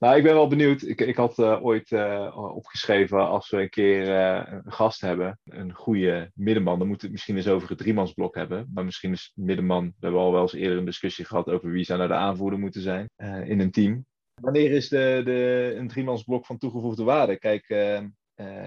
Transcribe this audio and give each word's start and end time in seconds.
Nou, 0.00 0.16
ik 0.16 0.22
ben 0.22 0.34
wel 0.34 0.48
benieuwd. 0.48 0.82
Ik, 0.82 1.00
ik 1.00 1.16
had 1.16 1.38
uh, 1.38 1.64
ooit 1.64 1.90
uh, 1.90 2.36
opgeschreven 2.54 3.28
als 3.28 3.50
we 3.50 3.60
een 3.60 3.68
keer 3.68 4.08
uh, 4.08 4.52
een 4.64 4.72
gast 4.72 5.00
hebben, 5.00 5.38
een 5.44 5.72
goede 5.72 6.30
middenman, 6.34 6.78
dan 6.78 6.88
moeten 6.88 7.06
we 7.08 7.12
het 7.12 7.12
misschien 7.12 7.36
eens 7.36 7.54
over 7.54 7.68
het 7.68 7.78
driemansblok 7.78 8.34
hebben. 8.34 8.70
Maar 8.74 8.84
misschien 8.84 9.12
is 9.12 9.32
middenman, 9.34 9.84
we 9.84 9.94
hebben 10.00 10.20
al 10.20 10.32
wel 10.32 10.42
eens 10.42 10.52
eerder 10.52 10.78
een 10.78 10.84
discussie 10.84 11.24
gehad 11.24 11.48
over 11.48 11.70
wie 11.70 11.84
zou 11.84 11.98
nou 11.98 12.10
de 12.10 12.16
aanvoerder 12.16 12.58
moeten 12.58 12.80
zijn 12.82 13.10
in 13.46 13.60
een 13.60 13.70
team. 13.70 14.06
Wanneer 14.34 14.70
is 14.70 14.88
de, 14.88 15.20
de, 15.24 15.74
een 15.76 15.88
driemansblok 15.88 16.46
van 16.46 16.58
toegevoegde 16.58 17.04
waarde? 17.04 17.38
Kijk, 17.38 17.68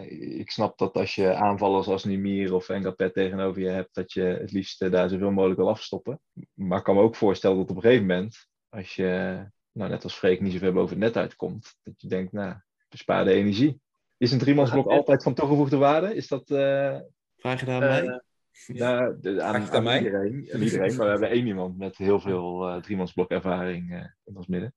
ik 0.10 0.52
snap 0.52 0.78
dat 0.78 0.96
als 0.96 1.16
je 1.16 1.34
aanvallers 1.34 1.88
als 1.88 2.04
Nimir 2.04 2.54
of 2.54 2.70
Engapet 2.70 3.14
tegenover 3.14 3.62
je 3.62 3.70
hebt, 3.70 3.96
dat 3.96 4.12
je 4.12 4.22
het 4.22 4.52
liefst 4.52 4.92
daar 4.92 5.10
zoveel 5.10 5.32
mogelijk 5.32 5.60
wil 5.60 5.70
afstoppen. 5.70 6.20
Maar 6.54 6.78
ik 6.78 6.84
kan 6.84 6.96
me 6.96 7.02
ook 7.02 7.16
voorstellen 7.16 7.58
dat 7.58 7.70
op 7.70 7.76
een 7.76 7.82
gegeven 7.82 8.06
moment, 8.06 8.48
als 8.70 8.96
je 8.96 9.44
nou, 9.74 9.90
net 9.90 10.04
als 10.04 10.16
Freek 10.16 10.42
niet 10.42 10.54
zoveel 10.54 10.74
boven 10.74 10.90
het 10.90 11.06
net 11.06 11.18
uitkomt, 11.18 11.76
dat 11.84 12.02
je 12.02 12.08
denkt, 12.08 12.32
nou, 12.32 12.56
bespaarde 12.90 13.32
energie. 13.32 13.82
Is 14.18 14.32
een 14.32 14.40
driemansblok 14.40 14.88
altijd 14.88 15.24
van 15.24 15.34
toegevoegde 15.34 15.78
waarde? 15.78 16.16
Is 16.16 16.28
dat... 16.28 16.50
Uh, 16.50 16.98
Vraag 17.38 17.60
je 17.60 17.66
daar 17.66 17.84
aan 17.84 18.06
mij? 18.06 18.22
Nou, 18.68 19.20
de, 19.20 19.42
aan, 19.42 19.56
aan, 19.56 19.88
aan 19.88 20.04
iedereen, 20.04 20.50
aan 20.54 20.62
iedereen. 20.62 20.96
Maar 20.96 21.06
we 21.06 21.12
hebben 21.12 21.30
één 21.30 21.48
iemand 21.48 21.78
met 21.78 21.98
heel 21.98 22.20
veel 22.20 22.70
uh, 22.70 22.82
driemansblok 22.82 23.30
ervaring 23.30 23.92
uh, 23.92 24.06
in 24.24 24.38
ons 24.38 24.48
midden. 24.48 24.74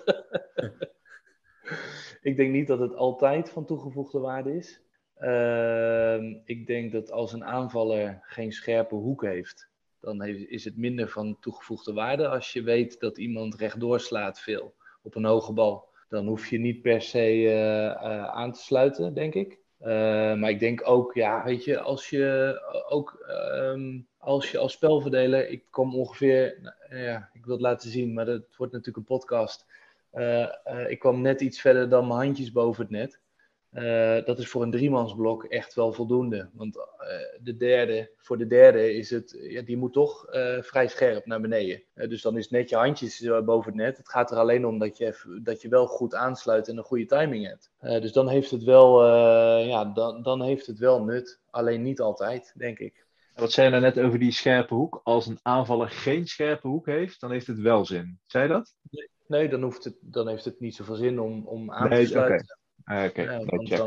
ik 2.22 2.36
denk 2.36 2.52
niet 2.52 2.68
dat 2.68 2.80
het 2.80 2.96
altijd 2.96 3.50
van 3.50 3.66
toegevoegde 3.66 4.20
waarde 4.20 4.56
is. 4.56 4.84
Uh, 5.20 6.42
ik 6.46 6.68
denk 6.68 6.92
dat 6.92 7.12
als 7.12 7.34
een 7.34 7.46
aanvaller 7.46 8.20
geen 8.22 8.52
scherpe 8.52 8.96
hoek 8.96 9.24
heeft, 9.24 9.70
dan 10.06 10.24
is 10.26 10.66
het 10.66 10.78
minder 10.78 11.10
van 11.10 11.38
toegevoegde 11.40 11.94
waarde. 11.94 12.28
Als 12.28 12.54
je 12.54 12.64
weet 12.64 13.00
dat 13.00 13.18
iemand 13.18 13.56
rechtdoor 13.56 14.00
slaat 14.00 14.40
veel 14.40 14.74
op 15.04 15.16
een 15.16 15.26
hoge 15.26 15.54
bal, 15.54 15.88
dan 16.10 16.28
hoef 16.28 16.48
je 16.48 16.60
niet 16.60 16.82
per 16.82 17.02
se 17.02 17.34
uh, 17.42 17.52
uh, 17.52 18.26
aan 18.26 18.52
te 18.52 18.60
sluiten, 18.60 19.14
denk 19.14 19.34
ik. 19.34 19.60
Uh, 19.82 19.88
maar 20.36 20.50
ik 20.50 20.60
denk 20.60 20.82
ook, 20.88 21.14
ja, 21.14 21.44
weet 21.44 21.64
je, 21.64 21.80
als 21.80 22.10
je 22.10 22.56
ook 22.90 23.26
um, 23.30 24.08
als 24.18 24.52
je 24.52 24.58
als 24.58 24.74
spelverdeler, 24.74 25.50
ik 25.50 25.64
kom 25.70 25.96
ongeveer, 25.96 26.58
nou, 26.62 27.02
ja, 27.04 27.30
ik 27.34 27.46
wil 27.46 27.54
het 27.54 27.64
laten 27.64 27.90
zien, 27.90 28.14
maar 28.14 28.28
het 28.28 28.56
wordt 28.58 28.74
natuurlijk 28.74 29.10
een 29.10 29.18
podcast. 29.18 29.66
ik 30.88 31.00
kwam 31.00 31.22
net 31.22 31.42
iets 31.42 31.62
verder 31.62 31.90
dan 31.90 32.08
mijn 32.08 32.20
handjes 32.20 32.52
boven 32.52 32.82
het 32.82 32.92
net. 32.92 33.20
Uh, 33.76 34.26
dat 34.26 34.40
is 34.40 34.48
voor 34.48 34.62
een 34.62 34.72
driemansblok 34.72 35.44
echt 35.44 35.74
wel 35.74 35.94
voldoende. 35.94 36.50
Want 36.54 36.76
uh, 36.76 36.84
de 37.42 37.56
derde, 37.58 38.12
voor 38.18 38.38
de 38.38 38.48
derde 38.48 38.94
is 38.94 39.10
het, 39.10 39.38
ja, 39.40 39.62
die 39.62 39.78
moet 39.78 39.94
toch 39.94 40.34
uh, 40.34 40.62
vrij 40.62 40.88
scherp 40.88 41.26
naar 41.26 41.42
beneden. 41.42 41.84
dus 41.94 42.22
dan 42.22 42.38
is 42.38 42.50
net 42.50 42.70
je 42.70 42.76
handjes 42.76 43.30
boven 43.46 43.72
het 43.72 43.82
net. 43.82 43.98
Het 43.98 44.10
gaat 44.10 44.32
er 44.32 44.38
alleen 44.38 44.66
om 44.66 44.80
dat 44.80 44.98
je, 44.98 45.06
even, 45.06 45.44
dat 45.44 45.62
je 45.62 45.70
wel 45.70 45.88
goed 45.88 46.16
aansluit 46.16 46.68
en 46.68 46.78
een 46.78 46.84
goede 46.84 47.06
timing 47.06 47.48
hebt. 47.48 47.72
dus 48.02 48.12
dan 48.12 48.30
heeft, 48.30 48.52
het 48.52 48.64
wel, 48.64 49.06
ja, 49.58 49.86
dan, 49.86 50.22
dan 50.24 50.42
heeft 50.42 50.66
het 50.66 50.80
wel 50.80 51.04
nut. 51.04 51.40
Alleen 51.50 51.82
niet 51.82 52.00
altijd, 52.00 52.54
denk 52.58 52.80
ik. 52.80 53.06
Wat 53.34 53.52
zei 53.52 53.66
je 53.66 53.72
nou 53.72 53.84
net 53.84 54.06
over 54.06 54.20
die 54.20 54.32
scherpe 54.32 54.74
hoek? 54.74 55.02
Als 55.04 55.28
een 55.28 55.40
aanvaller 55.42 55.90
geen 55.90 56.28
scherpe 56.28 56.68
hoek 56.68 56.86
heeft, 56.86 57.20
dan 57.20 57.32
heeft 57.32 57.48
het 57.48 57.60
wel 57.60 57.86
zin. 57.86 58.20
Zei 58.26 58.44
je 58.44 58.50
dat? 58.50 58.76
Nee, 59.28 59.50
dan, 59.50 59.62
hoeft 59.62 59.84
het, 59.84 59.96
dan 60.02 60.28
heeft 60.28 60.46
het 60.46 60.60
niet 60.60 60.76
zoveel 60.76 60.96
zin 60.96 61.20
om, 61.20 61.48
om 61.48 61.72
aan 61.72 61.90
nee, 61.90 62.04
te 62.04 62.08
sluiten. 62.08 62.44
Okay. 62.44 62.64
Ah, 62.86 63.06
Oké, 63.06 63.22
okay. 63.22 63.60
ja, 63.64 63.86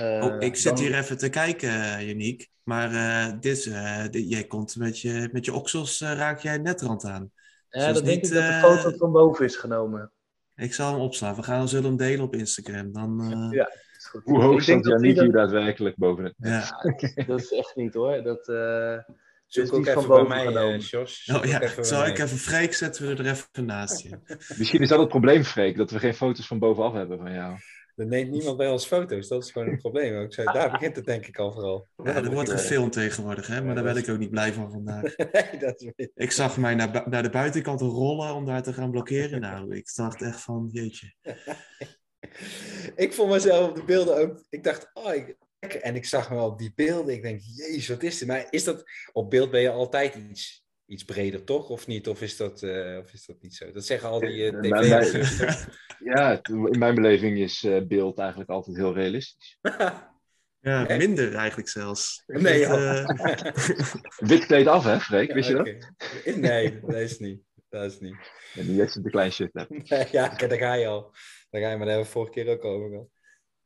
uh, 0.00 0.24
oh, 0.24 0.36
ik 0.38 0.56
zit 0.56 0.76
dan... 0.76 0.84
hier 0.84 0.98
even 0.98 1.18
te 1.18 1.28
kijken, 1.28 1.70
Janiek. 2.06 2.50
Maar 2.62 2.92
uh, 2.92 3.40
dit, 3.40 3.64
uh, 3.64 4.08
dit, 4.10 4.30
jij 4.30 4.44
komt 4.44 4.76
met 4.76 5.00
je, 5.00 5.28
met 5.32 5.44
je 5.44 5.52
oksels, 5.52 6.00
raak 6.00 6.40
jij 6.40 6.58
netrand 6.58 7.04
aan. 7.04 7.30
Ja, 7.68 7.86
dus 7.86 7.94
dat 7.94 8.04
denk 8.04 8.22
niet, 8.22 8.30
ik 8.30 8.36
dat 8.36 8.42
de 8.42 8.58
foto 8.60 8.96
van 8.96 9.12
boven 9.12 9.44
is 9.44 9.56
genomen. 9.56 10.12
Ik 10.56 10.74
zal 10.74 10.92
hem 10.92 11.00
opslaan. 11.00 11.34
We 11.34 11.42
gaan 11.42 11.68
zullen 11.68 11.84
hem 11.84 11.96
delen 11.96 12.24
op 12.24 12.34
Instagram. 12.34 12.92
Dan, 12.92 13.48
ja. 13.50 13.70
Hoe 14.22 14.42
hoog 14.42 14.62
staat 14.62 14.86
Janiek 14.86 15.20
hier 15.20 15.32
daadwerkelijk 15.32 15.96
boven 15.96 16.24
het 16.24 16.34
Ja, 16.36 17.24
dat 17.26 17.40
is 17.40 17.52
echt 17.52 17.76
niet 17.76 17.94
hoor. 17.94 18.22
Dat, 18.22 18.46
Zoek 19.46 19.72
ook 19.72 19.86
even 19.86 20.08
bij 20.08 20.24
mij, 20.24 20.74
uh, 20.74 20.80
Jos. 20.80 21.30
Oh, 21.34 21.44
ja. 21.44 21.82
Zal 21.82 22.06
ik 22.06 22.18
even 22.18 22.38
Freek 22.38 22.74
zetten 22.74 23.06
we 23.06 23.22
er 23.22 23.30
even 23.30 23.64
naast 23.64 24.02
je. 24.02 24.18
Misschien 24.56 24.80
is 24.80 24.88
dat 24.88 24.98
het 24.98 25.08
probleem, 25.08 25.44
Freek, 25.44 25.76
dat 25.76 25.90
we 25.90 25.98
geen 25.98 26.14
foto's 26.14 26.46
van 26.46 26.58
bovenaf 26.58 26.92
hebben 26.92 27.18
van 27.18 27.32
jou. 27.32 27.56
Er 27.96 28.06
neemt 28.06 28.30
niemand 28.30 28.56
bij 28.56 28.70
ons 28.70 28.86
foto's, 28.86 29.28
dat 29.28 29.44
is 29.44 29.50
gewoon 29.50 29.68
een 29.68 29.78
probleem. 29.78 30.20
Ik 30.20 30.32
zei, 30.32 30.52
daar 30.52 30.70
begint 30.70 30.96
het 30.96 31.04
denk 31.04 31.26
ik 31.26 31.38
al 31.38 31.52
vooral. 31.52 31.88
Ja, 31.96 32.14
er 32.14 32.32
wordt 32.32 32.50
gefilmd 32.50 32.92
tegenwoordig, 32.92 33.46
hè? 33.46 33.62
maar 33.62 33.74
daar 33.74 33.84
ben 33.84 33.96
ik 33.96 34.08
ook 34.08 34.18
niet 34.18 34.30
blij 34.30 34.52
van 34.52 34.70
vandaag. 34.70 35.16
nee, 35.32 35.58
dat 35.58 35.80
is 35.80 36.08
ik 36.14 36.30
zag 36.30 36.56
mij 36.56 36.74
naar, 36.74 37.08
naar 37.08 37.22
de 37.22 37.30
buitenkant 37.30 37.80
rollen 37.80 38.34
om 38.34 38.44
daar 38.44 38.62
te 38.62 38.72
gaan 38.72 38.90
blokkeren. 38.90 39.40
Nou, 39.40 39.76
ik 39.76 39.94
dacht 39.94 40.22
echt 40.22 40.40
van, 40.40 40.68
jeetje. 40.72 41.14
ik 42.96 43.12
vond 43.12 43.30
mezelf 43.30 43.68
op 43.68 43.76
de 43.76 43.84
beelden 43.84 44.16
ook, 44.16 44.44
ik 44.48 44.64
dacht, 44.64 44.90
oh, 44.94 45.14
ik, 45.14 45.36
en 45.74 45.94
ik 45.94 46.04
zag 46.04 46.30
me 46.30 46.40
op 46.40 46.58
die 46.58 46.72
beelden, 46.74 47.14
ik 47.14 47.22
denk, 47.22 47.40
jezus, 47.40 47.88
wat 47.88 48.02
is 48.02 48.18
dit? 48.18 48.28
Maar 48.28 48.46
is 48.50 48.64
dat, 48.64 48.84
op 49.12 49.30
beeld 49.30 49.50
ben 49.50 49.60
je 49.60 49.70
altijd 49.70 50.14
iets 50.14 50.63
iets 50.86 51.04
breder, 51.04 51.44
toch? 51.44 51.68
Of 51.68 51.86
niet? 51.86 52.08
Of 52.08 52.22
is 52.22 52.36
dat, 52.36 52.62
uh, 52.62 52.98
of 52.98 53.12
is 53.12 53.26
dat 53.26 53.36
niet 53.40 53.54
zo? 53.54 53.72
Dat 53.72 53.84
zeggen 53.84 54.08
al 54.08 54.20
die 54.20 54.52
uh, 54.52 54.60
tv 54.60 55.66
Ja, 56.14 56.40
in 56.42 56.78
mijn 56.78 56.94
beleving 56.94 57.38
is 57.38 57.62
uh, 57.62 57.82
beeld 57.82 58.18
eigenlijk 58.18 58.50
altijd 58.50 58.76
heel 58.76 58.94
realistisch. 58.94 59.58
ja, 60.60 60.86
Echt? 60.86 60.98
minder 60.98 61.34
eigenlijk 61.34 61.68
zelfs. 61.68 62.22
Nee, 62.26 62.58
ja. 62.58 63.04
Wit 64.28 64.46
kleed 64.46 64.66
af, 64.66 64.84
hè, 64.84 65.00
Freek? 65.00 65.32
Wist 65.32 65.48
je 65.48 65.58
okay. 65.58 65.78
dat? 66.24 66.36
Nee, 66.36 66.80
dat 66.80 66.94
is 66.94 67.18
niet. 67.18 67.42
Dat 67.68 67.92
is 67.92 68.00
niet. 68.00 68.16
En 68.54 68.66
die 68.66 68.80
heeft 68.80 68.96
een 68.96 69.10
klein 69.10 69.32
shit 69.32 69.50
hebt. 69.52 69.90
Nee, 69.90 70.06
ja, 70.10 70.28
daar 70.28 70.58
ga 70.58 70.74
je 70.74 70.86
al. 70.86 71.14
Daar 71.50 71.62
ga 71.62 71.70
je, 71.70 71.76
maar 71.76 71.86
daar 71.86 71.94
hebben 71.94 72.04
we 72.04 72.12
vorige 72.12 72.32
keer 72.32 72.48
ook 72.48 72.64
over 72.64 72.88
gehad 72.88 73.13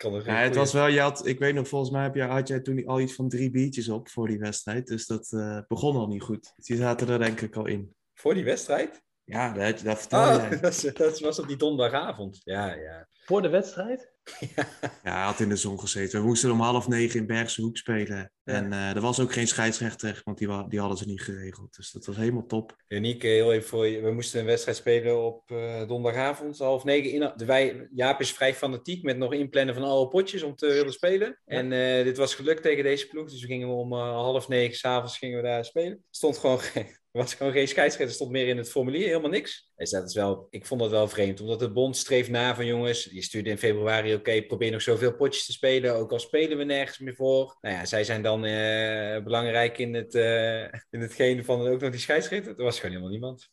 ja, 0.03 0.35
het 0.35 0.55
was 0.55 0.73
wel, 0.73 0.87
je 0.87 1.01
had, 1.01 1.27
ik 1.27 1.39
weet 1.39 1.55
nog, 1.55 1.69
volgens 1.69 1.91
mij 1.91 2.03
heb 2.03 2.15
je, 2.15 2.23
had 2.23 2.49
jij 2.49 2.61
toen 2.61 2.87
al 2.87 3.01
iets 3.01 3.15
van 3.15 3.29
drie 3.29 3.51
biertjes 3.51 3.89
op 3.89 4.09
voor 4.09 4.29
die 4.29 4.39
wedstrijd. 4.39 4.87
Dus 4.87 5.07
dat 5.07 5.31
uh, 5.35 5.61
begon 5.69 5.97
al 5.97 6.07
niet 6.07 6.23
goed. 6.23 6.53
Die 6.57 6.77
zaten 6.77 7.09
er 7.09 7.19
denk 7.19 7.41
ik 7.41 7.57
al 7.57 7.67
in. 7.67 7.95
Voor 8.15 8.35
die 8.35 8.45
wedstrijd? 8.45 9.03
Ja, 9.25 9.53
dat, 9.53 9.81
dat 9.81 9.99
vertel 9.99 10.21
oh, 10.21 10.61
Dat, 10.61 10.91
dat 10.95 11.21
was 11.21 11.39
op 11.39 11.49
die 11.49 11.57
donderdagavond. 11.57 12.41
Ja, 12.45 12.75
ja. 12.75 13.09
Voor 13.25 13.43
de 13.43 13.49
wedstrijd? 13.49 14.13
Ja. 14.41 14.69
ja, 15.05 15.15
hij 15.15 15.25
had 15.25 15.41
in 15.41 15.49
de 15.49 15.57
zon 15.57 15.81
gezeten. 15.81 16.21
We 16.21 16.27
moesten 16.27 16.51
om 16.51 16.61
half 16.61 16.89
negen 16.89 17.21
in 17.21 17.27
Bergse 17.27 17.63
Hoek 17.63 17.77
spelen. 17.77 18.33
En 18.45 18.73
uh, 18.73 18.95
er 18.95 19.01
was 19.01 19.21
ook 19.21 19.33
geen 19.33 19.49
scheidsrechter, 19.49 20.21
want 20.25 20.39
die, 20.39 20.69
die 20.69 20.79
hadden 20.79 20.99
ze 20.99 21.07
niet 21.07 21.23
geregeld. 21.23 21.77
Dus 21.77 21.91
dat 21.91 22.07
was 22.07 22.17
helemaal 22.17 22.47
top. 22.47 22.77
Uniek, 22.89 23.23
heel 23.23 23.53
even 23.53 23.69
voor 23.69 23.87
je. 23.87 24.01
We 24.01 24.13
moesten 24.13 24.41
een 24.41 24.47
wedstrijd 24.47 24.77
spelen 24.77 25.25
op 25.25 25.51
uh, 25.51 25.87
donderdagavond, 25.87 26.59
half 26.59 26.85
negen. 26.85 27.11
In, 27.11 27.33
de, 27.37 27.45
wij, 27.45 27.89
Jaap 27.95 28.21
is 28.21 28.33
vrij 28.33 28.55
fanatiek 28.55 29.03
met 29.03 29.17
nog 29.17 29.33
inplannen 29.33 29.75
van 29.75 29.85
alle 29.85 30.09
potjes 30.09 30.43
om 30.43 30.57
te 30.57 30.67
willen 30.67 30.93
spelen. 30.93 31.41
En 31.45 31.73
uh, 31.73 32.05
dit 32.05 32.17
was 32.17 32.35
gelukt 32.35 32.63
tegen 32.63 32.85
deze 32.85 33.09
ploeg. 33.09 33.31
Dus 33.31 33.41
we 33.41 33.47
gingen 33.47 33.69
om 33.69 33.93
half 33.93 34.49
negen 34.49 34.77
s'avonds 34.77 35.19
gingen 35.19 35.37
we 35.37 35.43
daar 35.43 35.65
spelen. 35.65 36.05
Stond 36.11 36.39
gewoon 36.39 36.61
er 36.73 36.97
was 37.25 37.35
gewoon 37.35 37.53
geen 37.53 37.69
scheidsrechter, 37.69 38.15
stond 38.15 38.31
meer 38.31 38.49
in 38.49 38.57
het 38.57 38.71
formulier, 38.71 39.07
helemaal 39.07 39.31
niks. 39.31 39.68
Dus 39.79 39.91
dat 39.91 40.05
is 40.05 40.15
wel, 40.15 40.47
ik 40.51 40.67
vond 40.67 40.81
dat 40.81 40.91
wel 40.91 41.09
vreemd, 41.09 41.41
omdat 41.41 41.59
de 41.59 41.73
bond 41.73 41.97
streeft 41.97 42.31
na 42.31 42.55
van 42.55 42.67
jongens, 42.67 43.05
die 43.05 43.23
stuurde 43.23 43.51
in 43.51 43.59
februari, 43.59 44.15
oké, 44.15 44.43
probeer 44.43 44.71
nog 44.71 44.83
zoveel 44.83 45.15
potjes 45.15 45.47
te 45.47 45.53
spelen, 45.53 45.95
ook 45.95 46.13
al 46.13 46.19
spelen 46.19 46.59
we 46.59 46.65
nergens 46.65 46.99
meer 46.99 47.15
voor. 47.15 47.57
Nou 47.61 47.75
ja, 47.75 47.85
zij 47.85 48.05
zijn 48.05 48.23
dan 48.23 48.45
uh, 48.45 49.23
belangrijk 49.23 49.79
in, 49.79 49.95
het, 49.95 50.15
uh, 50.15 50.63
in 50.63 51.01
hetgeen 51.01 51.45
van 51.45 51.67
ook 51.67 51.81
nog 51.81 51.91
die 51.91 52.01
scheidsrechter. 52.01 52.57
Er 52.57 52.65
was 52.65 52.77
gewoon 52.77 52.91
helemaal 52.91 53.13
niemand. 53.13 53.51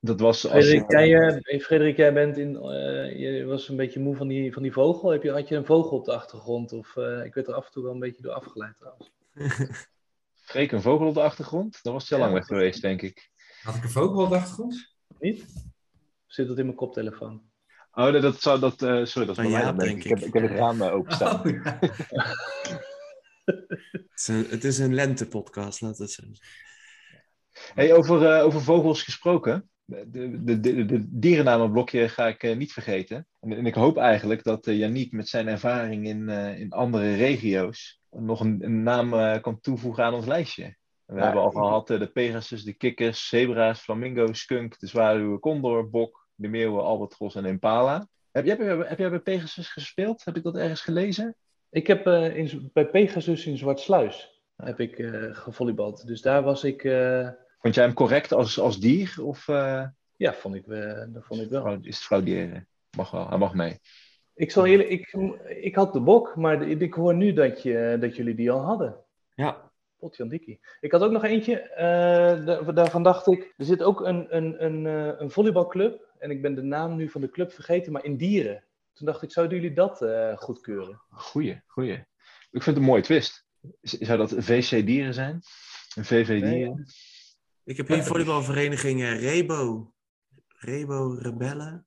Dat 0.00 0.20
was 0.20 0.48
als... 0.48 0.64
Frederik, 0.64 0.90
jij, 0.90 1.10
uh, 1.10 1.60
Frederik, 1.60 1.96
jij 1.96 2.12
bent 2.12 2.36
in, 2.36 2.52
je 3.18 3.44
was 3.46 3.68
een 3.68 3.76
beetje 3.76 4.00
moe 4.00 4.16
van 4.16 4.28
die, 4.28 4.52
van 4.52 4.62
die 4.62 4.72
vogel. 4.72 5.10
Heb 5.10 5.22
je, 5.22 5.30
had 5.30 5.48
je 5.48 5.56
een 5.56 5.66
vogel 5.66 5.98
op 5.98 6.04
de 6.04 6.12
achtergrond? 6.12 6.72
Of 6.72 6.96
ik 7.24 7.34
werd 7.34 7.48
er 7.48 7.54
af 7.54 7.66
en 7.66 7.72
toe 7.72 7.82
wel 7.82 7.92
een 7.92 7.98
beetje 7.98 8.22
door 8.22 8.32
afgeleid 8.32 8.76
trouwens. 8.78 9.10
Freek, 10.34 10.72
een 10.72 10.82
vogel 10.82 11.06
op 11.06 11.14
de 11.14 11.22
achtergrond? 11.22 11.78
Dan 11.82 11.92
was 11.92 12.08
heel 12.08 12.18
lang 12.18 12.32
weg 12.32 12.46
geweest, 12.46 12.82
denk 12.82 13.02
ik. 13.02 13.30
Had 13.62 13.74
ik 13.74 13.82
een 13.82 13.90
vogel 13.90 14.22
op 14.22 14.28
de 14.28 14.36
achtergrond? 14.36 14.96
Niet? 15.18 15.66
zit 16.26 16.48
dat 16.48 16.58
in 16.58 16.64
mijn 16.64 16.76
koptelefoon? 16.76 17.42
Oh, 17.92 18.12
dat, 18.12 18.22
dat 18.22 18.40
zou 18.40 18.60
dat. 18.60 18.82
Uh, 18.82 19.04
sorry, 19.04 19.26
dat 19.26 19.38
is 19.38 19.50
ja, 19.50 19.72
mij, 19.72 19.86
denk 19.86 19.98
ik. 19.98 20.04
Ik 20.04 20.10
heb, 20.10 20.18
ik 20.18 20.32
heb 20.32 20.42
het 20.42 20.58
raam 20.58 20.82
uh, 20.82 20.94
openstaan. 20.94 21.46
Oh, 21.46 21.62
ja. 21.62 21.78
het, 23.44 24.10
is 24.14 24.28
een, 24.28 24.46
het 24.48 24.64
is 24.64 24.78
een 24.78 24.94
lente-podcast, 24.94 25.80
laat 25.80 25.98
het 25.98 26.10
zo 26.10 26.22
Hey, 27.74 27.92
over, 27.92 28.22
uh, 28.22 28.44
over 28.44 28.62
vogels 28.62 29.02
gesproken. 29.02 29.70
De, 29.84 30.10
de, 30.44 30.60
de, 30.60 30.84
de 30.84 31.04
dierennamenblokje 31.08 32.08
ga 32.08 32.26
ik 32.26 32.56
niet 32.56 32.72
vergeten. 32.72 33.26
En, 33.40 33.52
en, 33.52 33.66
ik 33.66 33.74
hoop 33.74 33.96
eigenlijk 33.96 34.44
dat 34.44 34.64
Yannick 34.64 35.12
met 35.12 35.28
zijn 35.28 35.48
ervaring 35.48 36.06
in, 36.06 36.28
in 36.28 36.70
andere 36.70 37.14
regio's 37.14 38.00
nog 38.10 38.40
een, 38.40 38.64
een 38.64 38.82
naam 38.82 39.14
uh, 39.14 39.40
kan 39.40 39.60
toevoegen 39.60 40.04
aan 40.04 40.14
ons 40.14 40.26
lijstje. 40.26 40.76
We 41.08 41.20
hebben 41.20 41.42
al 41.42 41.50
gehad 41.50 41.90
uh, 41.90 41.98
de 41.98 42.06
Pegasus, 42.06 42.64
de 42.64 42.72
kikkers, 42.72 43.28
zebra's, 43.28 43.80
flamingo, 43.80 44.32
skunk, 44.32 44.78
de 44.78 44.86
zwaluwen, 44.86 45.40
condor, 45.40 45.90
bok, 45.90 46.28
de 46.34 46.48
meeuwen, 46.48 46.82
albatros 46.82 47.34
en 47.34 47.44
impala. 47.44 48.08
Heb 48.30 48.44
jij, 48.44 48.56
heb 48.66 48.98
jij 48.98 49.10
bij 49.10 49.20
Pegasus 49.20 49.68
gespeeld? 49.68 50.24
Heb 50.24 50.36
ik 50.36 50.42
dat 50.42 50.56
ergens 50.56 50.80
gelezen? 50.80 51.36
Ik 51.70 51.86
heb 51.86 52.06
uh, 52.06 52.36
in, 52.36 52.70
bij 52.72 52.86
Pegasus 52.86 53.46
in 53.46 53.58
Zwartsluis 53.58 54.42
heb 54.56 54.80
ik 54.80 54.98
uh, 54.98 55.34
gevolleybald. 55.36 56.06
Dus 56.06 56.20
daar 56.20 56.42
was 56.42 56.64
ik... 56.64 56.82
Vond 57.58 57.74
jij 57.74 57.84
hem 57.84 57.94
correct 57.94 58.32
als, 58.32 58.60
als 58.60 58.80
dier? 58.80 59.14
Of, 59.22 59.46
Ja, 60.16 60.32
vond 60.32 60.54
ik, 60.54 60.66
dat 61.12 61.24
vond 61.24 61.40
ik 61.40 61.48
wel. 61.48 61.78
Is 61.82 61.96
het 61.96 62.04
frauderen? 62.04 62.68
mag 62.96 63.10
wel. 63.10 63.28
Hij 63.28 63.38
mag 63.38 63.54
mee. 63.54 63.78
Ik, 64.34 64.50
zal 64.50 64.66
eerlijk, 64.66 64.88
ik, 64.88 65.12
ik 65.62 65.74
had 65.74 65.92
de 65.92 66.00
bok, 66.00 66.36
maar 66.36 66.62
ik 66.62 66.94
hoor 66.94 67.14
nu 67.14 67.32
dat, 67.32 67.62
je, 67.62 67.96
dat 68.00 68.16
jullie 68.16 68.34
die 68.34 68.50
al 68.50 68.60
hadden. 68.60 68.96
Ja. 69.34 69.67
Potjandikkie. 69.98 70.60
Ik 70.80 70.92
had 70.92 71.02
ook 71.02 71.10
nog 71.10 71.24
eentje, 71.24 71.60
eh, 71.60 72.74
daarvan 72.74 73.02
dacht 73.02 73.26
ik, 73.26 73.54
er 73.56 73.64
zit 73.64 73.82
ook 73.82 74.00
een, 74.00 74.36
een, 74.36 74.64
een, 74.64 74.86
eh, 74.86 75.20
een 75.20 75.30
volleybalclub, 75.30 76.08
en 76.18 76.30
ik 76.30 76.42
ben 76.42 76.54
de 76.54 76.62
naam 76.62 76.96
nu 76.96 77.08
van 77.08 77.20
de 77.20 77.30
club 77.30 77.52
vergeten, 77.52 77.92
maar 77.92 78.04
in 78.04 78.16
Dieren. 78.16 78.64
Toen 78.92 79.06
dacht 79.06 79.22
ik, 79.22 79.30
zouden 79.30 79.60
jullie 79.60 79.74
dat 79.74 80.02
uh, 80.02 80.36
goedkeuren? 80.36 81.00
Goeie, 81.10 81.62
goeie. 81.66 81.92
Ik 82.50 82.62
vind 82.62 82.64
het 82.64 82.76
een 82.76 82.82
mooie 82.82 83.02
twist. 83.02 83.46
Zou 83.82 84.18
dat 84.18 84.34
VC 84.36 84.86
Dieren 84.86 85.14
zijn? 85.14 85.40
Een 85.94 86.04
VV 86.04 86.26
Dieren? 86.26 86.74
Nee. 86.74 86.84
Ik 87.64 87.76
heb 87.76 87.88
hier 87.88 88.02
volleybalvereniging 88.02 89.02
Rebo. 89.02 89.92
Rebo 90.46 91.16
Rebellen. 91.20 91.86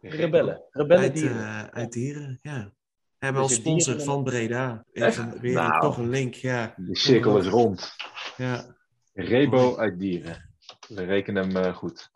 Rebellen. 0.00 0.62
Rebellen 0.70 1.02
uit, 1.02 1.14
Dieren. 1.14 1.36
Uh, 1.36 1.64
uit 1.64 1.92
Dieren, 1.92 2.38
ja. 2.42 2.72
Hebben 3.20 3.42
als 3.42 3.54
sponsor 3.54 4.00
van 4.00 4.24
Breda. 4.24 4.84
Even 4.92 5.40
weer 5.40 5.52
nou, 5.52 5.80
toch 5.80 5.96
een 5.98 6.08
link, 6.08 6.34
ja. 6.34 6.74
De 6.76 6.96
cirkel 6.96 7.38
is 7.38 7.46
rond. 7.46 7.94
Ja. 8.36 8.76
Rebo 9.12 9.76
uit 9.76 9.98
Dieren. 9.98 10.50
We 10.88 11.04
rekenen 11.04 11.50
hem 11.50 11.64
uh, 11.66 11.76
goed. 11.76 12.10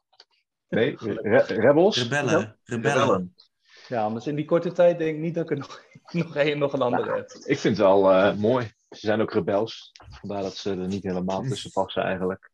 Nee, 0.68 0.96
Re 0.98 1.44
Rebels? 1.46 2.02
Rebellen. 2.02 2.58
Rebellen. 2.64 3.34
Ja, 3.88 4.02
anders 4.02 4.26
in 4.26 4.34
die 4.34 4.44
korte 4.44 4.72
tijd 4.72 4.98
denk 4.98 5.16
ik 5.16 5.22
niet 5.22 5.34
dat 5.34 5.44
ik 5.44 5.50
er 5.50 5.56
nog, 5.56 5.84
nog, 6.22 6.36
een, 6.36 6.58
nog 6.58 6.72
een 6.72 6.82
andere 6.82 7.04
nou, 7.04 7.16
heb. 7.16 7.30
Ik 7.30 7.58
vind 7.58 7.76
het 7.76 7.86
wel 7.86 8.12
uh, 8.12 8.34
mooi. 8.34 8.66
Ze 8.88 9.06
zijn 9.06 9.20
ook 9.20 9.32
rebels. 9.32 9.92
Vandaar 10.20 10.42
dat 10.42 10.56
ze 10.56 10.70
er 10.70 10.86
niet 10.86 11.02
helemaal 11.02 11.42
tussen 11.42 11.70
passen 11.70 12.02
eigenlijk. 12.02 12.50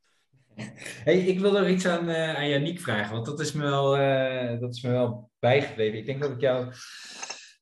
Hey, 1.04 1.18
ik 1.18 1.40
wil 1.40 1.52
nog 1.52 1.68
iets 1.68 1.86
aan, 1.86 2.08
uh, 2.08 2.34
aan 2.34 2.48
Janiek 2.48 2.80
vragen, 2.80 3.14
want 3.14 3.26
dat 3.26 3.40
is, 3.40 3.52
me 3.52 3.62
wel, 3.62 3.98
uh, 3.98 4.60
dat 4.60 4.74
is 4.74 4.82
me 4.82 4.90
wel 4.90 5.30
bijgebleven. 5.38 5.98
Ik 5.98 6.06
denk 6.06 6.20
dat 6.20 6.30
ik 6.30 6.40
jou 6.40 6.72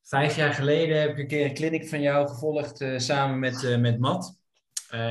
vijf 0.08 0.36
jaar 0.36 0.54
geleden 0.54 1.00
heb 1.00 1.10
ik 1.10 1.18
een 1.18 1.26
keer 1.26 1.44
een 1.44 1.54
clinic 1.54 1.88
van 1.88 2.00
jou 2.00 2.28
gevolgd 2.28 2.80
uh, 2.80 2.98
samen 2.98 3.38
met, 3.38 3.78
met 3.78 3.98
Matt. 3.98 4.40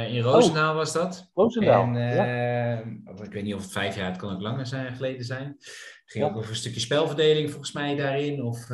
in 0.09 0.21
Roosendaal 0.21 0.71
oh, 0.71 0.75
was 0.75 0.93
dat. 0.93 1.29
Roosendaal, 1.33 1.83
en, 1.83 2.15
ja. 2.15 2.77
Ik 3.23 3.31
weet 3.31 3.43
niet 3.43 3.53
of 3.53 3.61
het 3.61 3.71
vijf 3.71 3.95
jaar, 3.95 4.09
het 4.09 4.17
kan 4.17 4.33
ook 4.33 4.41
langer 4.41 4.65
zijn, 4.65 4.95
geleden 4.95 5.25
zijn. 5.25 5.47
Het 5.57 6.01
ging 6.05 6.23
ja. 6.23 6.29
ook 6.29 6.37
over 6.37 6.49
een 6.49 6.55
stukje 6.55 6.79
spelverdeling 6.79 7.49
volgens 7.49 7.71
mij 7.71 7.95
daarin. 7.95 8.43
Of, 8.43 8.69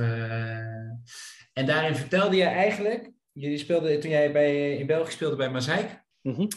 en 1.53 1.65
daarin 1.65 1.95
vertelde 1.95 2.35
je 2.35 2.43
eigenlijk, 2.43 3.11
jullie 3.31 3.57
speelden 3.57 3.99
toen 3.99 4.11
jij 4.11 4.31
bij, 4.31 4.77
in 4.77 4.87
België 4.87 5.11
speelde 5.11 5.35
bij 5.35 5.49
Mazeik. 5.49 6.03
Mm 6.21 6.33
-hmm. 6.33 6.47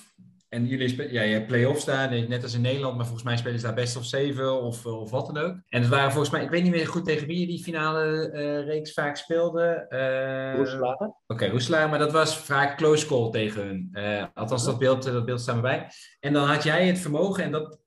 En 0.48 0.66
jullie 0.66 1.12
ja, 1.12 1.22
je 1.22 1.32
hebt 1.32 1.46
play-offs 1.46 1.84
daar, 1.84 2.28
net 2.28 2.42
als 2.42 2.54
in 2.54 2.60
Nederland, 2.60 2.96
maar 2.96 3.04
volgens 3.04 3.24
mij 3.24 3.36
spelen 3.36 3.58
ze 3.58 3.66
daar 3.66 3.74
best 3.74 3.96
of 3.96 4.04
zeven 4.04 4.62
of, 4.62 4.86
of 4.86 5.10
wat 5.10 5.26
dan 5.26 5.38
ook. 5.38 5.54
En 5.68 5.80
het 5.80 5.88
waren 5.88 6.10
volgens 6.10 6.32
mij, 6.32 6.42
ik 6.42 6.50
weet 6.50 6.62
niet 6.62 6.72
meer 6.72 6.86
goed 6.86 7.04
tegen 7.04 7.26
wie 7.26 7.40
je 7.40 7.46
die 7.46 7.62
finale 7.62 8.30
uh, 8.32 8.66
reeks 8.66 8.92
vaak 8.92 9.16
speelde. 9.16 9.86
Uh, 9.88 10.56
Roeselaar. 10.56 11.12
Oké, 11.26 11.50
okay, 11.50 11.88
maar 11.88 11.98
dat 11.98 12.12
was 12.12 12.38
vaak 12.38 12.76
close 12.76 13.06
call 13.06 13.30
tegen 13.30 13.62
hun. 13.62 13.88
Uh, 13.92 14.24
althans, 14.34 14.64
dat 14.64 14.78
beeld, 14.78 15.02
dat 15.02 15.24
beeld 15.24 15.40
staat 15.40 15.56
me 15.56 15.60
bij. 15.60 15.90
En 16.20 16.32
dan 16.32 16.46
had 16.46 16.62
jij 16.62 16.86
het 16.86 16.98
vermogen, 16.98 17.44
en 17.44 17.50
dat, 17.50 17.78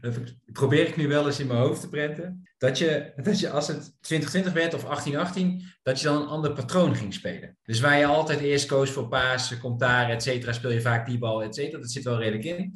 dat 0.00 0.18
probeer 0.52 0.86
ik 0.86 0.96
nu 0.96 1.08
wel 1.08 1.26
eens 1.26 1.40
in 1.40 1.46
mijn 1.46 1.58
hoofd 1.58 1.80
te 1.80 1.88
prenten. 1.88 2.48
Dat 2.58 2.78
je, 2.78 3.12
dat 3.16 3.40
je 3.40 3.50
als 3.50 3.68
het 3.68 3.96
2020 4.00 4.52
werd 4.52 4.74
of 4.74 4.82
1818, 4.82 5.72
dat 5.82 6.00
je 6.00 6.06
dan 6.06 6.22
een 6.22 6.28
ander 6.28 6.52
patroon 6.52 6.96
ging 6.96 7.14
spelen. 7.14 7.58
Dus 7.62 7.80
waar 7.80 7.98
je 7.98 8.06
altijd 8.06 8.40
eerst 8.40 8.66
koos 8.66 8.90
voor 8.90 9.08
paas, 9.08 9.58
commentaar, 9.58 10.10
et 10.10 10.22
cetera, 10.22 10.52
speel 10.52 10.70
je 10.70 10.80
vaak 10.80 11.06
die 11.06 11.18
bal, 11.18 11.42
et 11.42 11.54
cetera. 11.54 11.80
Dat 11.80 11.90
zit 11.90 12.04
wel 12.04 12.18
redelijk 12.18 12.44
in. 12.44 12.72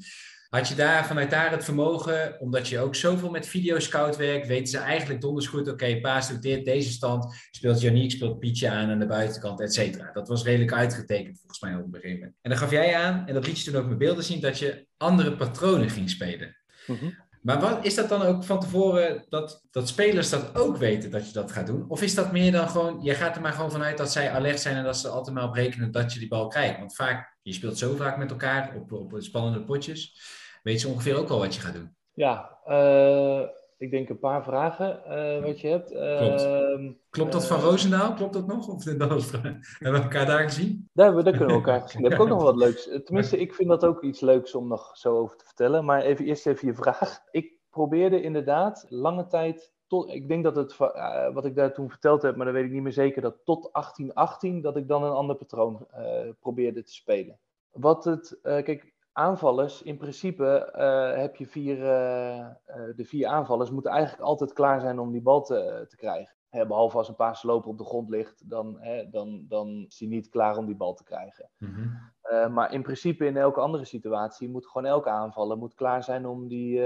Had 0.55 0.69
je 0.69 0.75
daar 0.75 1.07
vanuit 1.07 1.31
daar 1.31 1.51
het 1.51 1.65
vermogen, 1.65 2.41
omdat 2.41 2.69
je 2.69 2.81
ook 2.81 2.95
zoveel 2.95 3.31
met 3.31 3.47
videoscout 3.47 4.17
werkt, 4.17 4.47
weten 4.47 4.67
ze 4.67 4.79
eigenlijk 4.79 5.21
donders 5.21 5.47
goed, 5.47 5.61
oké, 5.61 5.71
okay, 5.71 6.01
Paas 6.01 6.29
doet 6.29 6.43
dit, 6.43 6.65
deze 6.65 6.91
stand, 6.91 7.35
speelt 7.51 7.81
Janiek, 7.81 8.11
speelt 8.11 8.39
Pietje 8.39 8.71
aan 8.71 8.91
aan 8.91 8.99
de 8.99 9.07
buitenkant, 9.07 9.61
et 9.61 9.75
cetera. 9.75 10.13
Dat 10.13 10.29
was 10.29 10.45
redelijk 10.45 10.73
uitgetekend 10.73 11.39
volgens 11.39 11.61
mij 11.61 11.75
op 11.75 11.85
een 11.85 11.95
gegeven 11.95 12.19
moment. 12.19 12.37
En 12.43 12.51
dan 12.51 12.59
gaf 12.59 12.71
jij 12.71 12.95
aan, 12.97 13.27
en 13.27 13.35
dat 13.35 13.47
liet 13.47 13.61
je 13.61 13.71
toen 13.71 13.81
ook 13.81 13.89
met 13.89 13.99
beelden 13.99 14.25
zien, 14.25 14.41
dat 14.41 14.59
je 14.59 14.87
andere 14.97 15.37
patronen 15.37 15.91
ging 15.91 16.11
spelen. 16.11 16.57
Mm-hmm. 16.87 17.15
Maar 17.43 17.61
wat, 17.61 17.85
is 17.85 17.95
dat 17.95 18.09
dan 18.09 18.23
ook 18.23 18.45
van 18.45 18.61
tevoren 18.61 19.25
dat, 19.29 19.65
dat 19.71 19.89
spelers 19.89 20.31
dat 20.31 20.57
ook 20.57 20.77
weten 20.77 21.11
dat 21.11 21.27
je 21.27 21.33
dat 21.33 21.53
gaat 21.53 21.67
doen? 21.67 21.85
Of 21.89 22.03
is 22.03 22.15
dat 22.15 22.33
meer 22.33 22.53
dan 22.53 22.69
gewoon, 22.69 23.03
je 23.03 23.15
gaat 23.15 23.37
er 23.37 23.43
maar 23.43 23.53
gewoon 23.53 23.71
vanuit 23.71 23.99
dat 23.99 24.13
zij 24.13 24.31
alert 24.31 24.61
zijn 24.61 24.77
en 24.77 24.85
dat 24.85 24.99
ze 24.99 25.09
altijd 25.09 25.37
maar 25.37 25.49
op 25.49 25.55
rekenen 25.55 25.91
dat 25.91 26.13
je 26.13 26.19
die 26.19 26.29
bal 26.29 26.49
krijgt? 26.49 26.79
Want 26.79 26.95
vaak, 26.95 27.37
je 27.43 27.53
speelt 27.53 27.79
zo 27.79 27.97
vaak 27.97 28.17
met 28.17 28.31
elkaar 28.31 28.75
op, 28.77 28.93
op 28.93 29.15
spannende 29.19 29.65
potjes 29.65 30.33
weet 30.65 30.81
ze 30.81 30.89
ongeveer 30.89 31.17
ook 31.17 31.29
al 31.29 31.39
wat 31.39 31.55
je 31.55 31.61
gaat 31.61 31.75
doen. 31.75 31.97
Ja, 32.13 32.59
uh, 32.69 33.49
ik 33.79 33.91
denk 33.91 34.09
een 34.09 34.19
paar 34.19 34.45
vragen 34.45 35.03
uh, 35.09 35.45
wat 35.45 35.61
je 35.61 35.69
hebt. 35.69 35.91
Klopt. 35.91 36.45
Uh, 36.45 36.91
Klopt 37.11 37.33
dat 37.33 37.47
van 37.47 37.61
Roosendaal? 37.61 38.15
Klopt 38.15 38.33
dat 38.33 38.47
nog? 38.47 38.69
Of 38.69 38.83
dat 38.83 39.09
was, 39.09 39.31
hebben 39.33 39.61
we 39.79 39.91
elkaar 39.99 40.27
daar 40.27 40.43
gezien? 40.43 40.89
Daar, 40.93 41.13
daar 41.13 41.23
kunnen 41.23 41.47
we 41.47 41.53
elkaar 41.53 41.81
gezien. 41.81 42.03
Daar 42.03 42.11
heb 42.11 42.21
ik 42.21 42.27
ook 42.27 42.33
nog 42.37 42.43
wat 42.43 42.57
leuks. 42.57 42.89
Tenminste, 43.05 43.39
ik 43.39 43.55
vind 43.55 43.69
dat 43.69 43.85
ook 43.85 44.03
iets 44.03 44.21
leuks 44.21 44.55
om 44.55 44.69
nog 44.69 44.97
zo 44.97 45.19
over 45.19 45.37
te 45.37 45.45
vertellen. 45.45 45.85
Maar 45.85 46.03
even, 46.03 46.25
eerst 46.25 46.47
even 46.47 46.69
je 46.69 46.75
vraag. 46.75 47.19
Ik 47.31 47.53
probeerde 47.71 48.23
inderdaad 48.23 48.87
lange 48.89 49.27
tijd 49.27 49.73
tot, 49.87 50.09
ik 50.09 50.29
denk 50.29 50.45
dat 50.45 50.57
het, 50.57 50.77
uh, 50.81 51.33
wat 51.33 51.45
ik 51.45 51.55
daar 51.55 51.73
toen 51.73 51.91
verteld 51.91 52.23
heb, 52.23 52.37
maar 52.37 52.47
dat 52.47 52.55
weet 52.55 52.65
ik 52.65 52.71
niet 52.71 52.83
meer 52.83 52.93
zeker, 52.93 53.23
dat 53.23 53.37
tot 53.45 53.69
1818 53.73 54.61
dat 54.61 54.77
ik 54.77 54.89
dan 54.89 55.03
een 55.03 55.13
ander 55.13 55.37
patroon 55.37 55.87
uh, 55.97 56.31
probeerde 56.41 56.83
te 56.83 56.93
spelen. 56.93 57.39
Wat 57.71 58.05
het, 58.05 58.39
uh, 58.43 58.63
kijk, 58.63 58.94
aanvallers, 59.15 59.83
in 59.83 59.97
principe 59.97 60.73
uh, 60.77 61.21
heb 61.21 61.37
je 61.37 61.47
vier, 61.47 61.79
uh, 61.79 62.37
uh, 62.37 62.97
de 62.97 63.05
vier 63.05 63.27
aanvallers 63.27 63.71
moeten 63.71 63.91
eigenlijk 63.91 64.23
altijd 64.23 64.53
klaar 64.53 64.81
zijn 64.81 64.99
om 64.99 65.13
die 65.13 65.23
bal 65.23 65.43
te, 65.43 65.85
te 65.89 65.97
krijgen. 65.97 66.35
Hè, 66.55 66.67
behalve 66.67 66.97
als 66.97 67.09
een 67.09 67.15
paasloper 67.15 67.71
op 67.71 67.79
de 67.79 67.85
grond 67.85 68.09
ligt, 68.09 68.51
dan, 68.51 68.77
hè, 68.79 69.11
dan, 69.11 69.45
dan 69.49 69.85
is 69.89 69.99
hij 69.99 70.09
niet 70.09 70.29
klaar 70.29 70.57
om 70.57 70.67
die 70.67 70.77
bal 70.77 70.95
te 70.95 71.05
krijgen. 71.05 71.51
Mm-hmm. 71.59 72.53
maar 72.53 72.73
in 72.73 72.83
principe 72.83 73.27
in 73.27 73.37
elke 73.37 73.61
andere 73.61 73.85
situatie 73.85 74.49
moet 74.49 74.67
gewoon 74.67 74.87
elke 74.87 75.09
aanvaller 75.09 75.57
moet 75.57 75.75
klaar 75.75 76.03
zijn 76.03 76.27
om 76.27 76.49
die, 76.49 76.83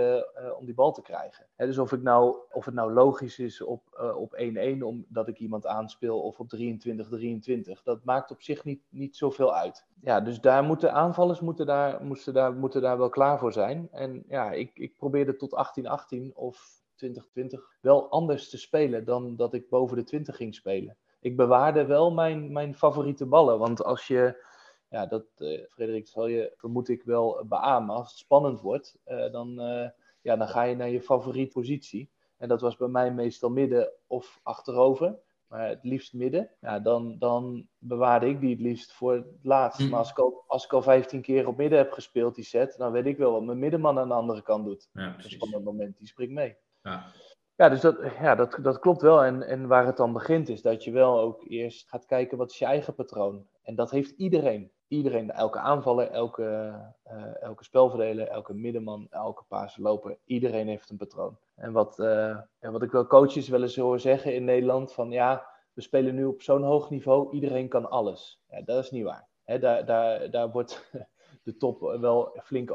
om 0.58 0.64
die 0.64 0.74
bal 0.74 0.92
te 0.92 1.02
krijgen. 1.02 1.46
Hè, 1.56 1.66
dus 1.66 1.78
of, 1.78 1.92
ik 1.92 2.02
nou, 2.02 2.36
of 2.50 2.64
het 2.64 2.74
nou 2.74 2.92
logisch 2.92 3.38
is 3.38 3.62
op, 3.62 4.12
op 4.16 4.38
1-1 4.78 4.82
omdat 4.82 5.28
ik 5.28 5.38
iemand 5.38 5.66
aanspeel 5.66 6.20
of 6.20 6.38
op 6.38 6.56
23-23, 6.56 7.82
dat 7.84 8.04
maakt 8.04 8.30
op 8.30 8.42
zich 8.42 8.64
niet, 8.64 8.82
niet 8.88 9.16
zoveel 9.16 9.54
uit 9.54 9.86
ja, 10.00 10.20
dus 10.20 10.40
daar 10.40 10.64
moeten 10.64 10.92
aanvallers 10.92 11.40
moeten 11.40 11.66
daar, 11.66 12.04
moesten 12.04 12.34
daar, 12.34 12.52
moeten 12.52 12.82
daar 12.82 12.98
wel 12.98 13.08
klaar 13.08 13.38
voor 13.38 13.52
zijn. 13.52 13.88
En 13.90 14.24
ja, 14.28 14.52
ik, 14.52 14.70
ik 14.74 14.96
probeerde 14.96 15.36
tot 15.36 15.50
1818 15.50 16.36
of 16.36 16.77
2020 16.98 17.76
wel 17.80 18.10
anders 18.10 18.48
te 18.50 18.58
spelen 18.58 19.04
dan 19.04 19.36
dat 19.36 19.54
ik 19.54 19.68
boven 19.68 19.96
de 19.96 20.02
20 20.02 20.36
ging 20.36 20.54
spelen. 20.54 20.96
Ik 21.20 21.36
bewaarde 21.36 21.86
wel 21.86 22.12
mijn, 22.12 22.52
mijn 22.52 22.74
favoriete 22.74 23.26
ballen. 23.26 23.58
Want 23.58 23.84
als 23.84 24.06
je, 24.06 24.44
ja, 24.90 25.06
dat, 25.06 25.24
uh, 25.38 25.64
Frederik, 25.68 26.08
zal 26.08 26.26
je 26.26 26.52
vermoed 26.56 26.88
ik 26.88 27.02
wel 27.02 27.44
beamen. 27.48 27.94
Als 27.94 28.10
het 28.10 28.18
spannend 28.18 28.60
wordt, 28.60 28.98
uh, 29.06 29.32
dan, 29.32 29.60
uh, 29.60 29.88
ja, 30.20 30.36
dan 30.36 30.48
ga 30.48 30.62
je 30.62 30.76
naar 30.76 30.88
je 30.88 31.02
favoriete 31.02 31.52
positie. 31.52 32.10
En 32.36 32.48
dat 32.48 32.60
was 32.60 32.76
bij 32.76 32.88
mij 32.88 33.12
meestal 33.12 33.50
midden 33.50 33.92
of 34.06 34.40
achterover 34.42 35.18
maar 35.48 35.68
het 35.68 35.84
liefst 35.84 36.12
midden, 36.12 36.50
ja, 36.60 36.80
dan, 36.80 37.18
dan 37.18 37.68
bewaarde 37.78 38.28
ik 38.28 38.40
die 38.40 38.50
het 38.50 38.60
liefst 38.60 38.92
voor 38.92 39.12
het 39.12 39.26
laatst. 39.42 39.80
Mm. 39.80 39.88
Maar 39.88 39.98
als 39.98 40.10
ik, 40.10 40.18
al, 40.18 40.44
als 40.46 40.64
ik 40.64 40.72
al 40.72 40.82
15 40.82 41.22
keer 41.22 41.46
op 41.46 41.56
midden 41.56 41.78
heb 41.78 41.92
gespeeld, 41.92 42.34
die 42.34 42.44
set, 42.44 42.74
dan 42.78 42.92
weet 42.92 43.06
ik 43.06 43.16
wel 43.16 43.32
wat 43.32 43.44
mijn 43.44 43.58
middenman 43.58 43.98
aan 43.98 44.08
de 44.08 44.14
andere 44.14 44.42
kant 44.42 44.64
doet. 44.64 44.88
Ja, 44.92 45.10
op 45.10 45.24
een 45.24 45.30
spannend 45.30 45.64
moment, 45.64 45.98
die 45.98 46.06
springt 46.06 46.32
mee. 46.32 46.56
Ja. 47.56 47.68
Dus 47.68 47.80
dat, 47.80 47.98
ja, 48.20 48.34
dat, 48.34 48.58
dat 48.62 48.78
klopt 48.78 49.02
wel. 49.02 49.24
En, 49.24 49.42
en 49.42 49.66
waar 49.66 49.86
het 49.86 49.96
dan 49.96 50.12
begint, 50.12 50.48
is 50.48 50.62
dat 50.62 50.84
je 50.84 50.90
wel 50.90 51.20
ook 51.20 51.44
eerst 51.48 51.88
gaat 51.88 52.06
kijken 52.06 52.38
wat 52.38 52.50
is 52.50 52.58
je 52.58 52.64
eigen 52.64 52.94
patroon. 52.94 53.46
En 53.62 53.74
dat 53.74 53.90
heeft 53.90 54.10
iedereen. 54.10 54.70
Iedereen, 54.88 55.30
elke 55.30 55.58
aanvaller, 55.58 56.10
elke, 56.10 56.74
uh, 57.12 57.42
elke 57.42 57.64
spelverdeler, 57.64 58.28
elke 58.28 58.54
middenman, 58.54 59.06
elke 59.10 59.44
paasloper. 59.48 60.18
Iedereen 60.24 60.68
heeft 60.68 60.90
een 60.90 60.96
patroon. 60.96 61.38
En 61.54 61.72
wat, 61.72 61.98
uh, 61.98 62.36
en 62.58 62.72
wat 62.72 62.82
ik 62.82 62.90
wel 62.90 63.06
coaches 63.06 63.48
wel 63.48 63.62
eens 63.62 63.76
hoor 63.76 64.00
zeggen 64.00 64.34
in 64.34 64.44
Nederland, 64.44 64.92
van 64.92 65.10
ja, 65.10 65.46
we 65.72 65.80
spelen 65.80 66.14
nu 66.14 66.24
op 66.24 66.42
zo'n 66.42 66.62
hoog 66.62 66.90
niveau, 66.90 67.32
iedereen 67.32 67.68
kan 67.68 67.90
alles. 67.90 68.40
Ja, 68.48 68.62
dat 68.62 68.84
is 68.84 68.90
niet 68.90 69.04
waar. 69.04 69.28
He, 69.44 69.58
daar, 69.58 69.84
daar, 69.84 70.30
daar 70.30 70.50
wordt 70.50 70.90
de 71.48 71.56
top 71.56 71.96
wel 72.00 72.40
flink 72.44 72.70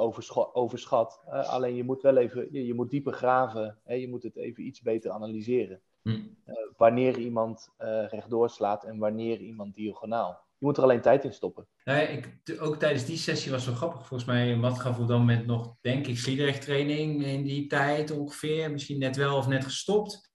overschat. 0.54 1.22
Uh, 1.28 1.50
alleen 1.50 1.76
je 1.76 1.84
moet 1.84 2.02
wel 2.02 2.18
even, 2.18 2.48
je, 2.52 2.66
je 2.66 2.74
moet 2.74 2.90
dieper 2.90 3.14
graven. 3.14 3.80
Hè? 3.84 3.94
Je 3.94 4.10
moet 4.10 4.24
het 4.24 4.36
even 4.36 4.66
iets 4.66 4.82
beter 4.82 5.12
analyseren. 5.12 5.82
Hm. 6.02 6.10
Uh, 6.10 6.56
wanneer 6.78 7.18
iemand 7.18 7.70
uh, 7.80 8.08
rechtdoor 8.08 8.50
slaat 8.50 8.84
en 8.84 8.98
wanneer 8.98 9.40
iemand 9.40 9.76
diagonaal. 9.76 10.42
Je 10.58 10.66
moet 10.66 10.78
er 10.78 10.84
alleen 10.84 11.02
tijd 11.02 11.24
in 11.24 11.34
stoppen. 11.34 11.68
Nee, 11.84 12.08
ik, 12.08 12.58
ook 12.60 12.76
tijdens 12.76 13.06
die 13.06 13.18
sessie 13.18 13.52
was 13.52 13.66
het 13.66 13.70
wel 13.70 13.78
grappig. 13.78 14.08
Volgens 14.08 14.30
mij, 14.30 14.56
Matt 14.56 14.80
gaf 14.80 14.98
dan 14.98 15.26
met 15.26 15.46
nog, 15.46 15.76
denk 15.82 16.08
ik, 16.08 16.18
Sliedrecht 16.18 16.62
training 16.62 17.24
in 17.24 17.44
die 17.44 17.68
tijd 17.68 18.12
ongeveer. 18.12 18.72
Misschien 18.72 19.00
net 19.00 19.16
wel 19.16 19.38
of 19.38 19.48
net 19.48 19.64
gestopt. 19.64 20.32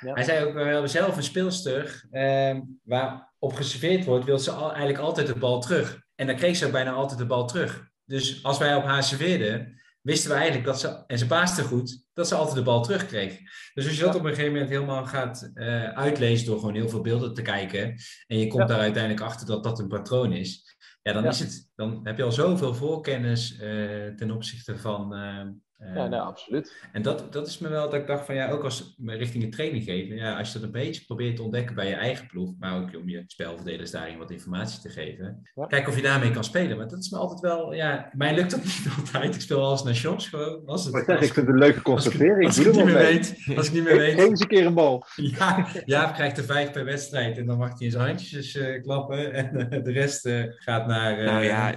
Ja. 0.00 0.14
Hij 0.14 0.24
zei 0.24 0.46
ook, 0.46 0.54
we 0.54 0.60
hebben 0.60 0.90
zelf 0.90 1.16
een 1.16 1.22
speelster 1.22 2.04
uh, 2.12 2.58
waar 2.82 3.34
op 3.38 3.52
geserveerd 3.52 4.04
wordt, 4.04 4.24
wil 4.24 4.38
ze 4.38 4.50
al, 4.50 4.68
eigenlijk 4.68 4.98
altijd 4.98 5.26
de 5.26 5.38
bal 5.38 5.60
terug. 5.60 6.08
En 6.20 6.26
dan 6.26 6.36
kreeg 6.36 6.56
ze 6.56 6.70
bijna 6.70 6.90
altijd 6.90 7.18
de 7.18 7.26
bal 7.26 7.46
terug. 7.46 7.88
Dus 8.04 8.44
als 8.44 8.58
wij 8.58 8.74
op 8.74 8.84
haar 8.84 9.02
serveerden, 9.02 9.80
wisten 10.00 10.30
we 10.30 10.36
eigenlijk 10.36 10.66
dat 10.66 10.80
ze, 10.80 11.04
en 11.06 11.18
ze 11.18 11.26
paaste 11.26 11.62
goed, 11.62 12.04
dat 12.12 12.28
ze 12.28 12.34
altijd 12.34 12.56
de 12.56 12.62
bal 12.62 12.82
terugkreeg. 12.82 13.38
Dus 13.74 13.86
als 13.86 13.96
je 13.96 14.02
dat 14.02 14.14
op 14.14 14.24
een 14.24 14.28
gegeven 14.28 14.52
moment 14.52 14.70
helemaal 14.70 15.04
gaat 15.04 15.50
uh, 15.54 15.88
uitlezen 15.88 16.46
door 16.46 16.58
gewoon 16.58 16.74
heel 16.74 16.88
veel 16.88 17.00
beelden 17.00 17.34
te 17.34 17.42
kijken, 17.42 17.96
en 18.26 18.38
je 18.38 18.46
komt 18.46 18.68
daar 18.68 18.80
uiteindelijk 18.80 19.22
achter 19.22 19.46
dat 19.46 19.64
dat 19.64 19.78
een 19.78 19.88
patroon 19.88 20.32
is, 20.32 20.76
ja, 21.02 21.12
dan, 21.12 21.24
Is 21.24 21.38
het, 21.38 21.70
dan 21.74 22.00
heb 22.02 22.16
je 22.16 22.22
al 22.22 22.32
zoveel 22.32 22.74
voorkennis 22.74 23.52
uh, 23.60 24.06
ten 24.14 24.30
opzichte 24.30 24.78
van, 24.78 25.16
uh, 25.16 25.46
ja, 25.94 26.06
nou, 26.06 26.26
absoluut. 26.26 26.86
En 26.92 27.02
dat, 27.02 27.32
dat 27.32 27.46
is 27.46 27.58
me 27.58 27.68
wel 27.68 27.90
dat 27.90 28.00
ik 28.00 28.06
dacht 28.06 28.26
van 28.26 28.34
ja, 28.34 28.50
ook 28.50 28.64
als 28.64 28.94
richting 29.04 29.44
een 29.44 29.50
training 29.50 29.84
geven, 29.84 30.16
ja, 30.16 30.38
als 30.38 30.48
je 30.48 30.54
dat 30.54 30.62
een 30.62 30.72
beetje 30.72 31.04
probeert 31.04 31.36
te 31.36 31.42
ontdekken 31.42 31.74
bij 31.74 31.88
je 31.88 31.94
eigen 31.94 32.26
ploeg, 32.26 32.54
maar 32.58 32.76
ook 32.76 32.96
om 32.96 33.08
je 33.08 33.22
spelverdelers 33.26 33.90
daarin 33.90 34.18
wat 34.18 34.30
informatie 34.30 34.80
te 34.80 34.88
geven, 34.88 35.50
kijk 35.68 35.88
of 35.88 35.96
je 35.96 36.02
daarmee 36.02 36.30
kan 36.30 36.44
spelen. 36.44 36.76
Maar 36.76 36.88
dat 36.88 36.98
is 36.98 37.10
me 37.10 37.18
altijd 37.18 37.40
wel, 37.40 37.74
ja, 37.74 38.10
mij 38.12 38.34
lukt 38.34 38.50
dat 38.50 38.64
niet 38.70 38.88
altijd. 38.98 39.34
Ik 39.34 39.40
speel 39.40 39.64
alles 39.64 39.82
naar 39.82 39.94
shots 39.94 40.28
gewoon. 40.28 40.62
Als 40.66 40.84
het, 40.84 40.94
als, 40.94 41.04
ik 41.04 41.18
vind 41.18 41.34
het 41.34 41.48
een 41.48 41.58
leuke 41.58 41.82
constatering. 41.82 42.46
Als, 42.46 42.58
ik, 42.58 42.66
als 42.66 42.76
ik 42.76 42.84
niet 42.84 42.94
meer 42.94 43.02
weet. 43.02 43.36
Als 43.56 43.66
ik 43.66 43.72
niet 43.72 43.84
meer 43.84 43.96
weet. 43.96 44.14
Geef 44.14 44.28
eens 44.28 44.40
een 44.40 44.48
keer 44.48 44.66
een 44.66 44.74
bal. 44.74 45.04
Ja, 45.40 45.66
Jaap 45.84 46.14
krijgt 46.14 46.38
er 46.38 46.44
vijf 46.44 46.70
per 46.70 46.84
wedstrijd 46.84 47.38
en 47.38 47.46
dan 47.46 47.58
mag 47.58 47.68
hij 47.68 47.86
in 47.86 47.90
zijn 47.90 48.06
handjes 48.06 48.54
uh, 48.54 48.82
klappen 48.82 49.32
en 49.32 49.54
uh, 49.54 49.84
de 49.84 49.92
rest 49.92 50.26
uh, 50.26 50.44
gaat 50.48 50.86
naar... 50.86 51.24
nou 51.24 51.44
ja, 51.44 51.74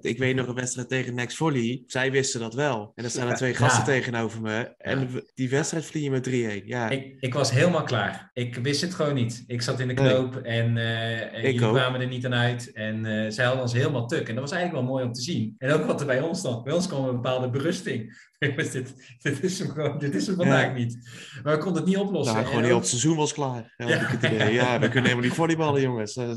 ik 0.00 0.18
weet 0.18 0.36
nog 0.36 0.46
een 0.46 0.54
wedstrijd 0.54 0.88
tegen 0.88 1.14
Next 1.14 1.36
Volley. 1.36 1.82
Zij 1.86 2.10
wisten 2.10 2.40
dat 2.40 2.54
wel. 2.54 2.92
En 2.94 3.02
dat 3.02 3.12
zijn 3.12 3.29
twee 3.34 3.54
gasten 3.54 3.84
tegenover 3.84 4.40
me. 4.40 4.74
En 4.78 5.24
die 5.34 5.50
wedstrijd 5.50 5.84
vliegen 5.84 6.12
met 6.12 6.28
3-1. 6.62 6.64
Ja. 6.64 6.88
Ik, 6.88 7.16
ik, 7.20 7.34
was 7.34 7.50
helemaal 7.50 7.82
klaar. 7.82 8.30
Ik 8.32 8.56
wist 8.56 8.80
het 8.80 8.94
gewoon 8.94 9.14
niet. 9.14 9.44
Ik 9.46 9.62
zat 9.62 9.80
in 9.80 9.88
de 9.88 9.94
knoop 9.94 10.36
en, 10.36 10.76
uh, 10.76 11.34
en 11.34 11.42
jullie 11.42 11.58
kwamen 11.58 12.00
er 12.00 12.06
niet 12.06 12.24
aan 12.26 12.34
uit. 12.34 12.72
En 12.72 13.04
uh, 13.04 13.30
zij 13.30 13.44
hadden 13.44 13.62
ons 13.62 13.72
helemaal 13.72 14.06
tuk. 14.06 14.28
En 14.28 14.34
dat 14.34 14.42
was 14.42 14.52
eigenlijk 14.52 14.82
wel 14.82 14.94
mooi 14.94 15.04
om 15.04 15.12
te 15.12 15.22
zien. 15.22 15.54
En 15.58 15.72
ook 15.72 15.84
wat 15.84 16.00
er 16.00 16.06
bij 16.06 16.20
ons 16.20 16.38
stond. 16.38 16.64
Bij 16.64 16.72
ons 16.72 16.86
kwam 16.86 17.04
een 17.04 17.14
bepaalde 17.14 17.50
berusting. 17.50 18.28
dit, 18.38 18.94
dit, 19.22 19.42
is 19.42 19.58
hem 19.58 19.68
gewoon, 19.68 19.98
dit 19.98 20.14
is 20.14 20.26
hem 20.26 20.36
vandaag 20.36 20.64
ja. 20.64 20.72
niet. 20.72 20.98
Maar 21.42 21.56
we 21.56 21.62
konden 21.62 21.82
het 21.82 21.90
niet 21.90 22.00
oplossen. 22.00 22.34
Nou, 22.34 22.46
gewoon 22.46 22.64
heel 22.64 22.76
het 22.76 22.86
seizoen 22.86 23.16
was 23.16 23.32
klaar. 23.32 23.74
Ja, 23.76 23.86
ja. 24.20 24.44
ja, 24.44 24.78
we 24.78 24.86
kunnen 24.86 25.02
helemaal 25.02 25.24
niet 25.24 25.32
volleyballen, 25.34 25.80
jongens. 25.80 26.16
Uh, 26.16 26.28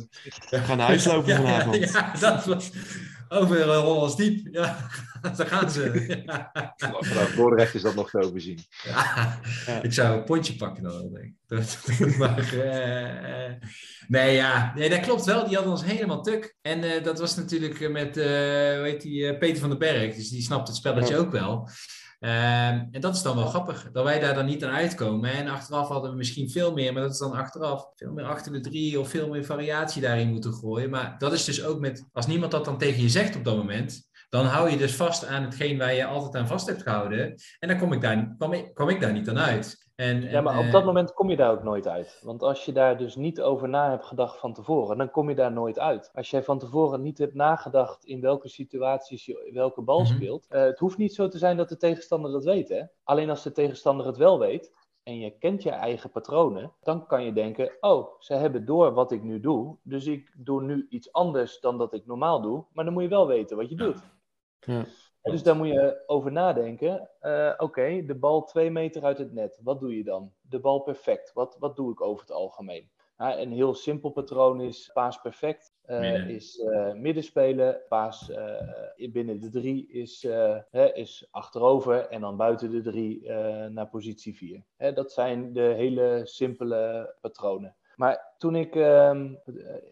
we 0.49 0.57
gaan 0.57 0.77
naar 0.77 0.87
huis 0.93 1.05
lopen 1.05 1.35
vanavond. 1.35 1.91
Ja, 1.91 2.13
dat 2.19 2.45
was 2.45 2.71
over 3.33 3.73
Hollands 3.73 4.15
Diep. 4.15 4.47
Ja, 4.51 4.77
daar 5.37 5.47
gaan 5.47 5.71
ze. 5.71 5.91
Vanaf 6.99 7.35
Dordrecht 7.35 7.73
is 7.73 7.81
dat 7.81 7.95
nog 7.95 8.09
te 8.09 8.19
overzien. 8.19 8.59
Ja, 8.83 9.39
ik 9.81 9.93
zou 9.93 10.17
een 10.17 10.23
pontje 10.23 10.55
pakken 10.55 10.83
dan, 10.83 11.09
denk 11.13 11.33
ik. 11.47 12.17
maar, 12.17 12.53
uh, 12.53 13.67
nee, 14.07 14.35
ja, 14.35 14.73
nee, 14.75 14.89
dat 14.89 14.99
klopt 14.99 15.25
wel. 15.25 15.45
Die 15.45 15.55
hadden 15.55 15.73
ons 15.73 15.83
helemaal 15.83 16.21
tuk. 16.21 16.55
En 16.61 16.83
uh, 16.83 17.03
dat 17.03 17.19
was 17.19 17.35
natuurlijk 17.35 17.89
met, 17.89 18.17
uh, 18.17 18.23
hoe 18.25 18.83
heet 18.83 19.01
die, 19.01 19.37
Peter 19.37 19.59
van 19.59 19.69
den 19.69 19.79
Berg. 19.79 20.15
Dus 20.15 20.29
die 20.29 20.41
snapt 20.41 20.67
het 20.67 20.77
spelletje 20.77 21.17
ook 21.17 21.31
wel. 21.31 21.69
Um, 22.23 22.29
en 22.91 23.01
dat 23.01 23.15
is 23.15 23.21
dan 23.21 23.35
wel 23.35 23.45
grappig, 23.45 23.91
dat 23.91 24.03
wij 24.03 24.19
daar 24.19 24.33
dan 24.33 24.45
niet 24.45 24.63
aan 24.63 24.73
uitkomen. 24.73 25.31
En 25.31 25.47
achteraf 25.47 25.87
hadden 25.87 26.11
we 26.11 26.17
misschien 26.17 26.49
veel 26.49 26.73
meer, 26.73 26.93
maar 26.93 27.01
dat 27.01 27.11
is 27.11 27.17
dan 27.17 27.33
achteraf 27.33 27.87
veel 27.95 28.11
meer 28.11 28.25
achter 28.25 28.51
de 28.51 28.59
drie 28.59 28.99
of 28.99 29.09
veel 29.09 29.29
meer 29.29 29.45
variatie 29.45 30.01
daarin 30.01 30.29
moeten 30.29 30.53
gooien. 30.53 30.89
Maar 30.89 31.15
dat 31.17 31.33
is 31.33 31.43
dus 31.43 31.63
ook 31.63 31.79
met, 31.79 32.07
als 32.11 32.27
niemand 32.27 32.51
dat 32.51 32.65
dan 32.65 32.77
tegen 32.77 33.01
je 33.01 33.09
zegt 33.09 33.35
op 33.35 33.43
dat 33.43 33.57
moment, 33.57 34.09
dan 34.33 34.45
hou 34.45 34.69
je 34.69 34.77
dus 34.77 34.95
vast 34.95 35.25
aan 35.27 35.43
hetgeen 35.43 35.77
waar 35.77 35.93
je 35.93 36.05
altijd 36.05 36.35
aan 36.35 36.47
vast 36.47 36.67
hebt 36.67 36.81
gehouden. 36.81 37.35
En 37.59 37.67
dan 37.67 37.77
kom 37.77 37.93
ik 37.93 38.01
daar, 38.01 38.35
kom 38.37 38.53
ik, 38.53 38.73
kom 38.73 38.89
ik 38.89 39.01
daar 39.01 39.13
niet 39.13 39.29
aan 39.29 39.39
uit. 39.39 39.91
En, 39.95 40.21
ja, 40.21 40.41
maar 40.41 40.59
op 40.59 40.71
dat 40.71 40.85
moment 40.85 41.13
kom 41.13 41.29
je 41.29 41.35
daar 41.35 41.51
ook 41.51 41.63
nooit 41.63 41.87
uit. 41.87 42.19
Want 42.23 42.41
als 42.41 42.65
je 42.65 42.71
daar 42.71 42.97
dus 42.97 43.15
niet 43.15 43.41
over 43.41 43.69
na 43.69 43.89
hebt 43.89 44.05
gedacht 44.05 44.39
van 44.39 44.53
tevoren, 44.53 44.97
dan 44.97 45.11
kom 45.11 45.29
je 45.29 45.35
daar 45.35 45.51
nooit 45.51 45.79
uit. 45.79 46.09
Als 46.13 46.29
jij 46.29 46.43
van 46.43 46.59
tevoren 46.59 47.01
niet 47.01 47.17
hebt 47.17 47.33
nagedacht 47.33 48.05
in 48.05 48.21
welke 48.21 48.49
situaties 48.49 49.25
je 49.25 49.49
welke 49.53 49.81
bal 49.81 49.99
mm 49.99 50.05
-hmm. 50.05 50.15
speelt. 50.15 50.47
Uh, 50.49 50.61
het 50.61 50.79
hoeft 50.79 50.97
niet 50.97 51.13
zo 51.13 51.27
te 51.27 51.37
zijn 51.37 51.57
dat 51.57 51.69
de 51.69 51.77
tegenstander 51.77 52.31
dat 52.31 52.43
weet. 52.43 52.69
Hè? 52.69 52.81
Alleen 53.03 53.29
als 53.29 53.43
de 53.43 53.51
tegenstander 53.51 54.05
het 54.05 54.17
wel 54.17 54.39
weet, 54.39 54.71
en 55.03 55.19
je 55.19 55.37
kent 55.37 55.63
je 55.63 55.69
eigen 55.69 56.11
patronen, 56.11 56.71
dan 56.81 57.07
kan 57.07 57.23
je 57.23 57.33
denken: 57.33 57.71
oh, 57.79 58.07
ze 58.19 58.33
hebben 58.33 58.65
door 58.65 58.93
wat 58.93 59.11
ik 59.11 59.23
nu 59.23 59.39
doe, 59.39 59.77
dus 59.83 60.05
ik 60.05 60.31
doe 60.37 60.61
nu 60.61 60.85
iets 60.89 61.11
anders 61.11 61.59
dan 61.59 61.77
dat 61.77 61.93
ik 61.93 62.05
normaal 62.05 62.41
doe. 62.41 62.65
Maar 62.73 62.85
dan 62.85 62.93
moet 62.93 63.03
je 63.03 63.09
wel 63.09 63.27
weten 63.27 63.57
wat 63.57 63.69
je 63.69 63.75
doet. 63.75 64.11
Ja. 64.65 64.85
Dus 65.21 65.43
daar 65.43 65.55
moet 65.55 65.67
je 65.67 66.03
over 66.05 66.31
nadenken. 66.31 67.09
Uh, 67.21 67.51
Oké, 67.53 67.63
okay, 67.63 68.05
de 68.05 68.15
bal 68.15 68.43
twee 68.43 68.71
meter 68.71 69.03
uit 69.03 69.17
het 69.17 69.33
net. 69.33 69.59
Wat 69.63 69.79
doe 69.79 69.97
je 69.97 70.03
dan? 70.03 70.33
De 70.41 70.59
bal 70.59 70.79
perfect. 70.79 71.33
Wat, 71.33 71.55
wat 71.59 71.75
doe 71.75 71.91
ik 71.91 72.01
over 72.01 72.21
het 72.21 72.31
algemeen? 72.31 72.91
Een 73.17 73.51
heel 73.51 73.73
simpel 73.73 74.09
patroon 74.09 74.61
is 74.61 74.89
paas 74.93 75.21
perfect. 75.21 75.73
Uh, 75.85 76.29
is 76.29 76.57
uh, 76.57 76.93
middenspelen. 76.93 77.81
Paas 77.89 78.31
binnen 79.11 79.39
de 79.39 79.49
drie 79.49 79.87
is, 79.87 80.23
hè, 80.69 80.93
is 80.93 81.27
achterover. 81.31 82.07
En 82.07 82.21
dan 82.21 82.37
buiten 82.37 82.71
de 82.71 82.81
drie 82.81 83.31
naar 83.69 83.87
positie 83.87 84.35
vier. 84.35 84.63
Hè, 84.77 84.93
dat 84.93 85.11
zijn 85.11 85.53
de 85.53 85.73
hele 85.75 86.21
simpele 86.23 87.15
patronen. 87.21 87.75
Maar 87.95 88.32
toen 88.37 88.55
ik, 88.55 88.75
uh, 88.75 89.31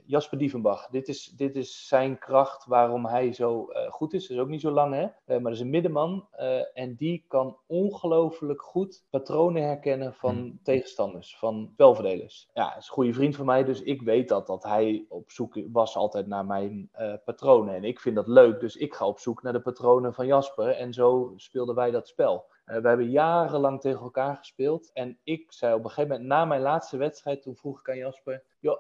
Jasper 0.06 0.38
Dievenbach, 0.38 0.88
dit 0.88 1.08
is, 1.08 1.26
dit 1.26 1.56
is 1.56 1.88
zijn 1.88 2.20
kracht 2.20 2.66
waarom 2.66 3.06
hij 3.06 3.34
zo 3.34 3.68
uh, 3.70 3.92
goed 3.92 4.14
is. 4.14 4.28
Dat 4.28 4.38
is 4.38 4.44
ook 4.44 4.50
niet 4.50 4.62
zo 4.62 4.72
lang, 4.72 4.94
hè? 4.94 5.04
Uh, 5.04 5.10
maar 5.26 5.42
dat 5.42 5.52
is 5.52 5.60
een 5.60 5.70
middenman. 5.70 6.28
en 6.74 6.96
die 6.96 7.26
kan 7.28 7.58
ongelooflijk 7.68 8.62
goed 8.62 9.06
patronen 9.10 9.64
herkennen 9.64 10.14
van 10.14 10.36
hmm. 10.36 10.60
tegenstanders, 10.64 11.38
van 11.38 11.70
spelverdelers. 11.74 12.50
Ja, 12.54 12.68
hij 12.68 12.78
is 12.78 12.88
een 12.88 12.94
goede 12.94 13.14
vriend 13.14 13.36
van 13.36 13.46
mij, 13.46 13.64
dus 13.64 13.82
ik 13.82 14.02
weet 14.02 14.28
dat, 14.28 14.48
dat 14.48 14.64
hij 14.64 15.06
op 15.10 15.32
zoek 15.32 15.60
was 15.72 15.96
altijd 15.96 16.28
naar 16.28 16.46
mijn 16.46 16.90
patronen. 17.26 17.76
En 17.76 17.84
ik 17.84 18.00
vind 18.00 18.16
dat 18.16 18.28
leuk, 18.28 18.60
dus 18.60 18.76
ik 18.76 18.94
ga 18.94 19.08
op 19.08 19.20
zoek 19.20 19.44
naar 19.44 19.54
de 19.54 19.62
patronen 19.62 20.14
van 20.14 20.26
Jasper. 20.26 20.70
En 20.70 20.94
zo 20.94 21.34
speelden 21.36 21.76
wij 21.76 21.92
dat 21.92 22.08
spel. 22.08 22.50
We 22.80 22.88
hebben 22.88 23.10
jarenlang 23.10 23.82
tegen 23.82 24.02
elkaar 24.02 24.36
gespeeld. 24.36 24.92
En 24.94 25.20
ik 25.24 25.52
zei 25.52 25.74
op 25.74 25.84
een 25.84 25.90
gegeven 25.90 26.10
moment, 26.10 26.28
na 26.28 26.46
mijn 26.46 26.62
laatste 26.62 26.98
wedstrijd, 26.98 27.42
toen 27.42 27.56
vroeg 27.56 27.80
ik 27.80 27.90
aan 27.90 27.98
Jasper: 27.98 28.31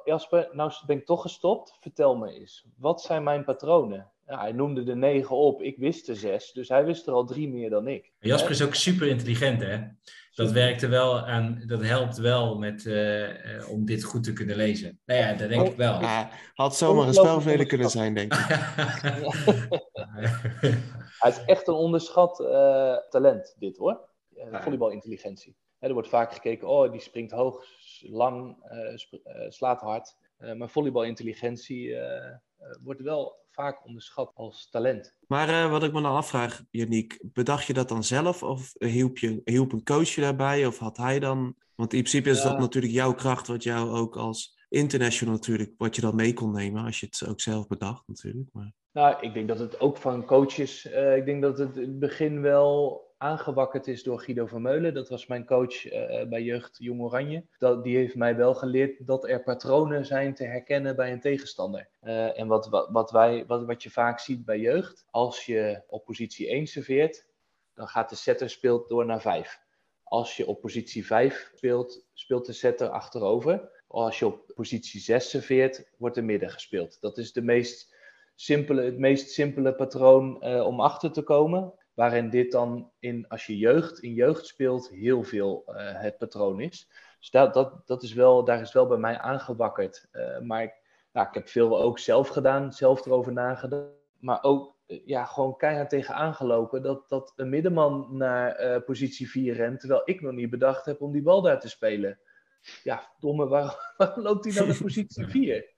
Jasper, 0.03 0.50
nou 0.51 0.72
ben 0.86 0.98
ik 0.98 1.05
toch 1.05 1.22
gestopt. 1.22 1.77
Vertel 1.79 2.15
me 2.15 2.34
eens, 2.34 2.65
wat 2.77 3.01
zijn 3.01 3.24
mijn 3.24 3.43
patronen? 3.43 4.12
Ja, 4.27 4.39
hij 4.39 4.51
noemde 4.51 4.84
de 4.84 4.96
negen 4.96 5.36
op, 5.36 5.62
ik 5.62 5.77
wist 5.77 6.10
er 6.10 6.15
zes. 6.15 6.51
Dus 6.51 6.70
hij 6.70 6.86
wist 6.86 7.08
er 7.08 7.13
al 7.13 7.25
drie 7.25 7.50
meer 7.50 7.70
dan 7.70 7.88
ik. 7.88 8.12
Jasper 8.20 8.51
is 8.51 8.63
ook 8.63 8.75
super 8.75 9.08
intelligent, 9.08 9.62
hè? 9.62 9.79
Dat 10.34 10.51
werkte 10.51 10.88
wel 10.88 11.20
aan, 11.20 11.63
dat 11.65 11.81
helpt 11.81 12.17
wel 12.17 12.58
met, 12.58 12.86
uh, 12.86 13.55
uh, 13.55 13.70
om 13.70 13.86
dit 13.86 14.03
goed 14.03 14.24
te 14.24 14.34
kunnen 14.34 14.55
lezen. 14.55 15.00
Nou 15.05 15.20
ja, 15.20 15.34
dat 15.34 15.50
denk 15.50 15.67
ik 15.67 15.75
wel. 15.75 16.01
Ja, 16.01 16.29
had 16.53 16.75
zomaar 16.75 17.08
een 17.08 17.13
spelveler 17.13 17.65
kunnen 17.65 17.89
zijn, 17.89 18.13
denk 18.13 18.34
ik. 18.34 18.39
Hij 21.22 21.31
is 21.31 21.43
echt 21.46 21.67
een 21.67 21.74
onderschat 21.74 22.39
uh, 22.39 22.96
talent, 23.10 23.55
dit 23.60 23.77
hoor. 23.77 24.10
Uh, 24.50 24.62
volleybalintelligentie. 24.62 25.55
er 25.79 25.93
wordt 25.93 26.10
vaak 26.10 26.33
gekeken, 26.33 26.67
oh, 26.67 26.91
die 26.91 27.01
springt 27.01 27.31
hoog, 27.31 27.65
lang, 28.01 28.57
uh, 28.71 28.95
sp 29.01 29.12
slaat 29.48 29.81
hard. 29.81 30.15
maar 30.57 30.69
volleybalintelligentie 30.69 31.95
wordt 32.83 33.01
wel 33.01 33.39
vaak 33.50 33.86
onderschat 33.86 34.31
als 34.36 34.69
talent. 34.69 35.15
Maar 35.27 35.69
wat 35.69 35.83
ik 35.83 35.93
me 35.93 36.01
dan 36.01 36.15
afvraag, 36.15 36.63
Janiek, 36.69 37.19
bedacht 37.21 37.65
je 37.65 37.74
dat 37.74 37.89
dan 37.89 38.03
zelf 38.03 38.43
of 38.43 38.74
hielp, 38.77 39.17
je, 39.17 39.41
hielp 39.43 39.71
een 39.71 39.83
coach 39.83 40.10
je 40.10 40.21
daarbij? 40.21 40.65
Of 40.65 40.77
had 40.77 40.98
hij 40.98 41.19
dan... 41.19 41.55
Want 41.75 41.93
in 41.93 42.00
principe 42.00 42.29
is 42.29 42.43
ja. 42.43 42.50
dat 42.50 42.60
natuurlijk 42.60 42.93
jouw 42.93 43.13
kracht, 43.13 43.48
wat 43.48 43.63
jou 43.63 43.89
ook 43.89 44.15
als 44.15 44.60
international 44.69 45.33
natuurlijk, 45.33 45.74
wat 45.77 45.95
je 45.95 46.01
dan 46.01 46.15
mee 46.15 46.33
kon 46.33 46.51
nemen, 46.51 46.83
als 46.83 47.00
je 47.00 47.05
het 47.05 47.27
ook 47.27 47.41
zelf 47.41 47.67
bedacht 47.67 48.07
natuurlijk. 48.07 48.50
Maar... 48.53 48.74
Nou, 48.91 49.21
ik 49.21 49.33
denk 49.33 49.48
dat 49.48 49.60
het 49.60 49.79
ook 49.79 49.98
van 49.98 50.25
coaches, 50.25 50.86
uh, 50.86 51.17
ik 51.17 51.25
denk 51.25 51.41
dat 51.41 51.57
het 51.57 51.77
in 51.77 51.81
het 51.81 52.00
begin 52.00 52.41
wel 52.41 53.01
aangewakkerd 53.22 53.88
is 53.88 54.04
door 54.04 54.20
Guido 54.20 54.46
van 54.46 54.62
Meulen. 54.62 54.94
Dat 54.94 55.10
was 55.10 55.28
mijn 55.28 55.46
coach 55.46 55.86
uh, 55.86 56.24
bij 56.30 56.42
Jeugd 56.44 56.78
Jong 56.80 57.01
Oranje. 57.01 57.46
Dat, 57.58 57.84
die 57.84 57.98
heeft 57.98 58.16
mij 58.16 58.36
wel 58.36 58.54
geleerd 58.54 59.08
dat 59.08 59.28
er 59.28 59.44
patronen 59.44 60.06
zijn 60.06 60.34
te 60.34 60.44
herkennen 60.44 60.96
bij 60.96 61.12
een 61.12 61.20
tegenstander. 61.20 61.90
Uh, 62.04 62.40
en 62.40 62.48
wat, 62.48 62.88
wat, 62.92 63.12
wij, 63.12 63.46
wat, 63.48 63.66
wat 63.66 63.84
je 63.84 63.90
vaak 63.90 64.20
ziet 64.20 64.46
bij 64.46 64.60
jeugd, 64.60 65.06
als 65.10 65.46
je 65.46 65.82
op 65.88 66.06
positie 66.06 66.48
1 66.48 66.68
serveert, 66.68 67.25
dan 67.74 67.88
gaat 67.88 68.10
de 68.10 68.16
setter 68.16 68.50
speelt 68.50 68.90
door 68.90 69.06
naar 69.06 69.22
5. 69.22 69.60
Als 70.04 70.38
je 70.38 70.46
op 70.48 70.62
positie 70.62 71.06
5 71.06 71.51
speelt, 71.56 72.06
speelt 72.13 72.46
de 72.46 72.54
setter 72.54 72.90
achterover. 72.90 73.84
Als 73.88 74.20
je 74.20 74.25
op 74.25 74.51
positie 74.56 75.00
6 75.00 75.30
serveert, 75.30 75.90
wordt 75.98 76.18
er 76.18 76.24
midden 76.24 76.50
gespeeld. 76.50 76.98
Dat 77.01 77.18
is 77.18 77.34
de 77.34 77.42
meest 77.42 77.96
simpele, 78.36 78.84
het 78.84 78.98
meest 78.98 79.30
simpele 79.30 79.75
patroon 79.75 80.44
om 80.44 80.80
achter 80.80 81.12
te 81.12 81.22
komen. 81.22 81.74
Waarin 81.93 82.29
dit 82.29 82.51
dan, 82.51 82.91
in, 83.00 83.27
als 83.27 83.45
je 83.45 83.57
jeugd, 83.57 84.00
in 84.00 84.13
jeugd 84.13 84.45
speelt, 84.45 84.89
heel 84.89 85.24
veel 85.24 85.63
uh, 85.67 85.74
het 85.77 86.17
patroon 86.17 86.60
is. 86.60 86.89
Dus 87.19 87.29
dat, 87.29 87.53
dat, 87.53 87.88
dat 87.88 88.03
is 88.03 88.13
wel, 88.13 88.43
daar 88.43 88.62
is 88.62 88.74
wel 88.74 88.88
bij 88.88 88.98
mij 88.98 89.17
aangewakkerd. 89.17 90.07
Uh, 90.12 90.39
maar 90.39 90.63
ik, 90.63 90.74
nou, 91.12 91.27
ik 91.27 91.33
heb 91.33 91.48
veel 91.48 91.81
ook 91.81 92.00
zelf 92.00 92.27
gedaan, 92.27 92.74
zelf 92.74 93.05
erover 93.05 93.33
nagedacht. 93.33 93.89
Maar 94.19 94.43
ook 94.43 94.75
ja, 94.86 95.25
gewoon 95.25 95.57
keihard 95.57 95.89
tegen 95.89 96.15
aangelopen 96.15 96.81
dat, 96.81 97.10
dat 97.10 97.33
een 97.36 97.50
middenman 97.50 98.07
naar 98.17 98.81
positie 98.81 99.29
4 99.29 99.53
rent. 99.53 99.79
Terwijl 99.79 100.01
ik 100.05 100.21
nog 100.21 100.33
niet 100.33 100.50
bedacht 100.50 100.86
heb 100.86 101.01
om 101.01 101.12
die 101.12 101.21
bal 101.21 101.41
daar 101.41 101.60
te 101.60 101.69
spelen. 101.69 102.19
Ja, 102.83 103.12
domme, 103.19 103.48
waarom, 103.48 103.75
waarom 103.98 104.24
loopt 104.24 104.45
hij 104.45 104.65
naar 104.65 104.77
positie 104.83 105.27
4? 105.27 105.71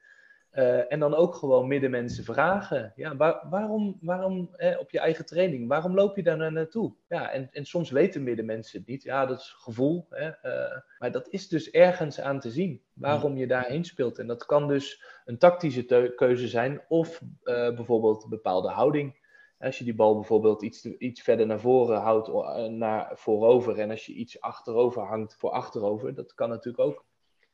Eh, 0.54 0.92
en 0.92 1.00
dan 1.00 1.16
ook 1.16 1.36
gewoon 1.36 1.68
middenmensen 1.68 2.24
vragen. 2.24 2.94
Ja, 2.96 3.16
waarom, 3.50 3.98
waarom 4.02 4.50
op 4.80 4.92
je 4.92 5.00
eigen 5.00 5.26
training, 5.26 5.68
waarom 5.68 5.94
loop 5.94 6.16
je 6.16 6.24
daar 6.24 6.38
nou 6.38 6.52
naartoe? 6.52 6.94
Ja, 7.08 7.32
en, 7.32 7.50
en 7.52 7.66
soms 7.66 7.92
weten 7.92 8.24
middenmensen 8.24 8.80
het 8.80 8.88
niet. 8.88 9.04
Ja, 9.04 9.26
dat 9.26 9.40
is 9.40 9.56
gevoel. 9.58 10.08
Hè? 10.10 10.30
Eh, 10.30 10.80
maar 11.00 11.12
dat 11.12 11.28
is 11.30 11.48
dus 11.48 11.70
ergens 11.70 12.20
aan 12.20 12.40
te 12.40 12.52
zien 12.52 12.82
waarom 12.94 13.38
je 13.38 13.48
daarheen 13.48 13.84
speelt. 13.86 14.20
En 14.20 14.28
dat 14.28 14.46
kan 14.46 14.68
dus 14.68 15.04
een 15.26 15.38
tactische 15.38 16.14
keuze 16.16 16.48
zijn 16.48 16.82
of 16.88 17.22
uh, 17.22 17.76
bijvoorbeeld 17.76 18.30
bepaalde 18.30 18.70
houding. 18.70 19.22
Als 19.60 19.78
je 19.78 19.84
die 19.84 19.96
bal 19.96 20.16
bijvoorbeeld 20.16 20.64
iets, 20.64 20.86
iets 20.86 21.22
verder 21.22 21.46
naar 21.46 21.60
voren 21.60 22.00
houdt, 22.00 22.28
naar 22.70 23.12
voorover. 23.14 23.80
En 23.80 23.90
als 23.90 24.06
je 24.06 24.14
iets 24.14 24.42
achterover 24.42 25.02
hangt 25.02 25.36
voor 25.36 25.50
achterover, 25.50 26.14
dat 26.16 26.34
kan 26.34 26.50
natuurlijk 26.50 26.84
ook. 26.84 27.06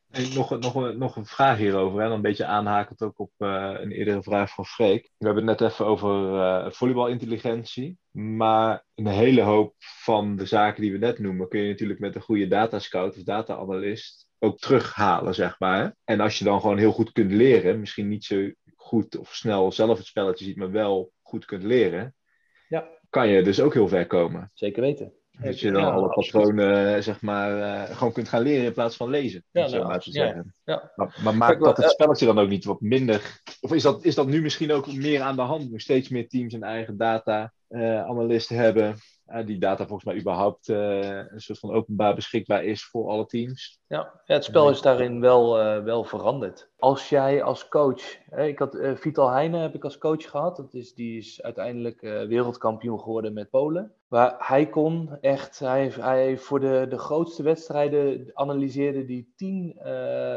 En 0.10 0.34
nog, 0.34 0.60
nog, 0.60 0.96
nog 0.96 1.16
een 1.16 1.26
vraag 1.26 1.58
hierover, 1.58 2.02
en 2.02 2.12
een 2.12 2.22
beetje 2.22 2.46
aanhakend 2.46 3.02
ook 3.02 3.20
op 3.20 3.32
uh, 3.38 3.74
een 3.74 3.92
eerdere 3.92 4.24
vraag 4.24 4.54
van 4.54 4.66
Freek. 4.66 5.12
We 5.18 5.26
hebben 5.26 5.48
het 5.48 5.60
net 5.60 5.72
even 5.72 5.86
over 5.86 6.34
uh, 6.34 6.72
volleybalintelligentie. 6.72 7.98
Maar 8.12 8.86
een 8.96 9.08
hele 9.08 9.42
hoop 9.42 9.74
van 9.78 10.36
de 10.36 10.46
zaken 10.46 10.82
die 10.82 10.92
we 10.92 10.98
net 10.98 11.20
noemen, 11.20 11.48
kun 11.48 11.62
je 11.62 11.70
natuurlijk 11.70 12.00
met 12.00 12.16
een 12.16 12.22
goede 12.22 12.48
datascout 12.48 13.18
of 13.18 13.24
data-analyst 13.24 14.28
ook 14.40 14.58
terughalen, 14.58 15.36
zeg 15.36 15.60
maar. 15.60 15.96
En 16.04 16.20
als 16.20 16.38
je 16.38 16.44
dan 16.44 16.62
gewoon 16.62 16.78
heel 16.78 16.92
goed 16.92 17.12
kunt 17.12 17.32
leren, 17.32 17.80
misschien 17.80 18.08
niet 18.08 18.26
zo 18.26 18.50
goed 18.76 19.18
of 19.18 19.36
snel 19.36 19.72
zelf 19.72 19.98
het 19.98 20.08
spelletje 20.08 20.46
ziet, 20.46 20.56
maar 20.56 20.72
wel 20.72 21.12
goed 21.22 21.46
kunt 21.46 21.64
leren, 21.64 22.16
ja. 22.68 22.88
kan 23.10 23.28
je 23.28 23.44
dus 23.44 23.62
ook 23.62 23.74
heel 23.74 23.88
ver 23.88 24.08
komen. 24.08 24.52
Zeker 24.54 24.82
weten. 24.82 25.19
Dat 25.42 25.60
je 25.60 25.72
dan 25.72 25.92
alle 25.92 26.10
patronen 26.10 26.96
eh, 26.96 27.02
zeg 27.02 27.22
maar, 27.22 27.58
uh, 27.58 27.96
gewoon 27.96 28.14
kunt 28.14 28.30
gaan 28.30 28.42
leren 28.42 28.66
in 28.66 28.74
plaats 28.74 28.96
van 28.96 29.10
lezen. 29.10 29.44
Ja, 29.52 29.68
zo 29.68 29.78
nou, 29.78 29.88
maar 29.88 30.00
te 30.00 30.12
zeggen. 30.12 30.56
Ja, 30.64 30.92
Maar, 30.96 31.20
maar 31.24 31.36
maakt 31.36 31.60
dat 31.60 31.78
het 31.78 31.86
eh, 31.86 31.92
spelletje 31.92 32.26
dan 32.26 32.40
ook 32.40 32.50
niet 32.50 32.66
wat 32.66 32.82
minder? 32.82 33.42
Of 33.62 33.74
is 33.74 33.84
dat, 33.84 34.04
is 34.04 34.16
dat 34.16 34.28
nu 34.28 34.42
misschien 34.42 34.72
ook 34.72 34.94
meer 34.94 35.22
aan 35.22 35.36
de 35.36 35.42
hand? 35.42 35.72
Nu 35.72 35.80
steeds 35.80 36.10
meer 36.10 36.28
teams 36.28 36.54
een 36.54 36.64
eigen 36.64 36.98
data-analyst 36.98 38.50
hebben. 38.50 38.96
die 39.46 39.58
data 39.58 39.88
volgens 39.88 40.04
mij 40.04 40.20
überhaupt 40.20 40.68
een 40.68 41.42
soort 41.42 41.60
van 41.60 41.72
openbaar 41.72 42.16
beschikbaar 42.16 42.64
is 42.64 42.84
voor 42.84 43.10
alle 43.10 43.26
teams. 43.26 43.80
Ja, 43.88 44.22
het 44.26 44.44
spel 44.44 44.70
is 44.70 44.82
daarin 44.82 45.20
wel, 45.20 45.54
wel 45.84 46.04
veranderd 46.04 46.69
als 46.80 47.10
jij 47.10 47.44
als 47.44 47.68
coach, 47.68 48.02
hè, 48.30 48.46
ik 48.46 48.60
had 48.60 48.76
uh, 48.76 48.96
Vital 48.96 49.30
Heijnen 49.30 49.62
heb 49.62 49.76
ik 49.76 49.84
als 49.84 49.98
coach 49.98 50.30
gehad, 50.30 50.56
dat 50.56 50.74
is, 50.74 50.94
die 50.94 51.18
is 51.18 51.42
uiteindelijk 51.42 52.02
uh, 52.02 52.24
wereldkampioen 52.24 53.00
geworden 53.00 53.34
met 53.34 53.50
Polen. 53.50 53.94
Maar 54.08 54.36
hij 54.38 54.70
kon 54.70 55.18
echt, 55.22 55.60
hij, 55.60 55.88
hij 55.88 56.38
voor 56.38 56.60
de, 56.60 56.86
de 56.90 56.98
grootste 56.98 57.44
wedstrijden 57.44 58.32
analyseerde 58.34 59.06
die 59.06 59.34
tien 59.36 59.74
uh, 59.78 59.84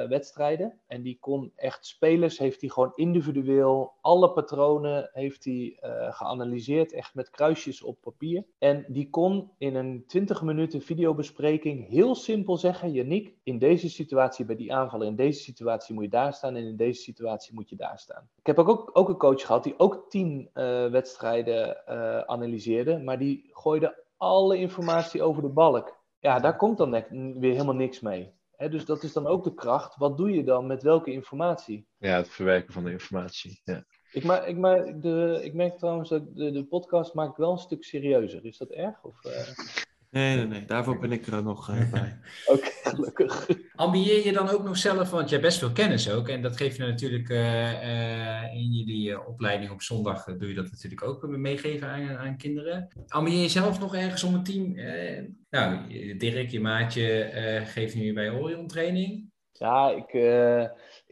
wedstrijden. 0.09 0.81
En 0.87 1.03
die 1.03 1.19
kon 1.21 1.53
echt 1.57 1.87
spelers, 1.87 2.39
heeft 2.39 2.61
hij 2.61 2.71
gewoon 2.71 2.93
individueel, 2.95 3.93
alle 4.01 4.33
patronen 4.33 5.11
heeft 5.13 5.45
hij 5.45 5.77
geanalyseerd, 6.11 6.93
echt 6.93 7.15
met 7.15 7.31
kruisjes 7.31 7.83
op 7.83 8.01
papier. 8.01 8.45
En 8.59 8.85
die 8.89 9.11
kon 9.11 9.51
in 9.59 9.75
een 9.75 10.05
20 10.07 10.43
minuten 10.43 10.83
videobespreking 10.83 11.89
heel 11.89 12.15
simpel 12.15 12.57
zeggen, 12.57 12.93
Yannick, 12.93 13.35
in 13.43 13.59
deze 13.59 13.91
situatie 13.91 14.45
bij 14.45 14.57
die 14.57 14.75
aanvallen, 14.75 15.07
in 15.07 15.17
deze 15.17 15.41
situatie 15.41 15.95
moet 15.95 16.05
je 16.05 16.11
daar 16.11 16.32
staan 16.33 16.57
en 16.57 16.67
in 16.67 16.77
deze 16.77 17.01
situatie 17.01 17.55
moet 17.55 17.69
je 17.69 17.77
daar 17.77 17.99
staan. 17.99 18.29
Ik 18.37 18.47
heb 18.47 18.59
ook, 18.59 18.91
ook 18.93 19.09
een 19.09 19.17
coach 19.17 19.47
gehad 19.47 19.65
die 19.65 19.79
ook 19.79 20.05
tien 20.09 20.51
uh, 20.55 20.91
wedstrijden 20.91 21.83
uh, 21.89 22.19
analyseerde, 22.19 22.99
maar 22.99 23.19
die 23.19 23.51
gooide 23.53 24.05
alle 24.17 24.57
informatie 24.57 25.23
over 25.23 25.43
de 25.43 25.49
balk. 25.49 26.01
Ja, 26.19 26.41
daar 26.41 26.57
komt 26.57 26.79
dan 26.79 26.91
weer 27.39 27.53
helemaal 27.53 27.75
niks 27.75 28.01
mee. 28.01 28.33
dus 28.57 28.85
dat 28.85 29.03
is 29.03 29.12
dan 29.12 29.27
ook 29.27 29.45
de 29.45 29.55
kracht. 29.55 29.97
Wat 29.97 30.17
doe 30.17 30.31
je 30.31 30.45
dan 30.45 30.67
met 30.67 30.83
welke 30.83 31.12
informatie? 31.12 31.87
Ja, 31.99 32.17
het 32.17 32.29
verwerken 32.29 32.73
van 32.73 32.85
de 32.85 32.91
informatie. 32.91 33.61
Ja. 33.65 33.85
Ik, 34.12 34.25
maar, 34.25 34.49
ik, 34.49 34.57
maar 34.57 35.01
de, 35.01 35.41
ik 35.43 35.55
merk 35.55 35.79
trouwens 35.79 36.09
dat 36.09 36.37
de, 36.37 36.51
de 36.51 36.65
podcast 36.65 37.15
maakt 37.15 37.37
wel 37.37 37.53
een 37.53 37.59
stuk 37.59 37.85
serieuzer. 37.85 38.45
Is 38.45 38.59
dat 38.59 38.71
erg? 38.71 39.05
Of, 39.05 39.25
uh... 39.25 39.83
Nee, 40.12 40.37
nee, 40.37 40.47
nee. 40.47 40.64
Daarvoor 40.64 40.99
ben 40.99 41.12
ik 41.12 41.26
er 41.26 41.42
nog 41.42 41.71
uh, 41.71 41.90
bij. 41.90 42.18
Oké, 42.55 42.70
gelukkig. 42.83 43.48
Ambieer 43.75 44.25
je 44.25 44.33
dan 44.33 44.48
ook 44.48 44.64
nog 44.64 44.77
zelf, 44.77 45.11
want 45.11 45.29
je 45.29 45.35
hebt 45.35 45.46
best 45.46 45.59
veel 45.59 45.72
kennis 45.72 46.11
ook. 46.11 46.29
En 46.29 46.42
dat 46.42 46.57
geef 46.57 46.77
je 46.77 46.83
natuurlijk 46.83 47.29
uh, 47.29 47.72
uh, 47.72 48.55
in 48.55 48.72
jullie 48.72 49.27
opleiding 49.27 49.70
op 49.70 49.83
zondag. 49.83 50.25
doe 50.25 50.48
je 50.48 50.55
dat 50.55 50.70
natuurlijk 50.70 51.03
ook 51.03 51.27
meegeven 51.27 51.88
aan, 51.88 52.16
aan 52.16 52.37
kinderen. 52.37 52.88
Ambieer 53.09 53.42
je 53.42 53.48
zelf 53.48 53.81
nog 53.81 53.94
ergens 53.94 54.22
om 54.22 54.35
een 54.35 54.44
team? 54.44 54.75
nou, 55.51 55.79
Dirk, 56.18 56.51
je 56.51 56.61
maatje, 56.61 57.31
geeft 57.64 57.94
nu 57.94 58.12
bij 58.12 58.31
Orion 58.31 58.66
training. 58.66 59.31
Ja, 59.53 59.90
ik, 59.90 60.12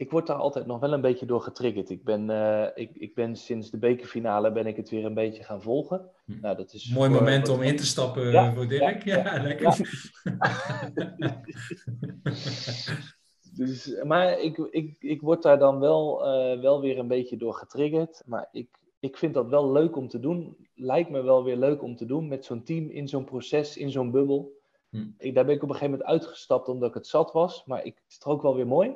ik 0.01 0.11
word 0.11 0.27
daar 0.27 0.37
altijd 0.37 0.65
nog 0.65 0.79
wel 0.79 0.93
een 0.93 1.01
beetje 1.01 1.25
door 1.25 1.41
getriggerd. 1.41 1.89
Ik 1.89 2.03
ben, 2.03 2.29
uh, 2.29 2.67
ik, 2.73 2.95
ik 2.95 3.15
ben 3.15 3.35
sinds 3.35 3.69
de 3.69 3.77
bekerfinale 3.77 4.51
ben 4.51 4.67
ik 4.67 4.75
het 4.75 4.89
weer 4.89 5.05
een 5.05 5.13
beetje 5.13 5.43
gaan 5.43 5.61
volgen. 5.61 6.09
Hm. 6.25 6.39
Nou, 6.41 6.57
dat 6.57 6.73
is 6.73 6.93
Mooi 6.93 7.09
moment 7.09 7.49
om 7.49 7.61
in 7.61 7.75
te 7.77 7.85
stappen 7.85 8.31
ja, 8.31 8.53
voor 8.53 8.67
Dirk. 8.67 9.03
Ja, 9.03 9.17
ja 9.17 9.43
lekker. 9.43 9.77
dus, 13.57 14.01
maar 14.03 14.39
ik, 14.39 14.57
ik, 14.57 14.95
ik 14.99 15.21
word 15.21 15.41
daar 15.41 15.59
dan 15.59 15.79
wel, 15.79 16.25
uh, 16.25 16.61
wel 16.61 16.81
weer 16.81 16.97
een 16.97 17.07
beetje 17.07 17.37
door 17.37 17.53
getriggerd. 17.53 18.23
Maar 18.25 18.47
ik, 18.51 18.69
ik 18.99 19.17
vind 19.17 19.33
dat 19.33 19.49
wel 19.49 19.71
leuk 19.71 19.95
om 19.95 20.07
te 20.07 20.19
doen. 20.19 20.67
Lijkt 20.75 21.09
me 21.09 21.21
wel 21.21 21.43
weer 21.43 21.57
leuk 21.57 21.83
om 21.83 21.95
te 21.95 22.05
doen 22.05 22.27
met 22.27 22.45
zo'n 22.45 22.63
team 22.63 22.89
in 22.89 23.07
zo'n 23.07 23.25
proces, 23.25 23.77
in 23.77 23.91
zo'n 23.91 24.11
bubbel. 24.11 24.51
Hm. 24.89 25.05
Ik, 25.17 25.35
daar 25.35 25.45
ben 25.45 25.55
ik 25.55 25.63
op 25.63 25.69
een 25.69 25.75
gegeven 25.75 25.97
moment 25.97 26.09
uitgestapt 26.09 26.67
omdat 26.67 26.89
ik 26.89 26.95
het 26.95 27.07
zat 27.07 27.31
was. 27.31 27.65
Maar 27.65 27.85
ik, 27.85 27.95
het 27.95 28.11
is 28.11 28.17
toch 28.17 28.33
ook 28.33 28.41
wel 28.41 28.55
weer 28.55 28.67
mooi. 28.67 28.95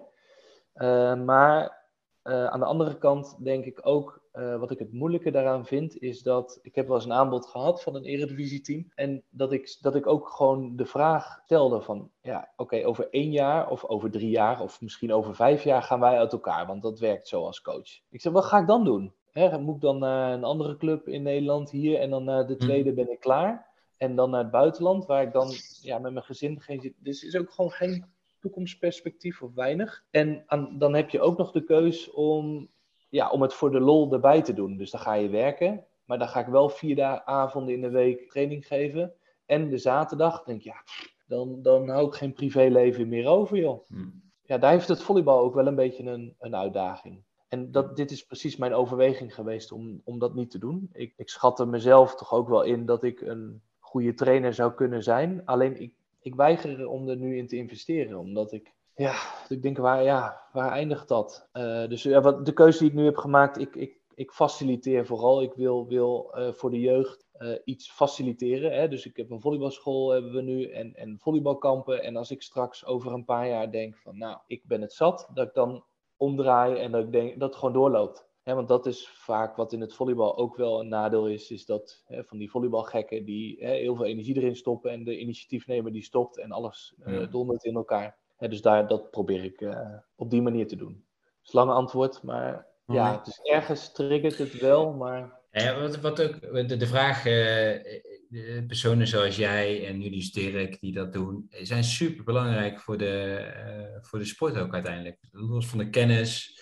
Uh, 0.75 1.15
maar 1.15 1.83
uh, 2.23 2.45
aan 2.45 2.59
de 2.59 2.65
andere 2.65 2.97
kant 2.97 3.43
denk 3.43 3.65
ik 3.65 3.79
ook, 3.83 4.21
uh, 4.33 4.59
wat 4.59 4.71
ik 4.71 4.79
het 4.79 4.93
moeilijke 4.93 5.31
daaraan 5.31 5.65
vind, 5.65 5.97
is 5.97 6.21
dat 6.21 6.59
ik 6.61 6.75
heb 6.75 6.88
wel 6.88 6.95
eens 6.95 7.05
een 7.05 7.13
aanbod 7.13 7.45
gehad 7.45 7.83
van 7.83 7.95
een 7.95 8.03
eredivisie-team. 8.03 8.91
En 8.95 9.23
dat 9.29 9.51
ik, 9.51 9.77
dat 9.81 9.95
ik 9.95 10.07
ook 10.07 10.29
gewoon 10.29 10.75
de 10.75 10.85
vraag 10.85 11.39
stelde 11.43 11.81
van, 11.81 12.11
ja, 12.21 12.39
oké, 12.39 12.61
okay, 12.61 12.83
over 12.83 13.09
één 13.09 13.31
jaar 13.31 13.69
of 13.69 13.85
over 13.85 14.11
drie 14.11 14.29
jaar 14.29 14.61
of 14.61 14.81
misschien 14.81 15.13
over 15.13 15.35
vijf 15.35 15.63
jaar 15.63 15.81
gaan 15.81 15.99
wij 15.99 16.17
uit 16.17 16.31
elkaar, 16.31 16.65
want 16.67 16.81
dat 16.81 16.99
werkt 16.99 17.27
zo 17.27 17.45
als 17.45 17.61
coach. 17.61 17.99
Ik 18.09 18.21
zeg, 18.21 18.33
wat 18.33 18.45
ga 18.45 18.59
ik 18.59 18.67
dan 18.67 18.83
doen? 18.83 19.13
Hè, 19.31 19.59
moet 19.59 19.75
ik 19.75 19.81
dan 19.81 19.97
naar 19.97 20.33
een 20.33 20.43
andere 20.43 20.77
club 20.77 21.07
in 21.07 21.23
Nederland 21.23 21.71
hier 21.71 21.99
en 21.99 22.09
dan 22.09 22.23
naar 22.23 22.47
de 22.47 22.55
hm. 22.57 22.59
tweede 22.59 22.93
ben 22.93 23.11
ik 23.11 23.19
klaar? 23.19 23.73
En 23.97 24.15
dan 24.15 24.29
naar 24.29 24.41
het 24.41 24.51
buitenland, 24.51 25.05
waar 25.05 25.23
ik 25.23 25.33
dan 25.33 25.51
ja, 25.81 25.99
met 25.99 26.13
mijn 26.13 26.25
gezin 26.25 26.61
geen 26.61 26.81
zit. 26.81 26.93
Dus 26.97 27.23
is 27.23 27.38
ook 27.38 27.51
gewoon 27.51 27.71
geen 27.71 28.05
toekomstperspectief 28.45 29.41
of 29.41 29.53
weinig. 29.53 30.05
En 30.12 30.45
dan 30.77 30.93
heb 30.93 31.10
je 31.10 31.21
ook 31.21 31.38
nog 31.38 31.51
de 31.51 31.63
keus 31.63 32.12
om, 32.12 32.69
ja, 33.10 33.29
om 33.29 33.41
het 33.41 33.53
voor 33.53 33.71
de 33.71 33.79
lol 33.79 34.13
erbij 34.13 34.41
te 34.41 34.53
doen. 34.53 34.77
Dus 34.77 34.91
dan 34.91 35.01
ga 35.01 35.13
je 35.13 35.29
werken, 35.29 35.86
maar 36.05 36.19
dan 36.19 36.27
ga 36.27 36.39
ik 36.39 36.47
wel 36.47 36.69
vier 36.69 37.23
avonden 37.23 37.73
in 37.73 37.81
de 37.81 37.89
week 37.89 38.29
training 38.29 38.67
geven. 38.67 39.13
En 39.45 39.69
de 39.69 39.77
zaterdag 39.77 40.43
denk 40.43 40.60
ik, 40.60 40.63
ja, 40.63 40.84
dan, 41.27 41.62
dan 41.62 41.89
hou 41.89 42.08
ik 42.08 42.13
geen 42.13 42.34
privéleven 42.34 43.08
meer 43.08 43.27
over, 43.27 43.58
joh. 43.58 43.88
Hmm. 43.88 44.23
Ja, 44.43 44.58
daar 44.58 44.71
heeft 44.71 44.88
het 44.88 45.01
volleybal 45.01 45.39
ook 45.39 45.55
wel 45.55 45.67
een 45.67 45.75
beetje 45.75 46.03
een, 46.03 46.36
een 46.39 46.55
uitdaging. 46.55 47.23
En 47.47 47.71
dat, 47.71 47.95
dit 47.95 48.12
is 48.12 48.25
precies 48.25 48.55
mijn 48.55 48.73
overweging 48.73 49.36
geweest 49.36 49.71
om, 49.71 50.01
om 50.03 50.19
dat 50.19 50.36
niet 50.36 50.51
te 50.51 50.60
doen. 50.60 50.89
Ik, 50.91 51.13
ik 51.17 51.29
schatte 51.29 51.65
mezelf 51.65 52.15
toch 52.15 52.34
ook 52.34 52.49
wel 52.49 52.63
in 52.63 52.86
dat 52.86 53.03
ik 53.03 53.21
een 53.21 53.62
goede 53.79 54.13
trainer 54.13 54.53
zou 54.53 54.73
kunnen 54.73 55.03
zijn. 55.03 55.45
Alleen 55.45 55.81
ik, 55.81 55.93
ik 56.25 56.35
weiger 56.35 56.88
om 56.88 57.09
er 57.09 57.17
nu 57.17 57.38
in 57.38 57.47
te 57.47 57.55
investeren, 57.55 58.19
omdat 58.19 58.51
ik, 58.51 58.73
ja, 58.95 59.13
ik 59.49 59.61
denk, 59.61 59.77
waar, 59.77 60.03
ja, 60.03 60.41
waar 60.51 60.71
eindigt 60.71 61.07
dat? 61.07 61.49
Uh, 61.53 61.88
dus 61.88 62.03
ja, 62.03 62.21
wat, 62.21 62.45
de 62.45 62.53
keuze 62.53 62.79
die 62.79 62.88
ik 62.88 62.93
nu 62.93 63.05
heb 63.05 63.17
gemaakt, 63.17 63.59
ik, 63.59 63.75
ik, 63.75 63.99
ik 64.15 64.31
faciliteer 64.31 65.05
vooral. 65.05 65.41
Ik 65.41 65.53
wil, 65.53 65.88
wil 65.88 66.35
uh, 66.38 66.51
voor 66.51 66.69
de 66.71 66.79
jeugd 66.79 67.27
uh, 67.38 67.57
iets 67.63 67.91
faciliteren. 67.91 68.73
Hè? 68.73 68.88
Dus 68.88 69.05
ik 69.05 69.17
heb 69.17 69.29
een 69.29 69.41
volleybalschool 69.41 70.09
hebben 70.09 70.33
we 70.33 70.41
nu 70.41 70.71
en, 70.71 70.93
en 70.93 71.17
volleybalkampen. 71.19 72.03
En 72.03 72.15
als 72.15 72.31
ik 72.31 72.41
straks 72.41 72.85
over 72.85 73.13
een 73.13 73.25
paar 73.25 73.47
jaar 73.47 73.71
denk 73.71 73.97
van, 73.97 74.17
nou, 74.17 74.38
ik 74.47 74.67
ben 74.67 74.81
het 74.81 74.93
zat, 74.93 75.29
dat 75.33 75.47
ik 75.47 75.53
dan 75.53 75.83
omdraai 76.17 76.75
en 76.75 76.91
dat 76.91 77.03
ik 77.03 77.11
denk 77.11 77.39
dat 77.39 77.49
het 77.49 77.57
gewoon 77.57 77.73
doorloopt 77.73 78.27
want 78.53 78.67
dat 78.67 78.86
is 78.86 79.08
vaak 79.08 79.55
wat 79.55 79.73
in 79.73 79.81
het 79.81 79.93
volleybal 79.93 80.38
ook 80.38 80.55
wel 80.55 80.79
een 80.79 80.88
nadeel 80.88 81.27
is, 81.27 81.51
is 81.51 81.65
dat 81.65 82.03
van 82.08 82.38
die 82.38 82.49
volleybalgekken 82.49 83.25
die 83.25 83.55
heel 83.60 83.95
veel 83.95 84.05
energie 84.05 84.36
erin 84.36 84.55
stoppen 84.55 84.91
en 84.91 85.03
de 85.03 85.19
initiatiefnemer 85.19 85.91
die 85.91 86.03
stopt 86.03 86.39
en 86.39 86.51
alles 86.51 86.95
uh, 87.05 87.31
dondert 87.31 87.63
in 87.63 87.75
elkaar. 87.75 88.17
dus 88.38 88.62
daar, 88.62 88.88
dat 88.88 89.12
probeer 89.12 89.43
ik 89.43 89.62
uh, 89.62 89.79
op 90.15 90.29
die 90.29 90.41
manier 90.41 90.67
te 90.67 90.75
doen. 90.75 91.05
is 91.43 91.53
lange 91.53 91.73
antwoord, 91.73 92.23
maar 92.23 92.67
ja, 92.86 93.17
het 93.17 93.27
is 93.27 93.39
ergens 93.43 93.91
triggert 93.91 94.38
het 94.38 94.60
wel, 94.60 94.93
maar... 94.93 95.43
Ja, 95.51 95.79
wat, 95.79 95.99
wat 95.99 96.21
ook, 96.21 96.41
de, 96.67 96.77
de 96.77 96.88
vraag, 96.88 97.25
uh, 97.25 98.67
personen 98.67 99.08
zoals 99.08 99.36
jij 99.36 99.88
en 99.88 100.01
jullie 100.01 100.31
Dirk 100.34 100.79
die 100.79 100.93
dat 100.93 101.13
doen, 101.13 101.47
zijn 101.49 101.84
super 101.84 102.23
belangrijk 102.23 102.79
voor 102.79 102.97
de, 102.97 103.99
voor 104.01 104.19
de 104.19 104.25
sport 104.25 104.58
ook 104.58 104.73
uiteindelijk. 104.73 105.17
Los 105.31 105.67
van 105.67 105.77
de 105.77 105.89
kennis, 105.89 106.60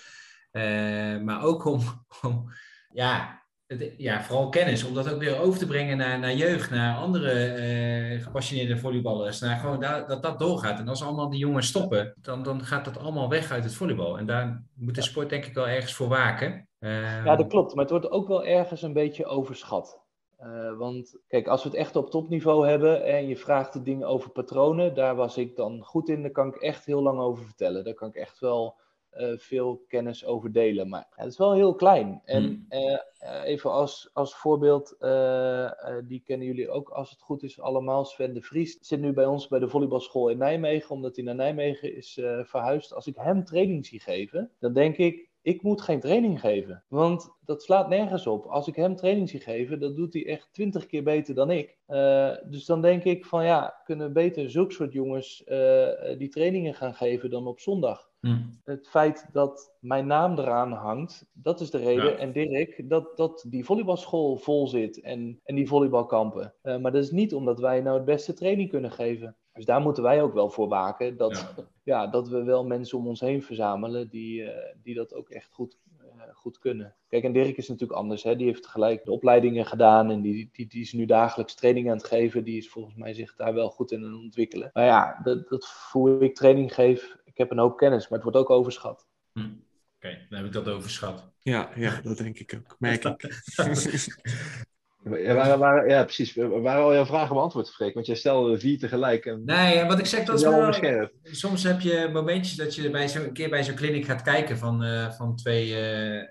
maar 1.24 1.44
ook 1.44 1.66
om, 1.66 1.82
om, 2.28 2.52
ja, 2.92 3.44
ja, 3.98 4.22
vooral 4.22 4.50
kennis, 4.50 4.84
om 4.84 4.94
dat 4.94 5.14
ook 5.14 5.20
weer 5.20 5.40
over 5.40 5.60
te 5.60 5.66
brengen 5.66 5.98
naar, 5.98 6.20
naar 6.20 6.34
jeugd, 6.34 6.70
naar 6.70 6.98
andere 6.98 7.58
uh, 8.16 8.24
gepassioneerde 8.24 8.78
volleyballers. 8.78 9.40
Naar 9.40 9.58
gewoon 9.58 9.80
dat, 9.80 10.08
dat 10.08 10.24
dat 10.24 10.40
doorgaat. 10.40 10.80
En 10.80 10.88
als 10.88 11.04
allemaal 11.04 11.30
die 11.30 11.40
jongens 11.40 11.68
stoppen, 11.68 12.14
dan, 12.22 12.44
dan 12.44 12.62
gaat 12.62 12.86
dat 12.86 12.98
allemaal 12.98 13.30
weg 13.30 13.52
uit 13.52 13.64
het 13.64 13.76
volleybal. 13.76 14.18
En 14.18 14.26
daar 14.26 14.64
moet 14.74 14.96
de 14.96 15.02
sport 15.02 15.30
denk 15.30 15.46
ik 15.46 15.54
wel 15.54 15.68
ergens 15.68 15.94
voor 15.94 16.08
waken. 16.08 16.68
Uh, 16.80 17.26
ja, 17.26 17.36
dat 17.36 17.48
klopt. 17.48 17.74
Maar 17.74 17.84
het 17.84 17.92
wordt 17.94 18.10
ook 18.10 18.28
wel 18.28 18.46
ergens 18.46 18.82
een 18.82 18.94
beetje 18.94 19.26
overschat. 19.26 20.02
Uh, 20.40 20.78
want 20.78 21.18
kijk, 21.28 21.48
als 21.48 21.64
we 21.64 21.70
het 21.70 21.78
echt 21.78 21.96
op 21.96 22.10
topniveau 22.10 22.68
hebben 22.68 23.04
en 23.06 23.28
je 23.28 23.38
vraagt 23.38 23.74
de 23.74 23.82
dingen 23.82 24.08
over 24.08 24.30
patronen, 24.30 24.96
daar 24.96 25.16
was 25.16 25.38
ik 25.38 25.56
dan 25.56 25.84
goed 25.84 26.10
in, 26.10 26.22
daar 26.22 26.32
kan 26.32 26.48
ik 26.48 26.56
echt 26.56 26.86
heel 26.86 27.02
lang 27.02 27.20
over 27.20 27.46
vertellen. 27.46 27.84
Daar 27.84 27.94
kan 27.94 28.08
ik 28.08 28.16
echt 28.16 28.40
wel 28.40 28.76
veel 29.38 29.84
kennis 29.88 30.26
over 30.26 30.52
delen. 30.52 30.90
Maar 30.90 31.08
het 31.10 31.28
is 31.28 31.38
wel 31.38 31.54
heel 31.54 31.76
klein. 31.76 32.22
En 32.26 32.44
hmm. 32.44 32.66
uh, 32.70 33.44
even 33.44 33.72
als, 33.72 34.10
als 34.14 34.36
voorbeeld, 34.36 34.96
die 36.08 36.22
kennen 36.26 36.48
jullie 36.48 36.70
ook 36.70 36.90
als 36.90 37.10
het 37.10 37.22
goed 37.22 37.44
is 37.44 37.60
allemaal. 37.60 38.06
Sven 38.06 38.34
de 38.34 38.42
Vries 38.42 38.78
zit 38.82 39.00
nu 39.00 39.14
bij 39.14 39.26
ons 39.26 39.48
bij 39.48 39.60
de 39.60 39.70
volleybalschool 39.70 40.30
in 40.30 40.38
Nijmegen, 40.38 40.96
omdat 40.96 41.16
hij 41.16 41.26
naar 41.26 41.36
Nijmegen 41.36 41.96
is 41.96 42.14
verhuisd. 42.44 42.94
Als 42.94 43.08
ik 43.08 43.16
hem 43.16 43.44
training 43.44 43.86
zie 43.86 44.00
geven, 44.00 44.52
dan 44.60 44.74
denk 44.74 44.98
ik, 44.98 45.32
ik 45.42 45.62
moet 45.62 45.82
geen 45.82 46.00
training 46.00 46.40
geven. 46.40 46.84
Want 46.88 47.36
dat 47.46 47.64
slaat 47.64 47.90
nergens 47.90 48.28
op. 48.28 48.46
Als 48.46 48.68
ik 48.68 48.76
hem 48.76 48.96
training 48.96 49.30
zie 49.30 49.40
geven, 49.40 49.80
dan 49.80 49.96
doet 49.96 50.14
hij 50.14 50.28
echt 50.28 50.54
twintig 50.54 50.86
keer 50.86 51.04
beter 51.04 51.36
dan 51.36 51.52
ik. 51.52 51.78
Uh, 51.88 52.36
dus 52.46 52.66
dan 52.66 52.82
denk 52.82 53.04
ik 53.04 53.26
van 53.26 53.46
ja, 53.46 53.82
kunnen 53.84 54.08
we 54.08 54.14
beter 54.14 54.50
zulke 54.50 54.74
soort 54.74 54.94
jongens 54.94 55.44
uh, 55.48 55.88
die 56.18 56.30
trainingen 56.30 56.74
gaan 56.74 56.94
geven 56.94 57.30
dan 57.30 57.48
op 57.48 57.60
zondag. 57.60 58.12
Hmm. 58.24 58.50
Het 58.64 58.88
feit 58.88 59.30
dat 59.32 59.76
mijn 59.80 60.08
naam 60.08 60.38
eraan 60.38 60.72
hangt, 60.72 61.26
dat 61.34 61.62
is 61.62 61.70
de 61.70 61.78
reden. 61.78 62.12
Ja. 62.12 62.16
En 62.16 62.32
Dirk, 62.32 62.90
dat, 62.90 63.18
dat 63.18 63.46
die 63.48 63.66
volleybalschool 63.66 64.38
vol 64.38 64.68
zit 64.68 65.02
en, 65.02 65.40
en 65.44 65.56
die 65.56 65.68
volleybalkampen. 65.68 66.54
Uh, 66.64 66.78
maar 66.78 66.92
dat 66.92 67.04
is 67.04 67.12
niet 67.12 67.34
omdat 67.34 67.60
wij 67.60 67.82
nou 67.82 67.96
het 67.96 68.06
beste 68.06 68.34
training 68.34 68.70
kunnen 68.70 68.92
geven. 68.92 69.36
Dus 69.54 69.66
daar 69.66 69.82
moeten 69.82 70.04
wij 70.04 70.22
ook 70.22 70.34
wel 70.34 70.50
voor 70.50 70.68
waken. 70.68 71.18
Dat, 71.18 71.54
ja. 71.56 71.64
ja 72.04 72.08
dat 72.08 72.28
we 72.28 72.44
wel 72.44 72.66
mensen 72.66 72.98
om 72.98 73.08
ons 73.08 73.20
heen 73.20 73.42
verzamelen 73.42 74.10
die, 74.10 74.42
uh, 74.42 74.50
die 74.84 74.96
dat 74.96 75.14
ook 75.14 75.30
echt 75.30 75.54
goed, 75.54 75.78
goed 76.44 76.60
kunnen. 76.60 76.96
Kijk, 77.08 77.24
en 77.24 77.34
Dirk 77.34 77.58
is 77.58 77.68
natuurlijk 77.68 78.00
anders. 78.00 78.24
Hè? 78.24 78.36
Die 78.36 78.46
heeft 78.46 78.68
gelijk 78.68 79.06
de 79.06 79.12
opleidingen 79.12 79.66
gedaan 79.66 80.12
en 80.12 80.22
die, 80.22 80.50
die, 80.52 80.68
die 80.68 80.82
is 80.82 80.94
nu 80.94 81.06
dagelijks 81.06 81.56
training 81.56 81.90
aan 81.90 81.98
het 81.98 82.06
geven. 82.06 82.44
Die 82.44 82.58
is 82.58 82.70
volgens 82.70 82.96
mij 82.96 83.14
zich 83.14 83.36
daar 83.36 83.54
wel 83.54 83.70
goed 83.70 83.92
in 83.92 84.04
aan 84.04 84.12
het 84.12 84.22
ontwikkelen. 84.22 84.70
Maar 84.74 84.86
ja, 84.86 85.20
dat, 85.24 85.50
dat 85.50 85.90
hoe 85.92 86.20
ik 86.20 86.36
training 86.36 86.74
geef, 86.74 87.18
ik 87.24 87.38
heb 87.38 87.52
een 87.52 87.58
hoop 87.58 87.78
kennis, 87.78 88.08
maar 88.08 88.20
het 88.20 88.32
wordt 88.32 88.38
ook 88.38 88.50
overschat. 88.50 89.08
Hm. 89.34 89.40
Oké, 89.40 89.52
okay, 89.96 90.26
dan 90.30 90.38
heb 90.38 90.48
ik 90.48 90.54
dat 90.54 90.68
overschat. 90.68 91.32
Ja, 91.40 91.70
ja 91.76 92.02
dat 92.02 92.18
denk 92.18 92.40
ik 92.40 92.54
ook. 92.56 92.76
Merk 92.80 93.04
ik. 93.04 93.44
Ja, 95.04 95.34
waren, 95.34 95.60
waren, 95.60 95.90
ja, 95.90 96.04
precies. 96.04 96.36
Waren 96.36 96.84
al 96.84 96.94
jouw 96.94 97.06
vragen 97.06 97.36
beantwoord, 97.36 97.70
Freek? 97.70 97.94
Want 97.94 98.06
jij 98.06 98.16
stelde 98.16 98.60
vier 98.60 98.80
tegelijk. 98.80 99.26
En... 99.26 99.42
Nee, 99.46 99.86
wat 99.86 100.00
ik 100.00 100.06
zeg, 100.06 100.26
dat 100.26 100.36
is 100.36 100.44
wel... 100.44 100.74
Soms 101.24 101.64
heb 101.64 101.80
je 101.80 102.10
momentjes 102.14 102.56
dat 102.56 102.76
je 102.76 102.90
bij 102.90 103.08
zo, 103.08 103.24
een 103.24 103.34
keer 103.34 103.50
bij 103.50 103.64
zo'n 103.64 103.76
kliniek 103.76 104.06
gaat 104.06 104.22
kijken 104.22 104.58
van, 104.58 104.84
uh, 104.84 105.12
van 105.12 105.36
twee 105.36 105.68
uh, 105.70 106.16
uh, 106.16 106.24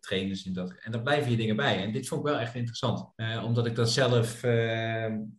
trainers. 0.00 0.46
In 0.46 0.52
dat, 0.52 0.74
en 0.80 0.92
dan 0.92 1.02
blijven 1.02 1.30
je 1.30 1.36
dingen 1.36 1.56
bij. 1.56 1.82
En 1.82 1.92
dit 1.92 2.08
vond 2.08 2.20
ik 2.20 2.32
wel 2.32 2.40
echt 2.40 2.54
interessant. 2.54 3.12
omdat 3.44 3.66
ik 3.66 3.76
dat 3.76 3.90
zelf... 3.90 4.44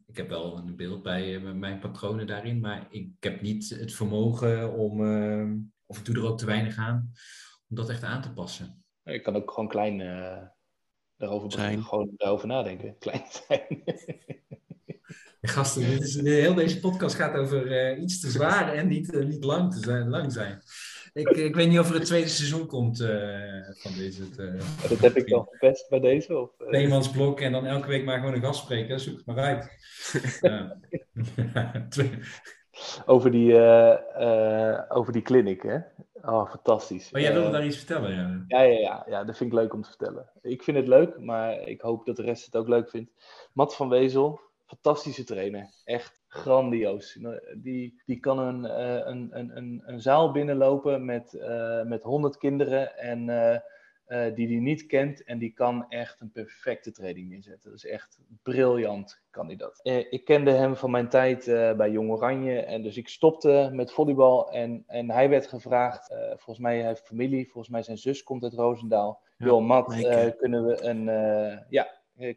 ik 0.05 0.17
heb 0.17 0.29
wel 0.29 0.57
een 0.57 0.75
beeld 0.75 1.03
bij 1.03 1.39
mijn 1.39 1.79
patronen 1.79 2.27
daarin. 2.27 2.59
Maar 2.59 2.87
ik 2.89 3.07
heb 3.19 3.41
niet 3.41 3.69
het 3.69 3.93
vermogen 3.93 4.73
om... 4.73 5.01
of 5.85 5.97
ik 5.97 6.05
doe 6.05 6.15
er 6.15 6.25
ook 6.25 6.37
te 6.37 6.45
weinig 6.45 6.77
aan. 6.77 7.11
Om 7.69 7.75
dat 7.75 7.89
echt 7.89 8.03
aan 8.03 8.21
te 8.21 8.33
passen. 8.33 8.83
Ik 9.03 9.23
kan 9.23 9.35
ook 9.35 9.51
gewoon 9.51 9.69
klein 9.69 10.01
daarover, 11.23 11.51
zijn. 11.51 11.83
gewoon 11.83 12.09
daarover 12.17 12.47
nadenken. 12.47 12.95
Klein 12.99 13.23
zijn. 13.47 13.83
Gasten, 15.41 15.89
dit 15.89 16.01
is, 16.01 16.21
heel 16.21 16.53
deze 16.53 16.79
podcast 16.79 17.15
gaat 17.15 17.35
over 17.35 17.91
uh, 17.95 18.01
iets 18.01 18.19
te 18.19 18.29
zwaar 18.29 18.73
en 18.73 18.87
niet, 18.87 19.13
uh, 19.13 19.25
niet 19.25 19.43
lang, 19.43 19.73
te 19.73 19.79
zijn, 19.79 20.09
lang 20.09 20.31
zijn. 20.31 20.61
Ik, 21.13 21.29
ik 21.29 21.55
weet 21.55 21.69
niet 21.69 21.79
of 21.79 21.89
er 21.89 21.95
het 21.95 22.05
tweede 22.05 22.27
seizoen 22.27 22.67
komt 22.67 23.01
uh, 23.01 23.09
van 23.73 23.91
deze. 23.93 24.23
Uh, 24.37 24.61
dat 24.89 24.99
heb 24.99 25.17
ik 25.17 25.27
dan 25.27 25.47
gepest 25.51 25.89
bij 25.89 25.99
deze? 25.99 26.37
Of, 26.37 26.49
Tweemansblok 26.57 27.39
en 27.39 27.51
dan 27.51 27.65
elke 27.65 27.87
week 27.87 28.05
maar 28.05 28.19
gewoon 28.19 28.33
een 28.33 28.41
gast 28.41 28.63
spreken. 28.63 28.99
Zoek 28.99 29.17
het 29.17 29.25
maar 29.25 29.37
uit. 29.37 29.69
over, 33.05 33.31
die, 33.31 33.59
over 34.89 35.13
die 35.13 35.21
clinic, 35.21 35.61
hè? 35.61 35.77
Oh, 36.25 36.49
fantastisch. 36.49 37.11
Maar 37.11 37.21
jij 37.21 37.33
wilde 37.33 37.51
daar 37.51 37.65
iets 37.65 37.77
vertellen, 37.77 38.11
ja? 38.11 38.43
Ja, 38.47 38.61
ja, 38.61 38.79
ja, 38.79 39.05
ja, 39.07 39.23
dat 39.23 39.37
vind 39.37 39.51
ik 39.51 39.59
leuk 39.59 39.73
om 39.73 39.81
te 39.81 39.89
vertellen. 39.89 40.29
Ik 40.41 40.63
vind 40.63 40.77
het 40.77 40.87
leuk, 40.87 41.19
maar 41.19 41.61
ik 41.61 41.81
hoop 41.81 42.05
dat 42.05 42.15
de 42.15 42.21
rest 42.21 42.45
het 42.45 42.55
ook 42.55 42.67
leuk 42.67 42.89
vindt. 42.89 43.11
Matt 43.53 43.75
van 43.75 43.89
Wezel, 43.89 44.39
fantastische 44.65 45.23
trainer. 45.23 45.69
Echt 45.83 46.23
grandioos. 46.27 47.19
Die, 47.57 48.01
die 48.05 48.19
kan 48.19 48.39
een, 48.39 48.63
een, 49.09 49.29
een, 49.57 49.81
een, 49.85 50.01
zaal 50.01 50.31
binnenlopen 50.31 51.05
met, 51.05 51.33
uh, 51.33 51.83
met 51.83 52.03
100 52.03 52.37
kinderen 52.37 52.97
en 52.97 53.27
uh, 53.27 53.57
uh, 54.07 54.35
die 54.35 54.47
hij 54.47 54.59
niet 54.59 54.85
kent. 54.85 55.23
En 55.23 55.37
die 55.37 55.53
kan 55.53 55.85
echt 55.89 56.21
een 56.21 56.31
perfecte 56.31 56.91
training 56.91 57.29
neerzetten. 57.29 57.69
Dat 57.69 57.83
is 57.83 57.85
echt 57.85 58.19
briljant, 58.43 59.21
kan 59.29 59.45
hij 59.45 59.55
dat. 59.55 59.79
ik 60.09 60.25
kende 60.25 60.51
hem 60.51 60.75
van 60.75 60.91
mijn 60.91 61.09
tijd 61.09 61.45
bij 61.77 61.91
Jong 61.91 62.11
Oranje. 62.11 62.59
En 62.59 62.81
dus 62.81 62.97
ik 62.97 63.07
stopte 63.07 63.69
met 63.73 63.91
volleybal. 63.91 64.51
En, 64.51 64.83
en 64.87 65.11
hij 65.11 65.29
werd 65.29 65.47
gevraagd, 65.47 66.15
volgens 66.29 66.59
mij 66.59 66.85
heeft 66.85 67.05
familie, 67.05 67.43
volgens 67.43 67.73
mij 67.73 67.83
zijn 67.83 67.97
zus 67.97 68.23
komt 68.23 68.43
uit 68.43 68.53
Roosendaal. 68.53 69.21
Ja, 69.37 69.45
Joh, 69.45 69.65
Matt, 69.65 69.95
kunnen 70.37 70.65
we 70.65 70.83
een... 70.83 71.05
ja, 71.69 71.87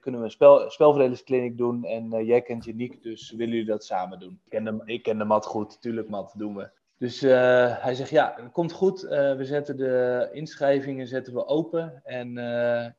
kunnen 0.00 0.20
we 0.20 0.26
een 0.26 0.32
spel, 0.32 0.70
spelverdelingskliniek 0.70 1.58
doen. 1.58 1.84
En 1.84 2.14
uh, 2.14 2.26
jij 2.26 2.42
kent 2.42 2.64
Janiek, 2.64 3.02
dus 3.02 3.30
willen 3.30 3.54
jullie 3.54 3.70
dat 3.70 3.84
samen 3.84 4.18
doen? 4.18 4.40
Ik 4.44 4.50
ken 4.50 4.64
de, 4.64 4.82
ik 4.84 5.02
ken 5.02 5.18
de 5.18 5.24
Mat 5.24 5.46
goed, 5.46 5.80
tuurlijk 5.80 6.08
Mat, 6.08 6.34
doen 6.36 6.56
we. 6.56 6.70
Dus 6.98 7.22
uh, 7.22 7.82
hij 7.82 7.94
zegt, 7.94 8.10
ja, 8.10 8.50
komt 8.52 8.72
goed. 8.72 9.04
Uh, 9.04 9.10
we 9.36 9.44
zetten 9.44 9.76
de 9.76 10.28
inschrijvingen 10.32 11.06
zetten 11.06 11.34
we 11.34 11.46
open. 11.46 12.00
En 12.04 12.34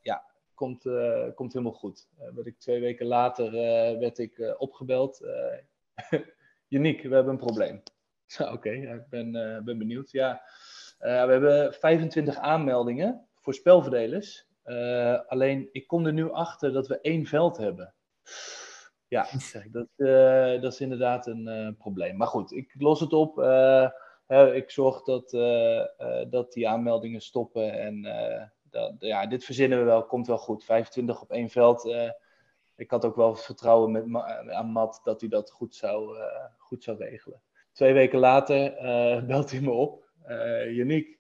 ja, 0.02 0.26
komt, 0.54 0.90
komt 1.36 1.54
helemaal 1.54 1.74
goed. 1.74 2.08
werd 2.34 2.48
ik 2.48 2.60
twee 2.60 2.80
weken 2.80 3.06
later 3.06 3.52
werd 4.00 4.18
ik 4.18 4.56
opgebeld. 4.58 5.26
Janiek, 6.68 7.02
we 7.02 7.16
hebben 7.16 7.34
een 7.34 7.40
probleem. 7.40 7.84
Oké, 8.52 8.70
ik 8.70 9.10
ben, 9.10 9.32
ben 9.66 9.78
benieuwd. 9.78 10.12
Ja, 10.12 10.42
we 10.98 11.08
hebben 11.08 11.74
25 11.74 12.38
aanmeldingen 12.38 13.28
voor 13.42 13.54
spelverdelers. 13.54 14.48
Alleen 15.28 15.70
ik 15.72 15.88
kom 15.88 16.06
er 16.06 16.14
nu 16.14 16.32
achter 16.32 16.74
dat 16.74 16.88
we 16.88 17.02
één 17.02 17.26
veld 17.26 17.58
hebben. 17.58 17.94
Ja, 19.08 19.28
dat, 19.72 19.88
uh, 19.98 20.62
dat 20.62 20.74
is 20.74 20.82
inderdaad 20.82 21.28
een 21.28 21.48
uh, 21.48 21.70
probleem. 21.78 22.17
Maar 22.17 22.28
goed, 22.28 22.52
ik 22.52 22.76
los 22.78 23.00
het 23.00 23.13
op. 23.13 23.39
ik 24.54 24.72
zorg 24.72 25.04
dat, 25.04 25.30
dat 26.30 26.54
die 26.54 26.67
aanmeldingen 26.67 27.22
stoppen. 27.22 27.74
En 27.74 28.02
dat, 28.70 28.96
ja, 29.00 29.26
dit 29.26 29.46
verzinnen 29.46 29.80
we 29.80 29.84
wel, 29.84 30.06
komt 30.06 30.28
wel 30.28 30.38
goed. 30.38 30.63
25 30.63 31.22
op 31.22 31.32
één 31.32 31.50
veld. 31.50 31.96
ik 32.76 32.91
had 32.91 33.06
ook 33.06 33.15
wel 33.15 33.36
vertrouwen 33.36 33.91
met, 33.91 34.24
aan 34.54 34.72
Matt 34.72 35.02
dat 35.04 35.20
hij 35.20 35.30
dat 35.30 35.52
goed 35.52 35.76
zou, 35.76 36.17
goed 36.58 36.84
zou 36.84 36.98
regelen. 36.98 37.41
Twee 37.72 37.93
weken 37.93 38.20
later 38.20 38.76
belt 39.28 39.52
hij 39.52 39.62
me 39.62 39.72
op. 39.72 40.10
Janiek, 40.70 41.20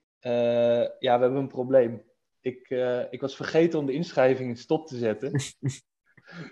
ja, 0.99 1.15
we 1.15 1.23
hebben 1.23 1.35
een 1.35 1.47
probleem 1.47 2.05
ik, 2.41 2.69
ik 3.09 3.21
was 3.21 3.35
vergeten 3.35 3.79
om 3.79 3.85
de 3.85 3.93
inschrijving 3.93 4.57
stop 4.57 4.87
te 4.87 4.97
zetten. 4.97 5.31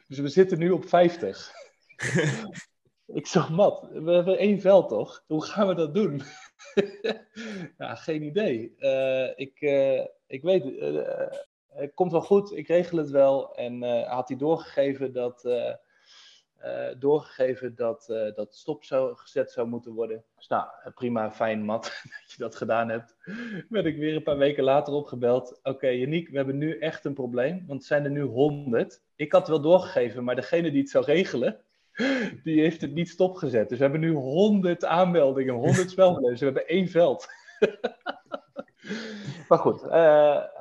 dus 0.08 0.20
we 0.20 0.28
zitten 0.28 0.60
nu 0.60 0.72
op 0.72 0.88
50. 0.88 1.52
ik 3.20 3.28
zeg, 3.28 3.50
Mat, 3.50 3.90
we 3.92 4.12
hebben 4.12 4.38
één 4.38 4.62
veld 4.62 4.90
toch? 4.90 5.24
Hoe 5.28 5.46
gaan 5.46 5.68
we 5.68 5.76
dat 5.76 5.94
doen? 5.94 6.22
ja, 7.78 7.96
geen 7.96 8.24
idee. 8.24 8.76
Uh, 8.80 9.30
ik, 9.36 9.62
uh, 9.62 10.06
ik 10.28 10.42
weet, 10.42 10.64
het 11.68 11.94
komt 11.94 12.12
wel 12.12 12.22
goed, 12.22 12.52
ik 12.52 12.68
regel 12.68 12.98
het 12.98 13.10
wel. 13.10 13.56
En 13.56 14.06
had 14.08 14.28
hij 14.28 14.38
doorgegeven 14.38 15.14
dat 15.14 15.44
doorgegeven 17.00 17.76
dat 17.76 18.08
uh, 18.12 18.34
dat 18.34 18.56
stop 18.56 18.84
zou, 18.84 19.16
gezet 19.16 19.52
zou 19.52 19.68
moeten 19.68 19.92
worden. 19.92 20.24
Dus 20.38 20.48
nou, 20.48 20.68
prima, 20.96 21.32
fijn, 21.32 21.64
Mat, 21.64 21.84
dat 22.04 22.32
je 22.32 22.38
dat 22.38 22.56
gedaan 22.56 22.90
hebt. 22.90 23.16
Ben 23.70 23.86
ik 23.86 23.98
weer 23.98 24.16
een 24.16 24.24
paar 24.24 24.38
weken 24.38 24.64
later 24.64 24.94
opgebeld. 24.94 25.60
Oké, 25.60 25.70
okay, 25.70 25.98
Janiek, 25.98 26.30
we 26.30 26.36
hebben 26.36 26.58
nu 26.58 26.78
echt 26.78 27.06
een 27.06 27.14
probleem, 27.14 27.64
want 27.68 27.84
zijn 27.84 28.04
er 28.04 28.12
nu 28.12 28.22
honderd. 28.22 29.02
Ik 29.16 29.32
had 29.32 29.48
wel 29.48 29.62
doorgegeven, 29.62 30.24
maar 30.24 30.36
degene 30.36 30.72
die 30.72 30.82
het 30.82 30.90
zou 30.90 31.06
regelen, 31.06 31.60
die 32.44 32.62
heeft 32.62 32.82
het 32.82 32.94
niet 32.94 33.10
stopgezet. 33.10 33.70
Dus 33.70 33.78
we 33.78 33.84
hebben 33.84 34.02
nu 34.02 34.12
honderd 34.12 34.86
aanmeldingen, 34.86 35.54
honderd 35.54 35.90
spelverlezers. 35.90 36.40
We 36.40 36.46
hebben 36.46 36.68
één 36.68 36.88
veld. 36.88 37.28
Maar 39.50 39.58
goed, 39.58 39.84
uh, 39.84 39.92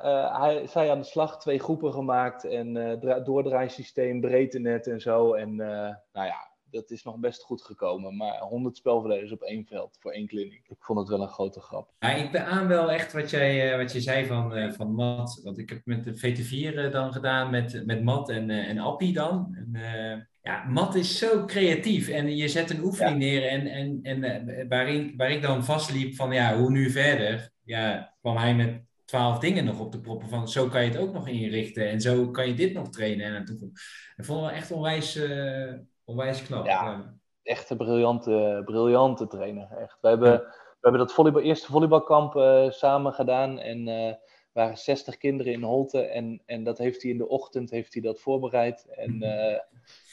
uh, 0.03 0.39
hij 0.41 0.67
zij 0.67 0.91
aan 0.91 0.99
de 0.99 1.05
slag 1.05 1.39
twee 1.39 1.59
groepen 1.59 1.93
gemaakt 1.93 2.45
en 2.45 2.75
uh, 2.75 3.23
doordraaisysteem, 3.23 4.21
breedtenet 4.21 4.87
en 4.87 5.01
zo. 5.01 5.33
En 5.33 5.55
nou 5.55 5.97
ja, 6.13 6.49
dat 6.71 6.91
is 6.91 7.03
nog 7.03 7.17
best 7.17 7.43
goed 7.43 7.61
gekomen. 7.61 8.15
Maar 8.15 8.39
100 8.39 8.77
spelverdedigers 8.77 9.31
op 9.31 9.41
één 9.41 9.65
veld 9.65 9.97
voor 9.99 10.11
één 10.11 10.27
kliniek. 10.27 10.65
Ik 10.67 10.83
vond 10.83 10.99
het 10.99 11.07
wel 11.07 11.21
een 11.21 11.27
grote 11.27 11.59
grap. 11.59 11.91
Ja, 11.99 12.09
ik 12.09 12.31
beaam 12.31 12.67
wel 12.67 12.91
echt 12.91 13.13
wat 13.13 13.29
jij, 13.29 13.77
wat 13.77 13.91
je 13.91 14.01
zei 14.01 14.25
van, 14.25 14.73
van 14.73 14.91
Matt. 14.91 15.41
Want 15.43 15.57
ik 15.57 15.69
heb 15.69 15.81
met 15.85 16.03
de 16.03 16.17
VT4 16.17 16.91
dan 16.91 17.13
gedaan 17.13 17.49
met, 17.49 17.85
met 17.85 18.03
Matt 18.03 18.29
en, 18.29 18.49
en 18.49 18.77
Appie 18.77 19.13
dan. 19.13 19.55
En, 19.55 20.27
ja, 20.45 20.63
Matt 20.67 20.95
is 20.95 21.17
zo 21.17 21.45
creatief 21.45 22.07
en 22.07 22.35
je 22.35 22.47
zet 22.47 22.69
een 22.69 22.83
oefening 22.83 23.17
neer 23.17 23.47
en, 23.47 23.67
en, 23.67 23.99
en 24.03 24.67
waarin, 24.69 25.13
waar 25.17 25.31
ik 25.31 25.41
dan 25.41 25.63
vastliep 25.63 26.15
van 26.15 26.31
ja, 26.31 26.57
hoe 26.57 26.69
nu 26.69 26.89
verder? 26.89 27.51
Ja, 27.63 28.13
kwam 28.21 28.37
hij 28.37 28.55
met 28.55 28.83
twaalf 29.05 29.39
dingen 29.39 29.65
nog 29.65 29.79
op 29.79 29.91
de 29.91 29.99
proppen 29.99 30.29
van 30.29 30.47
zo 30.47 30.67
kan 30.67 30.83
je 30.83 30.89
het 30.89 30.97
ook 30.97 31.13
nog 31.13 31.27
inrichten 31.27 31.89
en 31.89 32.01
zo 32.01 32.31
kan 32.31 32.47
je 32.47 32.53
dit 32.53 32.73
nog 32.73 32.89
trainen. 32.89 33.35
En 33.35 33.45
toen 33.45 33.71
ik 34.15 34.25
vond 34.25 34.39
wel 34.39 34.51
echt 34.51 34.71
onwijs, 34.71 35.15
uh, 35.15 35.73
onwijs 36.03 36.43
knap. 36.43 36.65
Ja, 36.65 37.13
echt 37.43 37.69
een 37.69 37.77
briljante, 37.77 38.61
briljante 38.65 39.27
trainer. 39.27 39.71
Echt. 39.77 39.97
We, 40.01 40.07
hebben, 40.07 40.31
we 40.39 40.77
hebben 40.81 41.01
dat 41.01 41.13
volleybal, 41.13 41.41
eerste 41.41 41.71
volleybalkamp 41.71 42.35
uh, 42.35 42.69
samen 42.69 43.13
gedaan 43.13 43.59
en 43.59 43.87
uh, 43.87 44.13
waren 44.51 44.77
60 44.77 45.17
kinderen 45.17 45.53
in 45.53 45.63
Holte 45.63 46.01
en, 46.01 46.41
en 46.45 46.63
dat 46.63 46.77
heeft 46.77 47.01
hij 47.01 47.11
in 47.11 47.17
de 47.17 47.27
ochtend 47.27 47.69
heeft 47.69 47.93
hij 47.93 48.01
dat 48.01 48.21
voorbereid. 48.21 48.85
En 48.85 49.23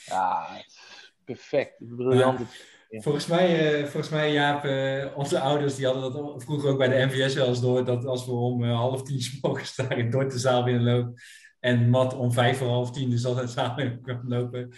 ja, 0.05 0.47
perfect, 1.25 1.75
briljante. 1.79 2.45
Volgens 3.01 3.27
mij, 3.27 3.79
uh, 3.81 3.87
volgens 3.87 4.09
mij 4.09 4.33
Jaap, 4.33 4.65
uh, 4.65 5.05
onze 5.17 5.41
ouders 5.41 5.75
die 5.75 5.87
hadden 5.87 6.13
dat 6.13 6.43
vroeger 6.43 6.71
ook 6.71 6.79
bij 6.79 6.89
de 6.89 7.07
MVS 7.07 7.35
wel 7.35 7.49
eens 7.49 7.61
door. 7.61 7.85
Dat 7.85 8.07
als 8.07 8.27
we 8.27 8.33
om 8.33 8.63
uh, 8.63 8.77
half 8.77 9.03
tien 9.03 9.23
morgens 9.41 9.77
daar 9.77 9.99
in 9.99 10.11
de 10.11 10.39
zaal 10.39 10.65
binnenlopen. 10.65 11.15
En 11.61 11.91
Mat 11.91 12.15
om 12.15 12.33
vijf 12.33 12.59
voor 12.59 12.69
half 12.69 12.91
tien 12.91 13.11
dus 13.11 13.25
altijd 13.25 13.51
zaal 13.51 13.75
kwam 13.75 14.21
lopen. 14.25 14.73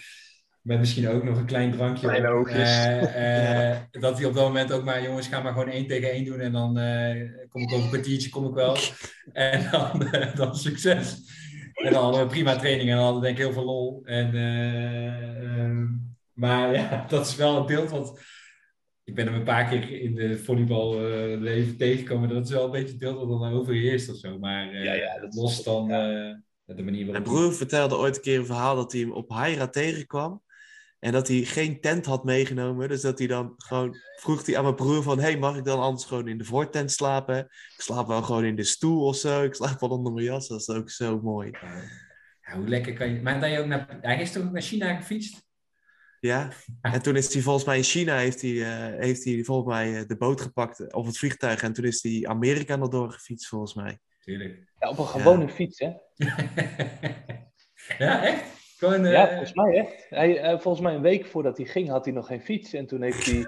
Met 0.61 0.79
misschien 0.79 1.07
ook 1.07 1.23
nog 1.23 1.37
een 1.37 1.45
klein 1.45 1.71
drankje. 1.71 2.07
Kleine 2.07 2.27
oogjes. 2.27 2.83
ja. 2.83 3.87
dat 3.99 4.17
hij 4.17 4.27
op 4.27 4.33
dat 4.33 4.43
moment 4.43 4.71
ook 4.71 4.83
maar, 4.83 5.03
jongens, 5.03 5.27
ga 5.27 5.41
maar 5.41 5.53
gewoon 5.53 5.69
één 5.69 5.87
tegen 5.87 6.11
één 6.11 6.25
doen. 6.25 6.39
En 6.39 6.51
dan 6.51 6.73
kom 7.49 7.61
ik 7.61 7.71
over 7.71 7.83
een 7.83 7.89
kwartiertje, 7.89 8.29
kom 8.29 8.45
ik 8.45 8.53
wel. 8.53 8.77
En 9.33 9.67
dan, 9.71 10.07
dan 10.35 10.55
succes. 10.55 11.17
En 11.85 11.93
dan 11.93 12.03
hadden 12.03 12.21
we 12.21 12.27
prima 12.27 12.55
training 12.55 12.89
en 12.89 12.95
dan 12.95 13.03
hadden 13.03 13.21
we 13.21 13.27
denk 13.27 13.37
ik 13.37 13.43
heel 13.43 13.53
veel 13.53 13.65
lol. 13.65 14.01
En... 14.03 14.35
Ehm, 14.35 15.87
maar 16.33 16.73
ja, 16.73 17.05
dat 17.09 17.27
is 17.27 17.35
wel 17.35 17.57
een 17.57 17.65
beeld 17.65 17.89
wat... 17.89 18.19
Ik 19.03 19.15
ben 19.15 19.25
hem 19.25 19.35
een 19.35 19.43
paar 19.43 19.69
keer 19.69 20.01
in 20.01 20.15
de 20.15 20.37
volleyballeven 20.37 21.71
uh, 21.71 21.77
tegengekomen. 21.77 22.29
Dat 22.29 22.45
is 22.45 22.51
wel 22.51 22.65
een 22.65 22.71
beetje 22.71 22.87
het 22.87 22.97
beeld 22.97 23.17
wat 23.17 23.39
dan 23.39 23.53
overheerst 23.53 24.09
of 24.09 24.15
zo. 24.15 24.39
Maar 24.39 24.73
uh, 24.73 24.83
ja, 24.83 24.93
ja, 24.93 25.19
dat 25.19 25.33
los 25.33 25.63
dan 25.63 25.91
uh, 25.91 26.35
de 26.65 26.83
manier 26.83 27.05
waarop... 27.05 27.11
Mijn 27.11 27.23
broer 27.23 27.53
vertelde 27.53 27.97
ooit 27.97 28.15
een 28.15 28.21
keer 28.21 28.39
een 28.39 28.45
verhaal 28.45 28.75
dat 28.75 28.91
hij 28.91 29.01
hem 29.01 29.11
op 29.11 29.29
Haira 29.29 29.67
tegenkwam. 29.67 30.41
En 31.05 31.11
dat 31.11 31.27
hij 31.27 31.43
geen 31.43 31.79
tent 31.81 32.05
had 32.05 32.23
meegenomen. 32.23 32.87
Dus 32.87 33.01
dat 33.01 33.17
hij 33.17 33.27
dan 33.27 33.53
gewoon 33.57 33.97
vroeg 34.15 34.45
hij 34.45 34.57
aan 34.57 34.63
mijn 34.63 34.75
broer 34.75 35.03
van... 35.03 35.19
hey, 35.19 35.37
mag 35.37 35.57
ik 35.57 35.63
dan 35.63 35.79
anders 35.79 36.05
gewoon 36.05 36.27
in 36.27 36.37
de 36.37 36.43
voortent 36.43 36.91
slapen? 36.91 37.37
Ik 37.39 37.81
slaap 37.81 38.07
wel 38.07 38.21
gewoon 38.21 38.45
in 38.45 38.55
de 38.55 38.63
stoel 38.63 39.05
of 39.05 39.15
zo. 39.15 39.43
Ik 39.43 39.53
slaap 39.53 39.79
wel 39.79 39.89
onder 39.89 40.13
mijn 40.13 40.25
jas. 40.25 40.47
Dat 40.47 40.59
is 40.59 40.69
ook 40.69 40.89
zo 40.89 41.21
mooi. 41.21 41.51
Ja, 42.41 42.55
hoe 42.55 42.67
lekker 42.67 42.93
kan 42.93 43.09
je... 43.09 43.21
Maar 43.21 43.39
dan 43.39 43.51
je 43.51 43.59
ook 43.59 43.65
naar... 43.65 43.97
Hij 44.01 44.21
is 44.21 44.31
toch 44.31 44.43
ook 44.43 44.51
naar 44.51 44.61
China 44.61 44.95
gefietst? 44.95 45.43
Ja, 46.19 46.51
en 46.81 47.01
toen 47.01 47.15
is 47.15 47.33
hij 47.33 47.41
volgens 47.41 47.65
mij 47.65 47.77
in 47.77 47.83
China, 47.83 48.17
heeft 48.17 48.41
hij, 48.41 48.51
uh, 48.51 48.99
heeft 48.99 49.23
hij 49.23 49.43
volgens 49.43 49.67
mij 49.67 49.91
uh, 49.91 50.07
de 50.07 50.17
boot 50.17 50.41
gepakt 50.41 50.93
of 50.93 51.05
het 51.05 51.17
vliegtuig. 51.17 51.61
En 51.61 51.73
toen 51.73 51.85
is 51.85 52.03
hij 52.03 52.25
Amerika 52.27 52.75
nog 52.75 52.89
doorgefietst 52.89 53.47
volgens 53.47 53.73
mij. 53.73 53.99
Tuurlijk. 54.19 54.71
Ja, 54.79 54.89
op 54.89 54.97
een 54.97 55.07
gewone 55.07 55.45
ja. 55.45 55.51
fiets, 55.51 55.79
hè? 55.79 55.91
ja, 58.05 58.23
echt? 58.23 58.54
Gewoon, 58.77 59.05
uh... 59.05 59.11
Ja, 59.11 59.27
volgens 59.27 59.53
mij 59.53 59.73
echt. 59.73 60.05
Hij, 60.09 60.59
volgens 60.59 60.83
mij 60.83 60.95
een 60.95 61.01
week 61.01 61.25
voordat 61.25 61.57
hij 61.57 61.65
ging, 61.65 61.89
had 61.89 62.05
hij 62.05 62.13
nog 62.13 62.27
geen 62.27 62.41
fiets. 62.41 62.73
En 62.73 62.85
toen 62.85 63.01
heeft 63.01 63.25
hij 63.25 63.45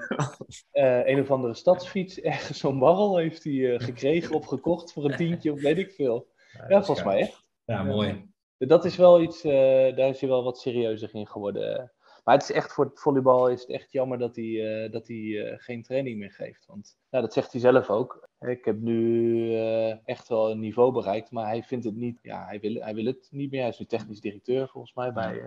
een 1.12 1.22
of 1.22 1.32
andere 1.32 1.54
stadsfiets, 1.54 2.20
ergens 2.32 2.60
zo'n 2.60 2.80
barrel, 2.80 3.18
heeft 3.18 3.44
hij 3.44 3.80
gekregen 3.80 4.36
of 4.36 4.46
gekocht 4.46 4.94
voor 4.94 5.06
een 5.06 5.18
tientje 5.18 5.52
of 5.52 5.62
weet 5.62 5.78
ik 5.78 5.92
veel. 5.92 6.28
Ja, 6.52 6.66
ja 6.68 6.84
volgens 6.84 7.08
mij 7.08 7.20
echt. 7.20 7.50
Ja, 7.66 7.84
mooi. 7.84 8.36
Dat 8.58 8.86
is 8.86 8.96
wel 8.96 9.22
iets, 9.22 9.42
daar 9.42 10.10
is 10.10 10.20
hij 10.20 10.30
wel 10.30 10.44
wat 10.44 10.60
serieuzer 10.60 11.10
in 11.13 11.28
geworden. 11.28 11.92
Maar 12.28 12.36
het 12.36 12.50
is 12.50 12.56
echt 12.56 12.74
voor 12.74 12.86
het 12.86 13.00
volleybal 13.00 13.50
is 13.50 13.62
het 13.62 13.70
echt 13.70 13.92
jammer 13.92 14.18
dat 14.18 14.36
hij, 14.36 14.46
uh, 14.46 14.92
dat 14.92 15.08
hij 15.08 15.18
uh, 15.18 15.54
geen 15.58 15.84
training 15.84 16.20
meer 16.20 16.32
geeft. 16.32 16.66
Want 16.66 16.98
nou, 17.10 17.24
dat 17.24 17.34
zegt 17.34 17.52
hij 17.52 17.62
zelf 17.62 17.90
ook. 17.90 18.30
Ik 18.40 18.66
heb 18.66 18.80
nu 18.80 19.32
uh, 19.52 20.08
echt 20.08 20.28
wel 20.28 20.52
een 20.52 20.60
niveau 20.60 20.92
bereikt, 20.92 21.32
maar 21.32 21.46
hij 21.46 21.63
vindt 21.63 21.86
het 21.86 21.96
niet. 21.96 22.20
Ja, 22.22 22.46
hij 22.46 22.60
wil, 22.60 22.74
hij 22.74 22.94
wil 22.94 23.06
het 23.06 23.28
niet 23.32 23.52
meer. 23.52 23.60
Hij 23.60 23.70
is 23.70 23.80
nu 23.80 23.86
technisch 23.86 24.22
directeur 24.22 24.68
volgens 24.70 24.94
mij 24.94 25.13
bij 25.13 25.42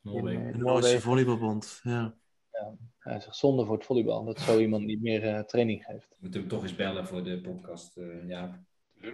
Noorwegen. 0.00 0.52
De 0.52 0.58
Noorse 0.58 1.00
Volleybalbond. 1.00 1.80
Ja. 1.82 2.14
Ja, 2.52 2.74
hij 2.98 3.20
zegt 3.20 3.36
zonde 3.36 3.64
voor 3.64 3.76
het 3.76 3.84
volleybal 3.84 4.24
dat 4.24 4.40
zo 4.40 4.58
iemand 4.58 4.84
niet 4.84 5.02
meer 5.02 5.44
training 5.46 5.84
geeft. 5.84 6.08
We 6.08 6.16
moeten 6.20 6.40
hem 6.40 6.48
toch 6.48 6.62
eens 6.62 6.76
bellen 6.76 7.06
voor 7.06 7.24
de 7.24 7.40
podcast, 7.40 8.00
ja. 8.26 8.64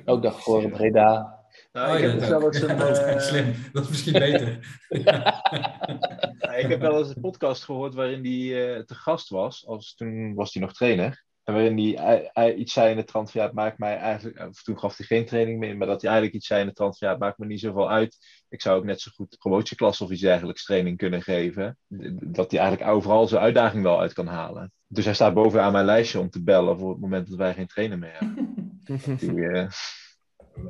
Ook 0.04 0.22
dag 0.22 0.42
voor 0.42 0.68
Breda. 0.68 1.38
Nou, 1.72 1.88
oh, 1.88 2.04
ik 2.04 2.20
heb 2.20 2.28
wel 2.28 2.46
eens 2.46 2.60
een, 2.60 2.78
dat, 2.78 3.16
is 3.16 3.26
slim. 3.28 3.54
dat 3.72 3.82
is 3.82 3.88
misschien 3.88 4.12
beter. 4.28 4.78
ja, 4.88 6.52
ik 6.54 6.68
heb 6.68 6.80
wel 6.80 6.98
eens 6.98 7.08
een 7.08 7.20
podcast 7.20 7.64
gehoord 7.64 7.94
waarin 7.94 8.24
hij 8.24 8.76
uh, 8.76 8.82
te 8.84 8.94
gast 8.94 9.28
was. 9.28 9.66
Als, 9.66 9.94
toen 9.94 10.34
was 10.34 10.52
hij 10.54 10.62
nog 10.62 10.72
trainer. 10.72 11.26
En 11.48 11.54
waarin 11.54 11.96
hij, 12.32 12.54
iets 12.54 12.72
zei 12.72 12.90
in 12.90 12.96
de 12.96 13.04
trant 13.04 13.30
van 13.30 13.40
ja, 13.40 13.46
het 13.46 13.56
maakt 13.56 13.78
mij 13.78 13.96
eigenlijk... 13.96 14.48
Of 14.48 14.62
toen 14.62 14.78
gaf 14.78 14.96
hij 14.96 15.06
geen 15.06 15.26
training 15.26 15.58
meer, 15.58 15.76
maar 15.76 15.86
dat 15.86 16.02
hij 16.02 16.10
eigenlijk 16.10 16.38
iets 16.38 16.46
zei 16.46 16.60
in 16.60 16.66
de 16.66 16.72
trant 16.72 16.98
van 16.98 17.06
ja, 17.08 17.14
het 17.14 17.22
maakt 17.22 17.38
me 17.38 17.46
niet 17.46 17.60
zoveel 17.60 17.90
uit. 17.90 18.18
Ik 18.48 18.62
zou 18.62 18.78
ook 18.78 18.84
net 18.84 19.00
zo 19.00 19.10
goed 19.14 19.36
klas 19.74 20.00
of 20.00 20.10
iets 20.10 20.20
dergelijks 20.20 20.64
training 20.64 20.96
kunnen 20.96 21.22
geven. 21.22 21.78
Dat 22.32 22.50
hij 22.50 22.60
eigenlijk 22.60 22.90
overal 22.90 23.28
zijn 23.28 23.42
uitdaging 23.42 23.82
wel 23.82 24.00
uit 24.00 24.12
kan 24.12 24.26
halen. 24.26 24.72
Dus 24.86 25.04
hij 25.04 25.14
staat 25.14 25.34
bovenaan 25.34 25.72
mijn 25.72 25.84
lijstje 25.84 26.18
om 26.18 26.30
te 26.30 26.42
bellen 26.42 26.78
voor 26.78 26.90
het 26.90 27.00
moment 27.00 27.28
dat 27.28 27.38
wij 27.38 27.54
geen 27.54 27.66
trainer 27.66 27.98
meer 27.98 28.18
hebben. 28.18 28.80
die, 29.18 29.30
uh, 29.30 29.68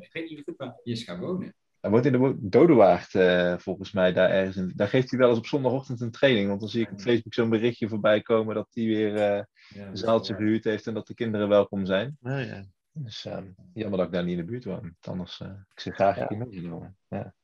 ik 0.00 0.12
weet 0.12 0.30
niet 0.30 0.52
waar 0.56 0.68
hij 0.68 0.92
is 0.92 1.04
gaan 1.04 1.20
wonen. 1.20 1.54
Hij 1.80 1.90
woont 1.90 2.06
in 2.06 2.12
de 2.12 2.36
Dodewaard, 2.40 3.14
uh, 3.14 3.58
volgens 3.58 3.92
mij, 3.92 4.12
daar 4.12 4.30
ergens. 4.30 4.56
In. 4.56 4.72
Daar 4.76 4.88
geeft 4.88 5.10
hij 5.10 5.18
wel 5.18 5.28
eens 5.28 5.38
op 5.38 5.46
zondagochtend 5.46 6.00
een 6.00 6.10
training. 6.10 6.48
Want 6.48 6.60
dan 6.60 6.68
zie 6.68 6.82
ik 6.82 6.92
op 6.92 7.00
Facebook 7.00 7.34
zo'n 7.34 7.50
berichtje 7.50 7.88
voorbij 7.88 8.22
komen 8.22 8.54
dat 8.54 8.68
hij 8.70 8.84
weer 8.84 9.14
uh, 9.14 9.42
een 9.86 9.96
zaaltje 9.96 10.34
verhuurd 10.34 10.64
heeft 10.64 10.86
en 10.86 10.94
dat 10.94 11.06
de 11.06 11.14
kinderen 11.14 11.48
welkom 11.48 11.86
zijn. 11.86 12.16
Oh, 12.22 12.44
ja. 12.44 12.64
Dus 12.92 13.24
um, 13.24 13.54
jammer 13.74 13.98
dat 13.98 14.06
ik 14.06 14.12
daar 14.12 14.24
niet 14.24 14.38
in 14.38 14.44
de 14.44 14.50
buurt 14.50 14.64
woon. 14.64 14.96
Anders, 15.00 15.40
uh, 15.40 15.48
ik 15.48 15.80
zit 15.80 15.94
graag 15.94 16.16
ja. 16.16 16.36
meegenomen. 16.36 16.96
Ja. 17.08 17.34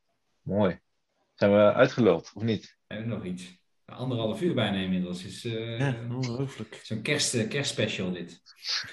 Mooi. 0.43 0.81
Zijn 1.35 1.51
we 1.51 1.73
uitgeluld, 1.73 2.31
of 2.35 2.43
niet? 2.43 2.77
Hebben 2.87 3.09
we 3.09 3.15
nog 3.15 3.25
iets? 3.25 3.63
Anderhalf 3.85 4.41
uur 4.41 4.55
bijna 4.55 4.77
inmiddels. 4.77 5.25
Is, 5.25 5.45
uh, 5.45 5.79
ja, 5.79 5.97
ongelooflijk. 6.11 6.81
Zo'n 6.83 7.03
kerst, 7.03 7.49
kerstspecial 7.49 8.13
dit. 8.13 8.43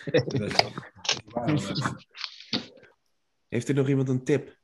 Heeft 3.47 3.69
er 3.69 3.75
nog 3.75 3.87
iemand 3.87 4.09
een 4.09 4.23
tip? 4.23 4.59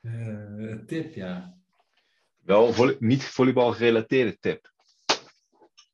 Uh, 0.00 0.78
tip, 0.86 1.14
ja. 1.14 1.56
Wel 2.44 2.72
volley 2.72 2.96
niet 2.98 3.24
volleybal 3.24 3.72
gerelateerde 3.72 4.38
tip. 4.38 4.72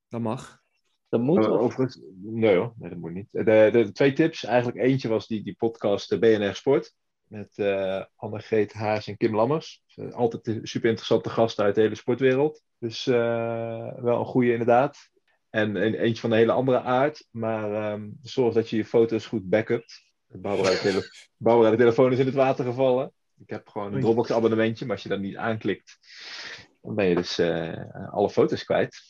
Dat 0.09 0.21
mag. 0.21 0.63
Dat 1.09 1.21
moet. 1.21 1.39
Uh, 1.39 1.61
overigens, 1.61 2.01
nee 2.23 2.57
hoor, 2.57 2.73
nee, 2.77 2.91
dat 2.91 2.99
moet 2.99 3.13
niet. 3.13 3.29
De, 3.31 3.45
de, 3.45 3.71
de, 3.73 3.93
twee 3.93 4.13
tips, 4.13 4.45
eigenlijk 4.45 4.79
eentje 4.79 5.09
was 5.09 5.27
die, 5.27 5.43
die 5.43 5.57
podcast 5.57 6.09
de 6.09 6.19
BNR 6.19 6.55
Sport. 6.55 6.95
Met 7.25 7.53
uh, 7.57 8.05
Anne-Greet 8.17 8.73
Haas 8.73 9.07
en 9.07 9.17
Kim 9.17 9.35
Lammers. 9.35 9.83
altijd 10.11 10.45
super 10.63 10.89
interessante 10.89 11.31
gasten 11.31 11.65
uit 11.65 11.75
de 11.75 11.81
hele 11.81 11.95
sportwereld. 11.95 12.63
Dus 12.79 13.05
wel 13.05 14.19
een 14.19 14.25
goede 14.25 14.51
inderdaad. 14.51 15.13
En 15.51 15.77
een, 15.77 15.95
eentje 15.95 16.21
van 16.21 16.31
een 16.31 16.37
hele 16.37 16.53
andere 16.53 16.81
aard. 16.81 17.29
Maar 17.31 17.93
um, 17.93 18.19
zorg 18.23 18.55
dat 18.55 18.71
je 18.71 18.77
je 18.77 18.85
foto's 18.85 19.27
goed 19.27 19.49
backupt. 19.49 20.05
Barbara 20.27 20.71
de, 20.71 20.79
tele 20.79 21.11
Barbara 21.37 21.71
de 21.71 21.77
telefoon 21.77 22.13
is 22.13 22.19
in 22.19 22.27
het 22.27 22.35
water 22.35 22.65
gevallen. 22.65 23.13
Ik 23.45 23.51
heb 23.51 23.69
gewoon 23.69 23.95
een 23.95 24.01
Dropbox 24.01 24.33
abonnementje, 24.33 24.85
maar 24.85 24.95
als 24.95 25.03
je 25.03 25.09
dat 25.09 25.21
niet 25.21 25.37
aanklikt, 25.37 25.99
dan 26.83 26.95
ben 26.95 27.07
je 27.07 27.15
dus 27.15 27.39
uh, 27.39 28.11
alle 28.11 28.31
foto's 28.31 28.65
kwijt. 28.65 29.03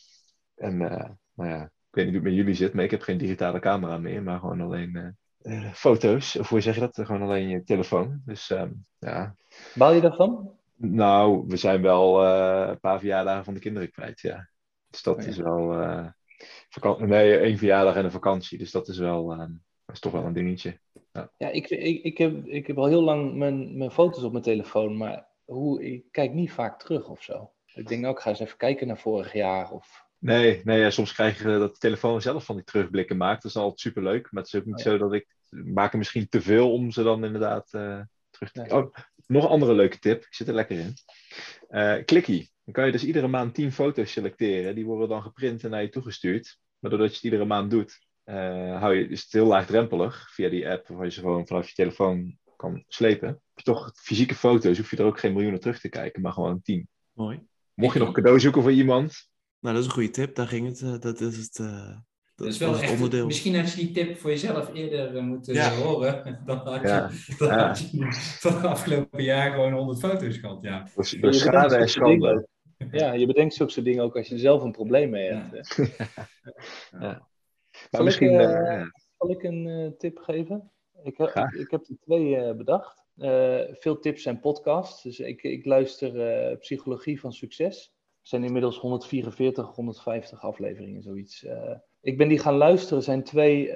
En 0.55 0.81
uh, 0.81 1.09
nou 1.33 1.49
ja, 1.49 1.63
ik 1.63 1.69
weet 1.91 2.05
niet 2.05 2.13
hoe 2.15 2.23
het 2.23 2.23
met 2.23 2.33
jullie 2.33 2.53
zit, 2.53 2.73
maar 2.73 2.83
ik 2.83 2.91
heb 2.91 3.01
geen 3.01 3.17
digitale 3.17 3.59
camera 3.59 3.97
meer, 3.97 4.23
maar 4.23 4.39
gewoon 4.39 4.61
alleen 4.61 5.15
uh, 5.41 5.73
foto's. 5.73 6.35
Of 6.35 6.49
hoe 6.49 6.61
zeg 6.61 6.73
je 6.73 6.79
dat? 6.79 6.99
Gewoon 7.03 7.21
alleen 7.21 7.47
je 7.47 7.63
telefoon. 7.63 8.21
Dus 8.25 8.49
um, 8.49 8.85
ja. 8.99 9.35
Baal 9.73 9.93
je 9.93 10.01
daarvan? 10.01 10.51
Nou, 10.75 11.43
we 11.47 11.57
zijn 11.57 11.81
wel 11.81 12.25
een 12.25 12.79
paar 12.79 12.99
verjaardagen 12.99 13.43
van 13.43 13.53
de 13.53 13.59
kinderen 13.59 13.91
kwijt, 13.91 14.19
ja. 14.19 14.49
Dus 14.89 15.03
dat 15.03 15.17
oh, 15.17 15.21
ja. 15.21 15.27
is 15.27 15.37
wel... 15.37 16.97
nee, 16.97 17.37
één 17.37 17.57
verjaardag 17.57 17.95
en 17.95 18.05
een 18.05 18.11
vakantie. 18.11 18.57
Dus 18.57 18.71
dat 18.71 18.87
is 18.87 18.97
wel... 18.97 19.49
dat 19.85 19.95
is 19.95 19.99
toch 19.99 20.11
wel 20.11 20.23
een 20.23 20.33
dingetje. 20.33 20.79
Ja, 21.11 21.31
ja 21.37 21.49
ik, 21.49 21.69
ik, 21.69 22.03
ik, 22.03 22.17
heb, 22.17 22.45
ik 22.45 22.67
heb 22.67 22.77
al 22.77 22.87
heel 22.87 23.03
lang 23.03 23.35
mijn, 23.35 23.77
mijn 23.77 23.91
foto's 23.91 24.23
op 24.23 24.31
mijn 24.31 24.43
telefoon, 24.43 24.97
maar 24.97 25.27
hoe, 25.45 25.83
ik 25.83 26.03
kijk 26.11 26.33
niet 26.33 26.51
vaak 26.51 26.79
terug 26.79 27.07
of 27.07 27.23
zo. 27.23 27.51
Ik 27.73 27.87
denk, 27.87 28.01
nou, 28.01 28.13
ik 28.13 28.21
ga 28.21 28.29
eens 28.29 28.39
even 28.39 28.57
kijken 28.57 28.87
naar 28.87 28.99
vorig 28.99 29.33
jaar. 29.33 29.71
Of... 29.71 30.05
Nee, 30.17 30.61
nee 30.63 30.79
ja, 30.79 30.89
soms 30.89 31.13
krijg 31.13 31.37
je 31.37 31.43
dat 31.43 31.73
de 31.73 31.79
telefoon 31.79 32.21
zelf 32.21 32.45
van 32.45 32.55
die 32.55 32.65
terugblikken 32.65 33.17
maakt. 33.17 33.41
Dat 33.41 33.51
is 33.51 33.57
altijd 33.57 33.79
superleuk. 33.79 34.31
Maar 34.31 34.43
het 34.43 34.53
is 34.53 34.59
ook 34.59 34.65
niet 34.65 34.77
oh, 34.77 34.83
ja. 34.83 34.91
zo 34.91 34.97
dat 34.97 35.13
ik... 35.13 35.27
maak 35.49 35.91
er 35.91 35.97
misschien 35.97 36.29
te 36.29 36.41
veel 36.41 36.73
om 36.73 36.91
ze 36.91 37.03
dan 37.03 37.25
inderdaad 37.25 37.73
uh, 37.73 38.01
terug 38.29 38.51
te... 38.51 38.61
Nee. 38.61 38.73
Oh, 38.73 38.93
nog 39.27 39.43
een 39.43 39.49
andere 39.49 39.73
leuke 39.73 39.99
tip. 39.99 40.21
Ik 40.21 40.33
zit 40.33 40.47
er 40.47 40.53
lekker 40.53 40.79
in. 40.79 40.93
Uh, 41.69 42.03
Clicky. 42.03 42.47
Dan 42.63 42.73
kan 42.73 42.85
je 42.85 42.91
dus 42.91 43.03
iedere 43.03 43.27
maand 43.27 43.53
10 43.53 43.71
foto's 43.71 44.11
selecteren. 44.11 44.75
Die 44.75 44.85
worden 44.85 45.09
dan 45.09 45.21
geprint 45.21 45.63
en 45.63 45.69
naar 45.69 45.81
je 45.81 45.89
toegestuurd. 45.89 46.59
Maar 46.79 46.91
doordat 46.91 47.09
je 47.09 47.15
het 47.15 47.23
iedere 47.23 47.45
maand 47.45 47.71
doet, 47.71 47.99
uh, 48.25 48.79
hou 48.79 48.95
je, 48.95 49.07
is 49.07 49.23
het 49.23 49.31
heel 49.31 49.45
laagdrempelig 49.45 50.33
via 50.33 50.49
die 50.49 50.69
app, 50.69 50.87
waar 50.87 51.05
je 51.05 51.11
ze 51.11 51.19
gewoon 51.19 51.47
vanaf 51.47 51.67
je 51.67 51.73
telefoon 51.73 52.37
kan 52.55 52.83
slepen. 52.87 53.27
Heb 53.27 53.39
je 53.55 53.63
toch 53.63 53.91
fysieke 53.95 54.35
foto's, 54.35 54.77
hoef 54.77 54.91
je 54.91 54.97
er 54.97 55.05
ook 55.05 55.19
geen 55.19 55.33
miljoenen 55.33 55.59
terug 55.59 55.79
te 55.79 55.89
kijken, 55.89 56.21
maar 56.21 56.31
gewoon 56.31 56.61
10. 56.61 56.87
Mooi. 57.13 57.39
Mocht 57.73 57.93
je 57.93 57.99
nog 57.99 58.11
cadeau 58.11 58.39
zoeken 58.39 58.61
voor 58.61 58.71
iemand. 58.71 59.29
Nou, 59.59 59.75
dat 59.75 59.83
is 59.83 59.89
een 59.89 59.95
goede 59.95 60.09
tip. 60.09 60.35
Daar 60.35 60.47
ging 60.47 60.67
het. 60.67 60.81
Uh, 60.81 60.99
dat 60.99 61.21
is 61.21 61.37
het. 61.37 61.57
Uh... 61.57 61.97
Dat 62.35 62.47
is 62.47 62.57
wel 62.57 62.79
echt, 62.79 62.91
onderdeel. 62.91 63.25
Misschien 63.25 63.55
had 63.55 63.71
je 63.71 63.77
die 63.77 63.91
tip 63.91 64.17
voor 64.17 64.29
jezelf 64.29 64.73
eerder 64.73 65.23
moeten 65.23 65.53
ja. 65.53 65.71
horen. 65.71 66.39
Dan 66.45 66.57
had 66.57 66.81
je, 66.81 66.87
ja. 66.87 67.09
dan 67.37 67.47
ja. 67.47 67.67
had 67.67 67.91
je 67.91 68.07
van 68.39 68.53
het 68.53 68.65
afgelopen 68.65 69.23
jaar 69.23 69.51
gewoon 69.51 69.73
100 69.73 69.99
foto's 69.99 70.37
gehad. 70.37 70.57
Ja. 70.61 70.87
Dus, 70.95 71.09
dus 71.11 71.39
schade 71.39 71.75
en 71.75 71.89
schande. 71.89 72.47
Ja, 72.91 73.13
je 73.13 73.25
bedenkt 73.25 73.53
zulke 73.53 73.71
soort 73.71 73.85
dingen 73.85 74.03
ook 74.03 74.15
als 74.15 74.27
je 74.27 74.33
er 74.33 74.39
zelf 74.39 74.63
een 74.63 74.71
probleem 74.71 75.09
mee 75.09 75.31
hebt. 75.31 75.79
Misschien, 77.91 78.39
ik, 78.39 78.49
uh, 78.49 78.79
uh, 78.79 78.85
zal 79.17 79.29
ik 79.29 79.43
een 79.43 79.65
uh, 79.65 79.91
tip 79.97 80.17
geven? 80.17 80.71
Ik, 81.03 81.17
heb, 81.17 81.29
ik, 81.35 81.51
ik, 81.51 81.71
heb 81.71 81.87
er 81.87 81.97
twee 81.99 82.53
bedacht. 82.53 83.03
veel 83.79 83.99
tips 83.99 84.25
en 84.25 84.39
podcasts. 84.39 85.03
Dus 85.03 85.19
ik, 85.19 85.43
ik 85.43 85.65
luister 85.65 86.57
Psychologie 86.57 87.19
van 87.19 87.33
Succes. 87.33 87.93
Er 88.21 88.31
zijn 88.31 88.43
inmiddels 88.43 88.77
144, 88.77 89.75
150 89.75 90.41
afleveringen, 90.41 91.01
zoiets. 91.01 91.45
ik 92.01 92.17
ben 92.17 92.27
die 92.27 92.39
gaan 92.39 92.57
luisteren. 92.57 92.97
Er 92.97 93.03
zijn 93.03 93.23
twee 93.23 93.71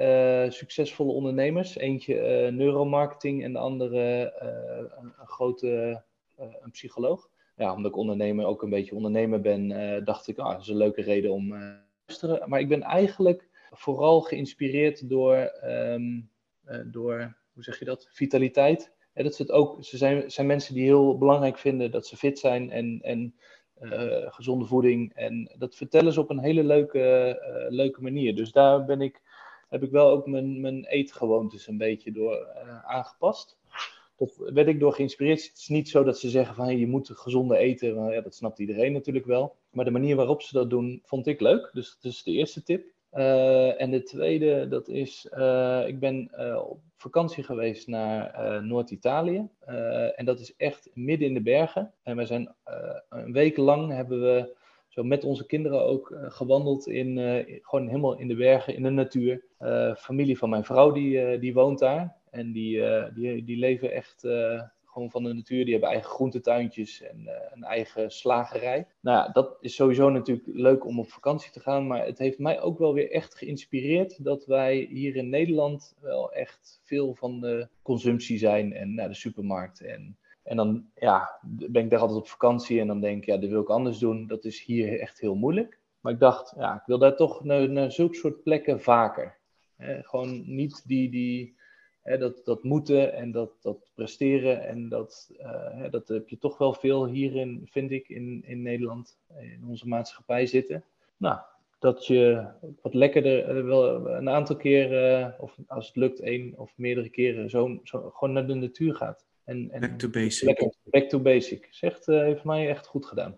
succesvolle 0.51 1.11
ondernemers. 1.11 1.77
Eentje 1.77 2.51
neuromarketing 2.51 3.43
en 3.43 3.53
de 3.53 3.59
andere 3.59 4.33
een, 4.99 5.13
een, 5.19 5.27
grote 5.27 6.03
een 6.37 6.71
psycholoog 6.71 7.29
ja, 7.59 7.73
omdat 7.73 7.91
ik 7.91 7.97
ondernemer 7.97 8.45
ook 8.45 8.61
een 8.61 8.69
beetje 8.69 8.95
ondernemer 8.95 9.41
ben, 9.41 9.69
uh, 9.69 10.05
dacht 10.05 10.27
ik, 10.27 10.37
ah, 10.37 10.51
dat 10.51 10.61
is 10.61 10.67
een 10.67 10.77
leuke 10.77 11.01
reden 11.01 11.31
om 11.31 11.51
uh, 11.51 11.59
te 11.59 11.81
luisteren. 12.05 12.49
Maar 12.49 12.59
ik 12.59 12.67
ben 12.67 12.81
eigenlijk 12.81 13.48
vooral 13.71 14.21
geïnspireerd 14.21 15.09
door, 15.09 15.51
um, 15.63 16.29
uh, 16.65 16.79
door 16.85 17.37
hoe 17.53 17.63
zeg 17.63 17.79
je 17.79 17.85
dat, 17.85 18.07
vitaliteit. 18.11 18.97
Dat 19.13 19.31
is 19.31 19.37
het 19.37 19.51
ook, 19.51 19.83
ze 19.83 19.97
zijn, 19.97 20.31
zijn 20.31 20.47
mensen 20.47 20.73
die 20.73 20.83
heel 20.83 21.17
belangrijk 21.17 21.57
vinden 21.57 21.91
dat 21.91 22.07
ze 22.07 22.17
fit 22.17 22.39
zijn 22.39 22.71
en, 22.71 22.99
en 23.01 23.35
gezonde 24.29 24.65
voeding. 24.65 25.13
En 25.13 25.55
dat 25.57 25.75
vertellen 25.75 26.13
ze 26.13 26.19
op 26.19 26.29
een 26.29 26.39
hele 26.39 26.63
leuke, 26.63 27.37
leuke 27.69 28.01
manier. 28.01 28.35
Dus 28.35 28.51
daar 28.51 28.85
ben 28.85 29.01
ik, 29.01 29.21
heb 29.69 29.83
ik 29.83 29.91
wel 29.91 30.09
ook 30.09 30.27
mijn, 30.27 30.61
mijn 30.61 30.85
eetgewoontes 30.85 31.67
een 31.67 31.77
beetje 31.77 32.11
door 32.11 32.47
aangepast 32.83 33.59
dat 34.19 34.53
werd 34.53 34.67
ik 34.67 34.79
door 34.79 34.93
geïnspireerd. 34.93 35.47
Het 35.47 35.57
is 35.57 35.67
niet 35.67 35.89
zo 35.89 36.03
dat 36.03 36.19
ze 36.19 36.29
zeggen 36.29 36.55
van 36.55 36.77
je 36.77 36.87
moet 36.87 37.09
gezonde 37.13 37.57
eten. 37.57 38.11
ja, 38.11 38.21
dat 38.21 38.35
snapt 38.35 38.59
iedereen 38.59 38.93
natuurlijk 38.93 39.25
wel. 39.25 39.55
Maar 39.69 39.85
de 39.85 39.91
manier 39.91 40.15
waarop 40.15 40.41
ze 40.41 40.53
dat 40.53 40.69
doen, 40.69 41.01
vond 41.03 41.27
ik 41.27 41.39
leuk. 41.39 41.69
Dus 41.73 41.97
dat 42.01 42.11
is 42.11 42.23
de 42.23 42.31
eerste 42.31 42.63
tip. 42.63 42.87
Uh, 43.13 43.81
en 43.81 43.91
de 43.91 44.03
tweede, 44.03 44.67
dat 44.67 44.87
is, 44.87 45.27
uh, 45.37 45.83
ik 45.87 45.99
ben 45.99 46.31
uh, 46.39 46.61
op 46.69 46.79
vakantie 46.97 47.43
geweest 47.43 47.87
naar 47.87 48.63
Noord-Italië. 48.63 49.47
en 50.15 50.25
dat 50.25 50.39
is 50.39 50.55
echt 50.55 50.89
midden 50.93 51.27
in 51.27 51.33
de 51.33 51.41
bergen. 51.41 51.93
En 52.03 52.17
we 52.17 52.25
zijn 52.25 52.55
een 53.09 53.31
week 53.31 53.57
lang 53.57 53.91
hebben 53.91 54.21
we 54.21 54.55
zo 54.87 55.03
met 55.03 55.23
onze 55.23 55.45
kinderen 55.45 55.83
ook 55.85 56.17
gewandeld 56.21 56.87
in, 56.87 57.17
gewoon 57.61 57.87
helemaal 57.87 58.17
in 58.17 58.27
de 58.27 58.35
bergen, 58.35 58.75
in 58.75 58.83
de 58.83 58.89
natuur. 58.89 59.43
familie 59.97 60.37
van 60.37 60.49
mijn 60.49 60.63
vrouw, 60.63 60.91
die, 60.91 61.39
die 61.39 61.53
woont 61.53 61.79
daar. 61.79 62.15
En 62.29 62.51
die, 62.51 62.83
die, 63.13 63.43
die 63.43 63.57
leven 63.57 63.91
echt 63.91 64.27
gewoon 64.91 65.11
van 65.11 65.23
de 65.23 65.33
natuur. 65.33 65.63
Die 65.63 65.73
hebben 65.73 65.91
eigen 65.91 66.09
groentetuintjes 66.09 67.01
en 67.01 67.19
uh, 67.25 67.31
een 67.53 67.63
eigen 67.63 68.11
slagerij. 68.11 68.87
Nou 69.01 69.17
ja, 69.17 69.31
dat 69.31 69.57
is 69.61 69.75
sowieso 69.75 70.09
natuurlijk 70.09 70.47
leuk 70.47 70.85
om 70.85 70.99
op 70.99 71.09
vakantie 71.09 71.51
te 71.51 71.59
gaan. 71.59 71.87
Maar 71.87 72.05
het 72.05 72.17
heeft 72.17 72.39
mij 72.39 72.61
ook 72.61 72.77
wel 72.77 72.93
weer 72.93 73.11
echt 73.11 73.35
geïnspireerd 73.35 74.23
dat 74.23 74.45
wij 74.45 74.87
hier 74.89 75.15
in 75.15 75.29
Nederland 75.29 75.95
wel 76.01 76.31
echt 76.31 76.81
veel 76.83 77.15
van 77.15 77.39
de 77.39 77.67
consumptie 77.81 78.37
zijn 78.37 78.73
en 78.73 78.93
naar 78.93 79.07
de 79.07 79.13
supermarkt. 79.13 79.81
En, 79.81 80.17
en 80.43 80.57
dan 80.57 80.85
ja, 80.95 81.39
ben 81.47 81.83
ik 81.83 81.89
daar 81.89 81.99
altijd 81.99 82.19
op 82.19 82.27
vakantie 82.27 82.79
en 82.79 82.87
dan 82.87 83.01
denk 83.01 83.17
ik, 83.17 83.25
ja, 83.25 83.37
dat 83.37 83.49
wil 83.49 83.61
ik 83.61 83.69
anders 83.69 83.97
doen. 83.97 84.27
Dat 84.27 84.45
is 84.45 84.63
hier 84.63 84.99
echt 84.99 85.19
heel 85.19 85.35
moeilijk. 85.35 85.79
Maar 85.99 86.13
ik 86.13 86.19
dacht, 86.19 86.53
ja, 86.57 86.75
ik 86.75 86.85
wil 86.85 86.97
daar 86.97 87.15
toch 87.15 87.43
naar, 87.43 87.69
naar 87.69 87.91
zulke 87.91 88.15
soort 88.15 88.43
plekken 88.43 88.81
vaker. 88.81 89.37
gewoon 90.01 90.43
niet 90.45 90.87
die, 90.87 91.09
die, 91.09 91.57
dat, 92.17 92.41
dat 92.45 92.63
moeten 92.63 93.13
en 93.13 93.31
dat, 93.31 93.51
dat 93.61 93.91
presteren. 93.95 94.67
En 94.67 94.89
dat, 94.89 95.31
uh, 95.41 95.91
dat 95.91 96.07
heb 96.07 96.29
je 96.29 96.37
toch 96.37 96.57
wel 96.57 96.73
veel 96.73 97.07
hierin, 97.07 97.67
vind 97.71 97.91
ik, 97.91 98.09
in, 98.09 98.43
in 98.45 98.61
Nederland, 98.61 99.17
in 99.39 99.63
onze 99.67 99.87
maatschappij 99.87 100.45
zitten. 100.45 100.83
Nou, 101.17 101.39
dat 101.79 102.05
je 102.05 102.47
wat 102.81 102.93
lekkerder, 102.93 103.57
uh, 103.57 103.65
wel 103.65 104.09
een 104.09 104.29
aantal 104.29 104.55
keer, 104.55 105.19
uh, 105.19 105.27
of 105.37 105.57
als 105.67 105.87
het 105.87 105.95
lukt, 105.95 106.19
één 106.19 106.53
of 106.57 106.73
meerdere 106.75 107.09
keren, 107.09 107.49
zo, 107.49 107.79
zo 107.83 108.09
gewoon 108.09 108.33
naar 108.33 108.47
de 108.47 108.53
natuur 108.53 108.95
gaat. 108.95 109.25
En, 109.43 109.71
en 109.71 109.79
back 109.79 109.99
to 109.99 110.09
basic. 110.09 110.47
Lekker, 110.47 110.73
back 110.83 111.09
to 111.09 111.19
basic. 111.19 111.67
Zegt, 111.71 112.05
heeft 112.05 112.43
mij 112.43 112.69
echt 112.69 112.87
goed 112.87 113.05
gedaan. 113.05 113.37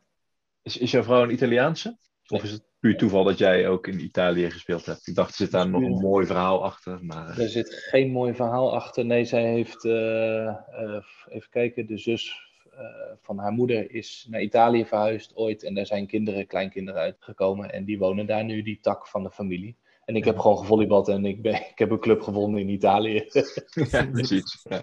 Is, 0.62 0.78
is 0.78 0.92
jouw 0.92 1.04
vrouw 1.04 1.24
een 1.24 1.32
Italiaanse? 1.32 1.98
Of 2.28 2.44
is 2.44 2.52
het 2.52 2.71
puur 2.82 2.98
toeval 2.98 3.24
dat 3.24 3.38
jij 3.38 3.68
ook 3.68 3.88
in 3.88 4.00
Italië 4.00 4.52
gespeeld 4.52 4.86
hebt? 4.86 5.08
Ik 5.08 5.16
dacht, 5.16 5.30
er 5.30 5.36
zit 5.36 5.52
daar 5.52 5.70
nog 5.70 5.82
een 5.82 6.00
mooi 6.00 6.26
verhaal 6.26 6.64
achter. 6.64 7.00
Maar... 7.02 7.40
Er 7.40 7.50
zit 7.50 7.74
geen 7.74 8.12
mooi 8.12 8.34
verhaal 8.34 8.74
achter. 8.74 9.06
Nee, 9.06 9.26
zij 9.26 9.44
heeft, 9.44 9.84
uh, 9.84 9.94
uh, 9.94 11.04
even 11.28 11.50
kijken, 11.50 11.88
de 11.88 11.98
zus 11.98 12.52
uh, 12.74 12.80
van 13.22 13.38
haar 13.38 13.52
moeder 13.52 13.92
is 13.92 14.28
naar 14.30 14.42
Italië 14.42 14.86
verhuisd 14.86 15.36
ooit. 15.36 15.64
En 15.64 15.74
daar 15.74 15.86
zijn 15.86 16.08
kinderen, 16.08 16.48
kleinkinderen 16.48 17.02
uitgekomen. 17.02 17.72
En 17.72 17.86
die 17.86 18.00
wonen 18.00 18.26
daar 18.26 18.44
nu, 18.44 18.62
die 18.62 18.80
tak 18.82 19.08
van 19.08 19.24
de 19.24 19.32
familie. 19.32 19.78
En 20.06 20.16
ik 20.16 20.26
heb 20.26 20.38
gewoon 20.38 20.58
gevolleybald 20.58 21.08
en 21.08 21.26
ik, 21.26 21.42
ben, 21.42 21.54
ik 21.54 21.78
heb 21.80 21.92
een 21.92 22.00
club 22.00 22.22
gevonden 22.22 22.62
in 22.62 22.70
Italië. 22.70 23.26
ja, 23.92 24.06
precies. 24.06 24.66
Ja. 24.70 24.82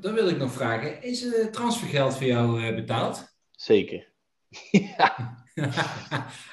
Dan 0.00 0.14
wil 0.14 0.28
ik 0.28 0.38
nog 0.38 0.52
vragen, 0.52 1.02
is 1.02 1.22
het 1.22 1.52
transfergeld 1.52 2.16
voor 2.16 2.26
jou 2.26 2.74
betaald? 2.74 3.36
Zeker. 3.50 4.08
ja. 4.70 5.38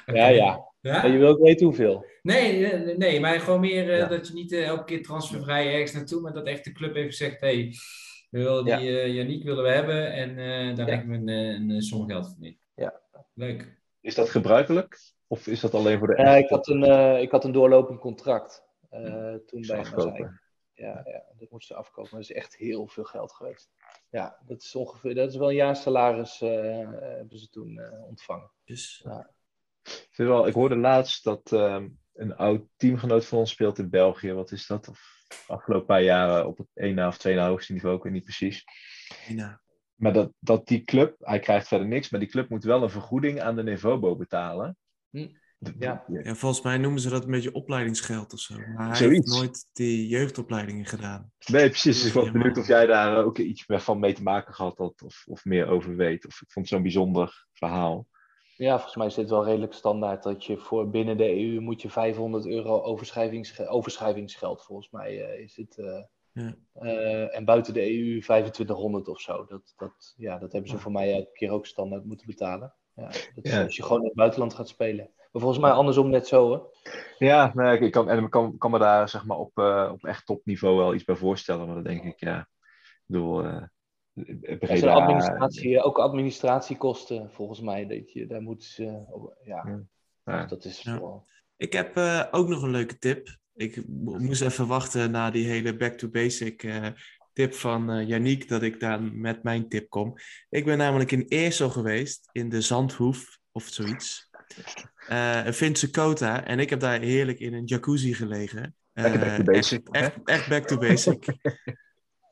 ja, 0.06 0.28
ja. 0.28 0.66
Ja? 0.80 1.06
je 1.06 1.18
wil 1.18 1.28
ook 1.28 1.38
weten 1.38 1.66
hoeveel. 1.66 2.06
Nee, 2.22 2.74
nee, 2.96 3.20
maar 3.20 3.40
gewoon 3.40 3.60
meer 3.60 3.98
uh, 3.98 4.08
dat 4.08 4.28
je 4.28 4.34
niet 4.34 4.52
uh, 4.52 4.66
elke 4.66 4.84
keer 4.84 5.02
transfervrij 5.02 5.72
ergens 5.72 5.92
naartoe, 5.92 6.20
maar 6.20 6.32
dat 6.32 6.46
echt 6.46 6.64
de 6.64 6.72
club 6.72 6.94
heeft 6.94 7.16
gezegd: 7.16 7.40
hé, 7.40 7.54
hey, 7.54 7.74
we 8.30 8.38
willen 8.38 8.64
die 8.64 8.74
ja. 8.74 8.80
uh, 8.80 9.14
Janiek 9.14 9.44
willen 9.44 9.62
we 9.62 9.70
hebben 9.70 10.12
en 10.12 10.36
daar 10.76 10.86
leggen 10.86 11.08
we 11.08 11.14
een, 11.14 11.28
een, 11.28 11.70
een 11.70 11.82
som 11.82 12.08
geld 12.08 12.26
voor 12.26 12.46
in. 12.46 12.58
Ja. 12.74 13.00
Leuk. 13.34 13.80
Is 14.00 14.14
dat 14.14 14.30
gebruikelijk? 14.30 14.98
Of 15.26 15.46
is 15.46 15.60
dat 15.60 15.74
alleen 15.74 15.98
voor 15.98 16.06
de. 16.06 16.22
Ja, 16.22 16.36
ik 16.36 16.48
had 16.48 16.68
een, 16.68 16.82
ik 17.20 17.30
had 17.30 17.44
een 17.44 17.52
doorlopend 17.52 18.00
contract 18.00 18.64
toen 19.46 19.64
bij 19.66 19.76
Mazai. 19.76 20.28
Ja, 20.74 21.02
ja, 21.04 21.24
dat 21.38 21.50
moest 21.50 21.66
ze 21.66 21.74
afkopen. 21.74 22.10
Dat 22.10 22.20
is 22.20 22.32
echt 22.32 22.56
heel 22.56 22.86
veel 22.86 23.04
geld 23.04 23.32
geweest. 23.32 23.70
Ja, 24.10 24.38
dat 24.46 24.62
is 24.62 24.74
ongeveer, 24.74 25.14
dat 25.14 25.30
is 25.30 25.36
wel 25.36 25.48
een 25.48 25.54
jaar 25.54 25.76
salaris 25.76 26.38
hebben 26.38 27.38
ze 27.38 27.48
toen 27.48 27.80
ontvangen. 28.08 28.50
Dus, 28.64 29.00
ja. 29.04 29.30
Terwijl, 30.10 30.46
ik 30.46 30.54
hoorde 30.54 30.76
laatst 30.76 31.24
dat 31.24 31.50
um, 31.52 31.98
een 32.12 32.36
oud 32.36 32.62
teamgenoot 32.76 33.26
van 33.26 33.38
ons 33.38 33.50
speelt 33.50 33.78
in 33.78 33.90
België. 33.90 34.32
Wat 34.32 34.50
is 34.50 34.66
dat? 34.66 34.88
Of 34.88 35.18
afgelopen 35.46 35.86
paar 35.86 36.02
jaren 36.02 36.46
op 36.46 36.58
het 36.58 36.68
1 36.74 37.06
of 37.06 37.18
2 37.18 37.38
hoogste 37.38 37.72
niveau, 37.72 37.96
ik 37.96 38.02
weet 38.02 38.12
niet 38.12 38.24
precies. 38.24 38.64
Ja. 39.28 39.60
Maar 39.94 40.12
dat, 40.12 40.32
dat 40.38 40.66
die 40.66 40.84
club, 40.84 41.14
hij 41.18 41.38
krijgt 41.38 41.68
verder 41.68 41.86
niks, 41.86 42.10
maar 42.10 42.20
die 42.20 42.28
club 42.28 42.48
moet 42.48 42.64
wel 42.64 42.82
een 42.82 42.90
vergoeding 42.90 43.40
aan 43.40 43.56
de 43.56 43.62
Nevobo 43.62 44.16
betalen. 44.16 44.76
Hm. 45.10 45.28
Ja. 45.78 46.04
ja, 46.08 46.34
volgens 46.34 46.62
mij 46.62 46.78
noemen 46.78 47.00
ze 47.00 47.08
dat 47.08 47.24
een 47.24 47.30
beetje 47.30 47.52
opleidingsgeld 47.52 48.32
of 48.32 48.38
zo. 48.38 48.54
Maar 48.54 48.86
hij 48.86 48.96
Zoiets. 48.96 49.30
heeft 49.30 49.42
nooit 49.42 49.68
die 49.72 50.08
jeugdopleidingen 50.08 50.86
gedaan. 50.86 51.32
Nee, 51.46 51.68
precies. 51.68 52.06
ik 52.06 52.12
was 52.12 52.30
benieuwd 52.30 52.58
of 52.58 52.66
jij 52.66 52.86
daar 52.86 53.24
ook 53.24 53.38
iets 53.38 53.64
van 53.66 53.98
mee 53.98 54.12
te 54.12 54.22
maken 54.22 54.54
gehad 54.54 54.78
had, 54.78 55.02
of, 55.02 55.24
of 55.26 55.44
meer 55.44 55.66
over 55.66 55.96
weet. 55.96 56.26
Of 56.26 56.40
ik 56.42 56.50
vond 56.50 56.64
het 56.64 56.74
zo'n 56.74 56.82
bijzonder 56.82 57.46
verhaal. 57.52 58.06
Ja, 58.56 58.74
volgens 58.74 58.96
mij 58.96 59.06
is 59.06 59.14
dit 59.14 59.30
wel 59.30 59.44
redelijk 59.44 59.72
standaard 59.72 60.22
dat 60.22 60.44
je 60.44 60.58
voor 60.58 60.90
binnen 60.90 61.16
de 61.16 61.30
EU 61.30 61.60
moet 61.60 61.82
je 61.82 61.90
500 61.90 62.46
euro 62.46 62.82
overschrijvingsgeld, 63.68 64.64
volgens 64.64 64.90
mij 64.90 65.14
uh, 65.14 65.42
is 65.42 65.56
het. 65.56 65.76
Uh, 65.78 66.02
ja. 66.32 66.54
uh, 66.82 67.36
en 67.36 67.44
buiten 67.44 67.74
de 67.74 67.80
EU 67.80 68.20
2500 68.20 69.08
of 69.08 69.20
zo. 69.20 69.44
Dat, 69.44 69.72
dat, 69.76 70.14
ja, 70.16 70.38
dat 70.38 70.52
hebben 70.52 70.70
ze 70.70 70.78
voor 70.78 70.92
mij 70.92 71.12
elke 71.12 71.32
keer 71.32 71.50
ook 71.50 71.66
standaard 71.66 72.04
moeten 72.04 72.26
betalen. 72.26 72.74
Ja, 72.98 73.06
dat 73.34 73.44
is 73.44 73.52
ja. 73.52 73.62
als 73.62 73.76
je 73.76 73.82
gewoon 73.82 74.00
in 74.00 74.06
het 74.06 74.14
buitenland 74.14 74.54
gaat 74.54 74.68
spelen. 74.68 75.10
Maar 75.16 75.42
volgens 75.42 75.62
mij 75.62 75.70
andersom 75.70 76.10
net 76.10 76.26
zo, 76.26 76.52
hè? 76.52 76.58
Ja, 77.26 77.52
nee, 77.54 77.78
ik 77.78 77.92
kan, 77.92 78.10
en 78.10 78.24
ik 78.24 78.30
kan, 78.30 78.58
kan 78.58 78.70
me 78.70 78.78
daar 78.78 79.08
zeg 79.08 79.24
maar 79.24 79.38
op, 79.38 79.58
op 79.92 80.04
echt 80.04 80.26
topniveau 80.26 80.76
wel 80.76 80.94
iets 80.94 81.04
bij 81.04 81.16
voorstellen. 81.16 81.66
Maar 81.66 81.74
dan 81.74 81.84
denk 81.84 82.04
ik, 82.04 82.20
ja, 82.20 82.38
ik 82.38 83.02
bedoel, 83.06 83.42
Breda, 84.58 84.92
administratie, 84.92 85.82
ook 85.82 85.98
administratiekosten, 85.98 87.30
volgens 87.30 87.60
mij. 87.60 87.86
Dat 87.86 88.12
je, 88.12 88.26
daar 88.26 88.42
moet 88.42 88.64
ze, 88.64 88.84
ja. 89.44 89.84
ja. 90.24 90.40
Dus 90.40 90.50
dat 90.50 90.64
is 90.64 90.82
ja. 90.82 91.00
Wel... 91.00 91.26
Ik 91.56 91.72
heb 91.72 91.96
uh, 91.96 92.24
ook 92.30 92.48
nog 92.48 92.62
een 92.62 92.70
leuke 92.70 92.98
tip. 92.98 93.36
Ik 93.54 93.88
moest 93.88 94.42
even 94.42 94.66
wachten 94.66 95.10
na 95.10 95.30
die 95.30 95.46
hele 95.46 95.76
back 95.76 95.92
to 95.92 96.08
basic 96.08 96.62
uh, 96.62 96.86
tip 97.38 97.54
van 97.54 97.90
uh, 97.90 98.08
Yannick 98.08 98.48
dat 98.48 98.62
ik 98.62 98.80
daar 98.80 99.02
met 99.02 99.42
mijn 99.42 99.68
tip 99.68 99.88
kom. 99.88 100.14
Ik 100.48 100.64
ben 100.64 100.78
namelijk 100.78 101.12
in 101.12 101.24
Eersel 101.28 101.70
geweest, 101.70 102.28
in 102.32 102.48
de 102.48 102.60
Zandhoef 102.60 103.38
of 103.52 103.66
zoiets. 103.68 104.30
Uh, 105.10 105.46
een 105.46 105.54
Finse 105.54 105.90
Kota. 105.90 106.44
En 106.44 106.58
ik 106.58 106.70
heb 106.70 106.80
daar 106.80 107.00
heerlijk 107.00 107.38
in 107.38 107.54
een 107.54 107.64
jacuzzi 107.64 108.14
gelegen. 108.14 108.74
Lekker 108.92 109.20
back 109.20 109.36
to 109.36 109.42
basic. 109.44 109.88
Echt, 109.88 110.14
echt, 110.14 110.28
echt 110.28 110.48
back 110.48 110.66
to 110.66 110.78
basic. 110.78 111.26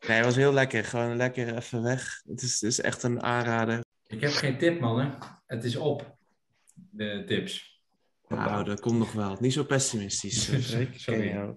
nee, 0.07 0.17
het 0.17 0.25
was 0.25 0.37
heel 0.37 0.53
lekker. 0.53 0.85
Gewoon 0.85 1.17
lekker 1.17 1.57
even 1.57 1.83
weg. 1.83 2.23
Het 2.25 2.43
is, 2.43 2.61
het 2.61 2.71
is 2.71 2.81
echt 2.81 3.03
een 3.03 3.23
aanrader. 3.23 3.85
Ik 4.07 4.21
heb 4.21 4.31
geen 4.31 4.59
tip, 4.59 4.81
mannen. 4.81 5.19
Het 5.47 5.65
is 5.65 5.77
op, 5.77 6.17
de 6.75 7.23
tips. 7.27 7.81
Nou, 8.29 8.65
dat 8.65 8.81
komt 8.81 8.99
nog 8.99 9.13
wel. 9.13 9.37
Niet 9.41 9.53
zo 9.53 9.65
pessimistisch, 9.65 10.45
Freek. 10.71 10.99
Sorry. 10.99 11.57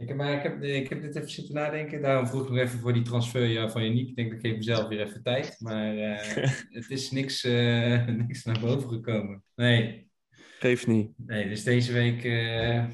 Ik 0.00 0.08
heb, 0.08 0.16
maar 0.16 0.32
ik, 0.32 0.42
heb, 0.42 0.62
ik 0.62 0.88
heb 0.88 1.02
dit 1.02 1.16
even 1.16 1.30
zitten 1.30 1.54
nadenken. 1.54 2.02
Daarom 2.02 2.26
vroeg 2.26 2.42
ik 2.42 2.48
nog 2.48 2.58
even 2.58 2.78
voor 2.78 2.92
die 2.92 3.02
transfer 3.02 3.70
van 3.70 3.84
Janiek. 3.84 4.08
Ik 4.08 4.16
denk 4.16 4.30
dat 4.30 4.38
ik 4.38 4.46
geef 4.46 4.56
mezelf 4.56 4.88
weer 4.88 5.00
even 5.00 5.22
tijd. 5.22 5.56
Maar 5.58 5.94
uh, 5.94 6.18
het 6.78 6.90
is 6.90 7.10
niks, 7.10 7.44
uh, 7.44 8.06
niks 8.26 8.44
naar 8.44 8.60
boven 8.60 8.88
gekomen. 8.88 9.42
Nee. 9.54 10.10
Geef 10.58 10.86
niet. 10.86 11.12
Nee, 11.16 11.48
dus 11.48 11.64
deze 11.64 11.92
week 11.92 12.24
uh, 12.24 12.84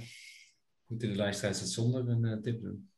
moeten 0.86 1.08
de 1.08 1.16
luisteraars 1.16 1.60
het 1.60 1.68
zonder 1.68 2.08
een 2.08 2.42
tip 2.42 2.62
doen. 2.62 2.90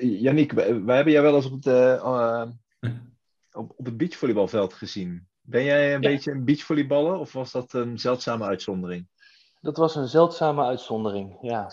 Janiek, 0.00 0.52
wij 0.52 0.96
hebben 0.96 1.12
jou 1.12 1.24
wel 1.24 1.34
eens 1.34 1.50
op 1.50 1.64
het, 1.64 2.02
op, 3.60 3.72
op 3.76 3.84
het 3.84 3.96
beachvolleybalveld 3.96 4.72
gezien. 4.72 5.28
Ben 5.40 5.64
jij 5.64 5.94
een 5.94 6.02
ja. 6.02 6.08
beetje 6.08 6.30
een 6.30 6.44
beachvolleyballer 6.44 7.18
of 7.18 7.32
was 7.32 7.52
dat 7.52 7.72
een 7.72 7.98
zeldzame 7.98 8.44
uitzondering? 8.44 9.08
Dat 9.60 9.76
was 9.76 9.96
een 9.96 10.08
zeldzame 10.08 10.64
uitzondering, 10.64 11.38
ja 11.40 11.70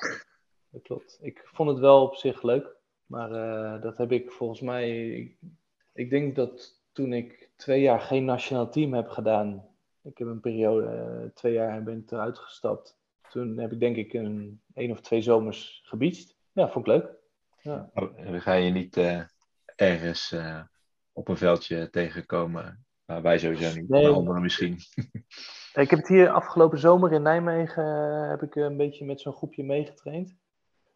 dat 0.76 0.84
klopt. 0.84 1.18
Ik 1.22 1.42
vond 1.54 1.70
het 1.70 1.80
wel 1.80 2.02
op 2.02 2.16
zich 2.16 2.44
leuk, 2.44 2.76
maar 3.06 3.32
uh, 3.32 3.82
dat 3.82 3.98
heb 3.98 4.12
ik 4.12 4.32
volgens 4.32 4.62
mij. 4.62 5.10
Ik, 5.10 5.38
ik, 5.94 6.10
denk 6.10 6.36
dat 6.36 6.82
toen 6.92 7.14
ik 7.14 7.50
twee 7.56 7.82
jaar 7.82 8.00
geen 8.00 8.26
nationaal 8.26 8.70
team 8.70 8.94
heb 8.94 9.10
gedaan, 9.10 9.68
ik 10.02 10.18
heb 10.18 10.28
een 10.28 10.40
periode, 10.40 11.22
uh, 11.24 11.30
twee 11.34 11.54
jaar 11.54 11.84
ben 11.84 11.98
ik 11.98 12.12
eruit 12.12 12.38
gestapt. 12.38 12.98
Toen 13.30 13.58
heb 13.58 13.72
ik 13.72 13.80
denk 13.80 13.96
ik 13.96 14.14
een 14.14 14.62
één 14.74 14.92
of 14.92 15.02
twee 15.02 15.22
zomers 15.22 15.82
gebiedst. 15.86 16.36
Ja, 16.52 16.70
vond 16.70 16.88
ik 16.88 16.94
leuk. 16.94 17.10
Ja. 17.62 17.90
Oh, 17.94 18.18
dan 18.18 18.42
ga 18.42 18.54
je 18.54 18.72
niet 18.72 18.98
uh, 18.98 19.22
ergens 19.76 20.36
op 21.12 21.28
een 21.28 21.38
veldje 21.38 21.90
tegenkomen. 21.90 22.86
Wij 23.06 23.38
sowieso 23.38 23.76
niet, 23.76 23.90
nee. 23.90 24.04
maar 24.04 24.12
anderen 24.12 24.42
misschien. 24.42 24.78
ik 25.84 25.90
heb 25.90 26.00
het 26.00 26.08
hier 26.08 26.30
afgelopen 26.30 26.80
zomer 26.80 27.12
in 27.12 27.22
Nijmegen 27.22 27.86
heb 28.30 28.42
ik 28.42 28.56
een 28.56 28.78
beetje 28.78 29.06
met 29.06 29.22
zo'n 29.22 29.34
groepje 29.34 29.64
meegetraind. 29.64 30.36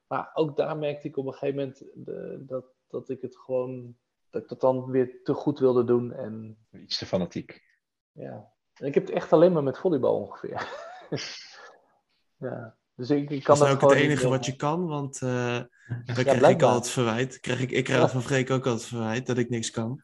Maar 0.09 0.29
ook 0.33 0.57
daar 0.57 0.77
merkte 0.77 1.07
ik 1.07 1.17
op 1.17 1.25
een 1.25 1.33
gegeven 1.33 1.55
moment 1.55 1.83
de, 1.93 2.43
dat, 2.45 2.65
dat 2.87 3.09
ik 3.09 3.21
het 3.21 3.37
gewoon, 3.37 3.95
dat 4.29 4.41
ik 4.41 4.49
dat 4.49 4.61
dan 4.61 4.91
weer 4.91 5.23
te 5.23 5.33
goed 5.33 5.59
wilde 5.59 5.83
doen. 5.83 6.13
En, 6.13 6.57
Iets 6.71 6.97
te 6.97 7.05
fanatiek. 7.05 7.63
Ja. 8.11 8.51
En 8.73 8.87
ik 8.87 8.93
heb 8.93 9.05
het 9.05 9.15
echt 9.15 9.33
alleen 9.33 9.51
maar 9.51 9.63
met 9.63 9.77
volleybal 9.77 10.19
ongeveer. 10.19 10.67
ja. 12.49 12.77
Dus 12.95 13.09
ik, 13.09 13.29
ik 13.29 13.43
kan 13.43 13.57
dat 13.57 13.67
is 13.67 13.73
ook 13.73 13.81
het 13.81 13.91
enige 13.91 14.27
wat 14.27 14.45
je 14.45 14.55
kan, 14.55 14.87
want 14.87 15.21
uh, 15.21 15.29
dan 15.29 15.67
ja, 16.05 16.13
krijg 16.13 16.49
ik 16.49 16.61
al 16.61 16.75
het 16.75 16.89
verwijt. 16.89 17.39
Krijg 17.39 17.61
ik, 17.61 17.71
ik 17.71 17.83
krijg 17.83 18.01
ja. 18.01 18.09
van 18.09 18.21
Freek 18.21 18.49
ook 18.49 18.65
al 18.65 18.73
het 18.73 18.85
verwijt 18.85 19.25
dat 19.25 19.37
ik 19.37 19.49
niks 19.49 19.71
kan. 19.71 20.03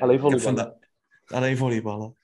alleen 0.00 0.20
volleyballen. 0.20 0.78
Alleen 1.26 1.56
volleyballen. 1.56 2.16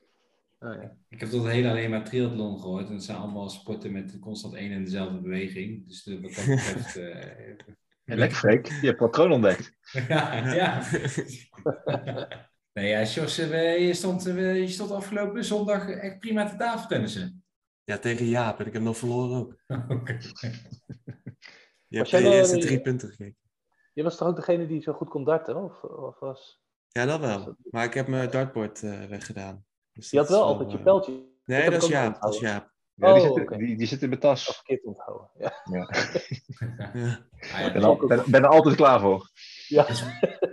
Oh, 0.61 0.75
ja. 0.75 0.97
Ik 1.09 1.21
heb 1.21 1.29
tot 1.29 1.43
het 1.43 1.53
hele 1.53 1.69
alleen 1.69 1.91
maar 1.91 2.05
triathlon 2.05 2.61
gehoord. 2.61 2.89
En 2.89 2.95
het 2.95 3.03
zijn 3.05 3.19
allemaal 3.19 3.49
sporten 3.49 3.93
met 3.93 4.19
constant 4.19 4.55
één 4.55 4.73
en 4.73 4.85
dezelfde 4.85 5.21
beweging. 5.21 5.87
Dus 5.87 6.03
de, 6.03 6.21
wat 6.21 6.35
dat 6.35 6.47
betreft... 6.47 6.97
Uh, 6.97 7.57
Lekker, 8.19 8.39
Freek. 8.39 8.67
Je 8.67 8.87
hebt 8.87 8.99
patroon 8.99 9.33
ontdekt. 9.33 9.73
ja, 10.09 10.55
ja. 10.55 10.83
nee, 12.73 12.89
ja, 12.89 13.03
Jos, 13.03 13.37
je 13.37 13.91
stond, 13.95 14.25
je 14.25 14.69
stond 14.69 14.91
afgelopen 14.91 15.45
zondag 15.45 15.89
echt 15.89 16.19
prima 16.19 16.49
te 16.49 16.57
tafeltennissen. 16.57 17.45
Ja, 17.85 17.99
tegen 17.99 18.27
Jaap. 18.27 18.61
En 18.61 18.67
ik 18.67 18.73
heb 18.73 18.83
nog 18.83 18.97
verloren 18.97 19.39
ook. 19.39 19.57
okay. 19.89 20.21
Je 21.87 21.97
hebt 21.97 22.11
de 22.11 22.19
eerste 22.19 22.59
drie 22.59 22.81
punten 22.81 23.09
gekeken. 23.09 23.37
Je 23.93 24.03
was 24.03 24.17
toch 24.17 24.29
ook 24.29 24.37
degene 24.37 24.67
die 24.67 24.83
zo 24.83 24.93
goed 24.93 25.09
kon 25.09 25.25
darten? 25.25 25.57
Of, 25.57 25.83
of 25.83 26.19
was... 26.19 26.63
Ja, 26.89 27.05
dat 27.05 27.21
wel. 27.21 27.57
Maar 27.71 27.85
ik 27.85 27.95
heb 27.95 28.07
mijn 28.07 28.31
dartboard 28.31 28.83
uh, 28.83 29.05
weggedaan. 29.05 29.65
Dus 29.93 30.11
je 30.11 30.19
had 30.19 30.29
wel 30.29 30.43
altijd 30.43 30.73
je 30.73 30.79
pijltje. 30.79 31.29
Nee, 31.45 31.71
dat 31.71 31.83
is 31.83 31.89
Jaap. 31.89 32.21
Dat 32.21 32.35
is 32.35 32.41
Jaap. 32.41 32.71
Ja, 33.01 33.09
oh, 33.09 33.15
die, 33.15 33.23
zit, 33.23 33.43
okay. 33.43 33.59
die, 33.59 33.77
die, 33.77 33.87
zit 33.87 34.03
in 34.03 34.09
mijn 34.09 34.21
tas. 34.21 34.49
Of 34.49 34.55
verkeerd 34.55 34.85
onthouden. 34.85 35.29
Ja. 35.39 35.53
ja. 35.71 35.89
ja. 36.93 37.19
Ik 37.67 37.73
ben, 37.73 37.85
al, 37.85 38.07
ben, 38.07 38.23
ben, 38.27 38.43
er 38.43 38.49
altijd 38.49 38.75
klaar 38.75 39.01
voor. 39.01 39.31
Ja. 39.69 39.85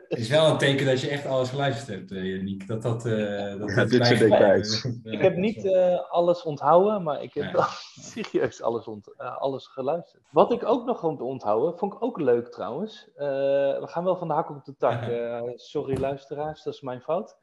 Het 0.07 0.19
is 0.19 0.29
wel 0.29 0.49
een 0.49 0.57
teken 0.57 0.85
dat 0.85 1.01
je 1.01 1.09
echt 1.09 1.25
alles 1.25 1.49
geluisterd 1.49 1.87
hebt, 1.87 2.09
Janiek. 2.09 2.67
Dat 2.67 2.81
dat, 2.81 3.05
uh, 3.05 3.59
dat, 3.59 3.69
ja, 3.75 3.85
dit 3.85 4.05
soort 4.05 4.19
details. 4.19 4.87
Ik 5.03 5.21
heb 5.21 5.35
niet 5.35 5.65
uh, 5.65 6.11
alles 6.11 6.43
onthouden, 6.43 7.03
maar 7.03 7.23
ik 7.23 7.33
heb 7.33 7.51
wel 7.51 7.65
serieus 8.13 8.61
alles, 8.61 8.85
ont 8.85 9.13
uh, 9.17 9.37
alles 9.37 9.67
geluisterd. 9.67 10.23
Wat 10.31 10.51
ik 10.51 10.65
ook 10.65 10.85
nog 10.85 11.03
om 11.03 11.17
te 11.17 11.23
onthouden, 11.23 11.77
vond 11.77 11.93
ik 11.93 12.03
ook 12.03 12.19
leuk 12.19 12.47
trouwens. 12.51 13.09
we 13.15 13.85
gaan 13.87 14.03
wel 14.03 14.17
van 14.17 14.27
de 14.27 14.33
hak 14.33 14.49
op 14.49 14.65
de 14.65 14.75
tak. 14.77 15.03
sorry 15.55 15.99
luisteraars, 15.99 16.63
dat 16.63 16.73
is 16.73 16.81
mijn 16.81 17.01
fout. 17.01 17.37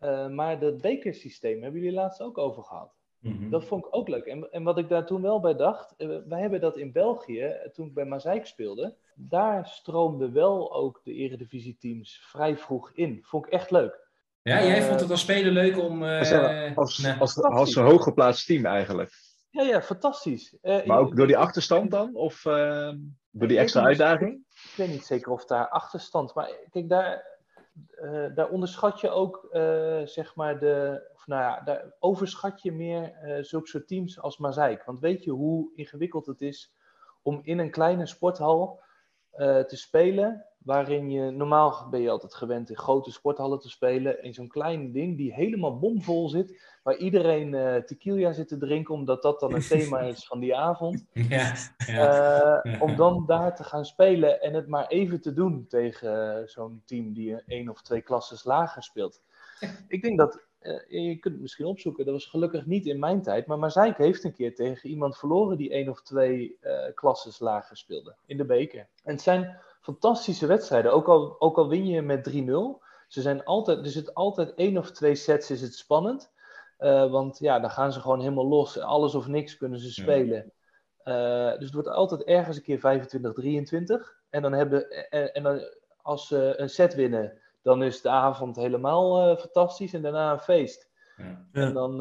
Uh, 0.00 0.28
maar 0.28 0.58
dat 0.58 0.80
bekersysteem 0.80 1.62
hebben 1.62 1.80
jullie 1.80 1.96
laatst 1.96 2.20
ook 2.20 2.38
over 2.38 2.62
gehad. 2.62 2.94
Mm 3.18 3.36
-hmm. 3.36 3.50
Dat 3.50 3.64
vond 3.64 3.86
ik 3.86 3.96
ook 3.96 4.08
leuk. 4.08 4.24
En, 4.24 4.50
en, 4.50 4.62
wat 4.62 4.78
ik 4.78 4.88
daar 4.88 5.06
toen 5.06 5.22
wel 5.22 5.40
bij 5.40 5.54
dacht, 5.54 5.94
uh, 5.98 6.18
wij 6.26 6.40
hebben 6.40 6.60
dat 6.60 6.76
in 6.76 6.92
België, 6.92 7.70
toen 7.72 7.86
ik 7.86 7.94
bij 7.94 8.04
Mazeik 8.04 8.46
speelde, 8.46 8.96
daar 9.14 9.66
stroomden 9.66 10.32
wel 10.32 10.74
ook 10.74 11.00
de 11.04 11.12
eredivisieteams 11.12 12.26
vrij 12.30 12.56
vroeg 12.56 12.92
in. 12.94 13.18
Vond 13.22 13.46
ik 13.46 13.52
echt 13.52 13.70
leuk. 13.70 14.04
Ja, 14.42 14.64
jij 14.64 14.82
vond 14.82 15.00
het 15.00 15.10
als 15.10 15.20
speler 15.20 15.52
leuk 15.52 15.78
om... 15.78 16.02
als, 16.02 16.32
als, 16.74 16.98
nee. 16.98 17.12
als, 17.12 17.42
als, 17.42 17.76
een 17.76 17.84
hooggeplaatst 17.84 18.46
team 18.46 18.66
eigenlijk. 18.66 19.12
Ja, 19.50 19.62
ja, 19.62 19.82
fantastisch. 19.82 20.56
maar 20.62 20.98
ook 20.98 21.16
door 21.16 21.26
die 21.26 21.38
achterstand 21.38 21.90
dan? 21.90 22.14
Of 22.14 22.42
door 23.30 23.48
die 23.48 23.58
extra 23.58 23.82
uitdaging? 23.82 24.44
Ik 24.48 24.72
weet 24.76 24.88
niet 24.88 25.04
zeker 25.04 25.32
of 25.32 25.44
daar 25.44 25.68
achterstand... 25.68 26.34
Maar 26.34 26.50
kijk, 26.70 26.88
daar 26.88 27.35
uh, 28.02 28.34
daar 28.34 28.48
onderschat 28.48 29.00
je 29.00 29.10
ook, 29.10 29.48
uh, 29.52 30.00
zeg 30.04 30.34
maar, 30.34 30.58
de, 30.58 31.08
of 31.14 31.26
nou 31.26 31.42
ja, 31.42 31.60
daar 31.60 31.92
overschat 31.98 32.62
je 32.62 32.72
meer 32.72 33.14
uh, 33.24 33.42
zulke 33.42 33.68
soort 33.68 33.88
teams 33.88 34.20
als 34.20 34.38
Mazeik. 34.38 34.84
Want 34.84 35.00
weet 35.00 35.24
je 35.24 35.30
hoe 35.30 35.70
ingewikkeld 35.74 36.26
het 36.26 36.40
is 36.42 36.74
om 37.22 37.40
in 37.42 37.58
een 37.58 37.70
kleine 37.70 38.06
sporthal 38.06 38.80
te 39.36 39.76
spelen, 39.76 40.44
waarin 40.66 41.10
je, 41.10 41.30
normaal 41.30 41.86
ben 41.90 42.00
je 42.00 42.10
altijd 42.10 42.34
gewend 42.34 42.70
in 42.70 42.76
grote 42.76 43.12
sporthallen 43.12 43.58
te 43.58 43.68
spelen, 43.68 44.22
in 44.22 44.34
zo'n 44.34 44.48
klein 44.48 44.92
ding 44.92 45.16
die 45.16 45.34
helemaal 45.34 45.78
bomvol 45.78 46.28
zit, 46.28 46.60
waar 46.82 46.96
iedereen 46.96 47.52
uh, 47.52 47.76
tequila 47.76 48.32
zit 48.32 48.48
te 48.48 48.58
drinken, 48.58 48.94
omdat 48.94 49.22
dat 49.22 49.40
dan 49.40 49.54
een 49.54 49.68
thema 49.78 50.00
is 50.00 50.26
van 50.26 50.40
die 50.40 50.56
avond. 50.56 51.04
Ja, 51.12 51.54
ja. 51.86 52.64
Uh, 52.64 52.82
om 52.82 52.96
dan 52.96 53.24
daar 53.26 53.56
te 53.56 53.64
gaan 53.64 53.84
spelen 53.84 54.40
en 54.40 54.54
het 54.54 54.68
maar 54.68 54.86
even 54.86 55.20
te 55.20 55.32
doen 55.32 55.66
tegen 55.68 56.42
zo'n 56.48 56.82
team 56.84 57.12
die 57.12 57.42
één 57.46 57.68
of 57.68 57.82
twee 57.82 58.02
klasses 58.02 58.44
lager 58.44 58.82
speelt. 58.82 59.22
Ik 59.88 60.02
denk 60.02 60.18
dat, 60.18 60.45
je 60.88 61.16
kunt 61.20 61.34
het 61.34 61.42
misschien 61.42 61.66
opzoeken, 61.66 62.04
dat 62.04 62.14
was 62.14 62.26
gelukkig 62.26 62.66
niet 62.66 62.86
in 62.86 62.98
mijn 62.98 63.22
tijd, 63.22 63.46
maar 63.46 63.58
Mazeik 63.58 63.96
heeft 63.96 64.24
een 64.24 64.34
keer 64.34 64.54
tegen 64.54 64.90
iemand 64.90 65.18
verloren 65.18 65.56
die 65.56 65.70
één 65.70 65.88
of 65.88 66.02
twee 66.02 66.58
klasses 66.94 67.38
lager 67.38 67.76
speelde 67.76 68.14
in 68.26 68.36
de 68.36 68.44
beker. 68.44 68.88
En 69.02 69.12
het 69.12 69.22
zijn 69.22 69.58
fantastische 69.80 70.46
wedstrijden, 70.46 70.92
ook 70.92 71.08
al, 71.08 71.36
ook 71.38 71.56
al 71.56 71.68
win 71.68 71.86
je 71.86 72.02
met 72.02 72.30
3-0. 72.30 72.32
Ze 73.08 73.20
zijn 73.20 73.44
altijd, 73.44 73.78
er 73.78 73.90
zit 73.90 74.14
altijd 74.14 74.54
één 74.54 74.78
of 74.78 74.90
twee 74.90 75.14
sets 75.14 75.50
is 75.50 75.60
het 75.60 75.74
spannend. 75.74 76.32
Uh, 76.78 77.10
want 77.10 77.38
ja, 77.38 77.60
dan 77.60 77.70
gaan 77.70 77.92
ze 77.92 78.00
gewoon 78.00 78.20
helemaal 78.20 78.48
los. 78.48 78.78
Alles 78.78 79.14
of 79.14 79.26
niks 79.26 79.56
kunnen 79.56 79.78
ze 79.78 79.92
spelen. 79.92 80.52
Ja. 81.04 81.50
Uh, 81.52 81.54
dus 81.54 81.64
het 81.64 81.74
wordt 81.74 81.88
altijd 81.88 82.22
ergens 82.22 82.56
een 82.56 82.62
keer 82.62 82.78
25, 82.78 83.32
23. 83.32 84.16
En 84.30 84.42
dan 84.42 84.52
hebben 84.52 85.10
en, 85.10 85.34
en 85.34 85.42
dan, 85.42 85.60
als 86.02 86.26
ze 86.26 86.54
een 86.56 86.70
set 86.70 86.94
winnen, 86.94 87.38
dan 87.66 87.82
is 87.82 88.00
de 88.00 88.08
avond 88.08 88.56
helemaal 88.56 89.30
uh, 89.30 89.38
fantastisch 89.38 89.94
en 89.94 90.02
daarna 90.02 90.32
een 90.32 90.38
feest. 90.38 90.90
Ja. 91.16 91.48
En 91.52 91.72
dan, 91.72 91.96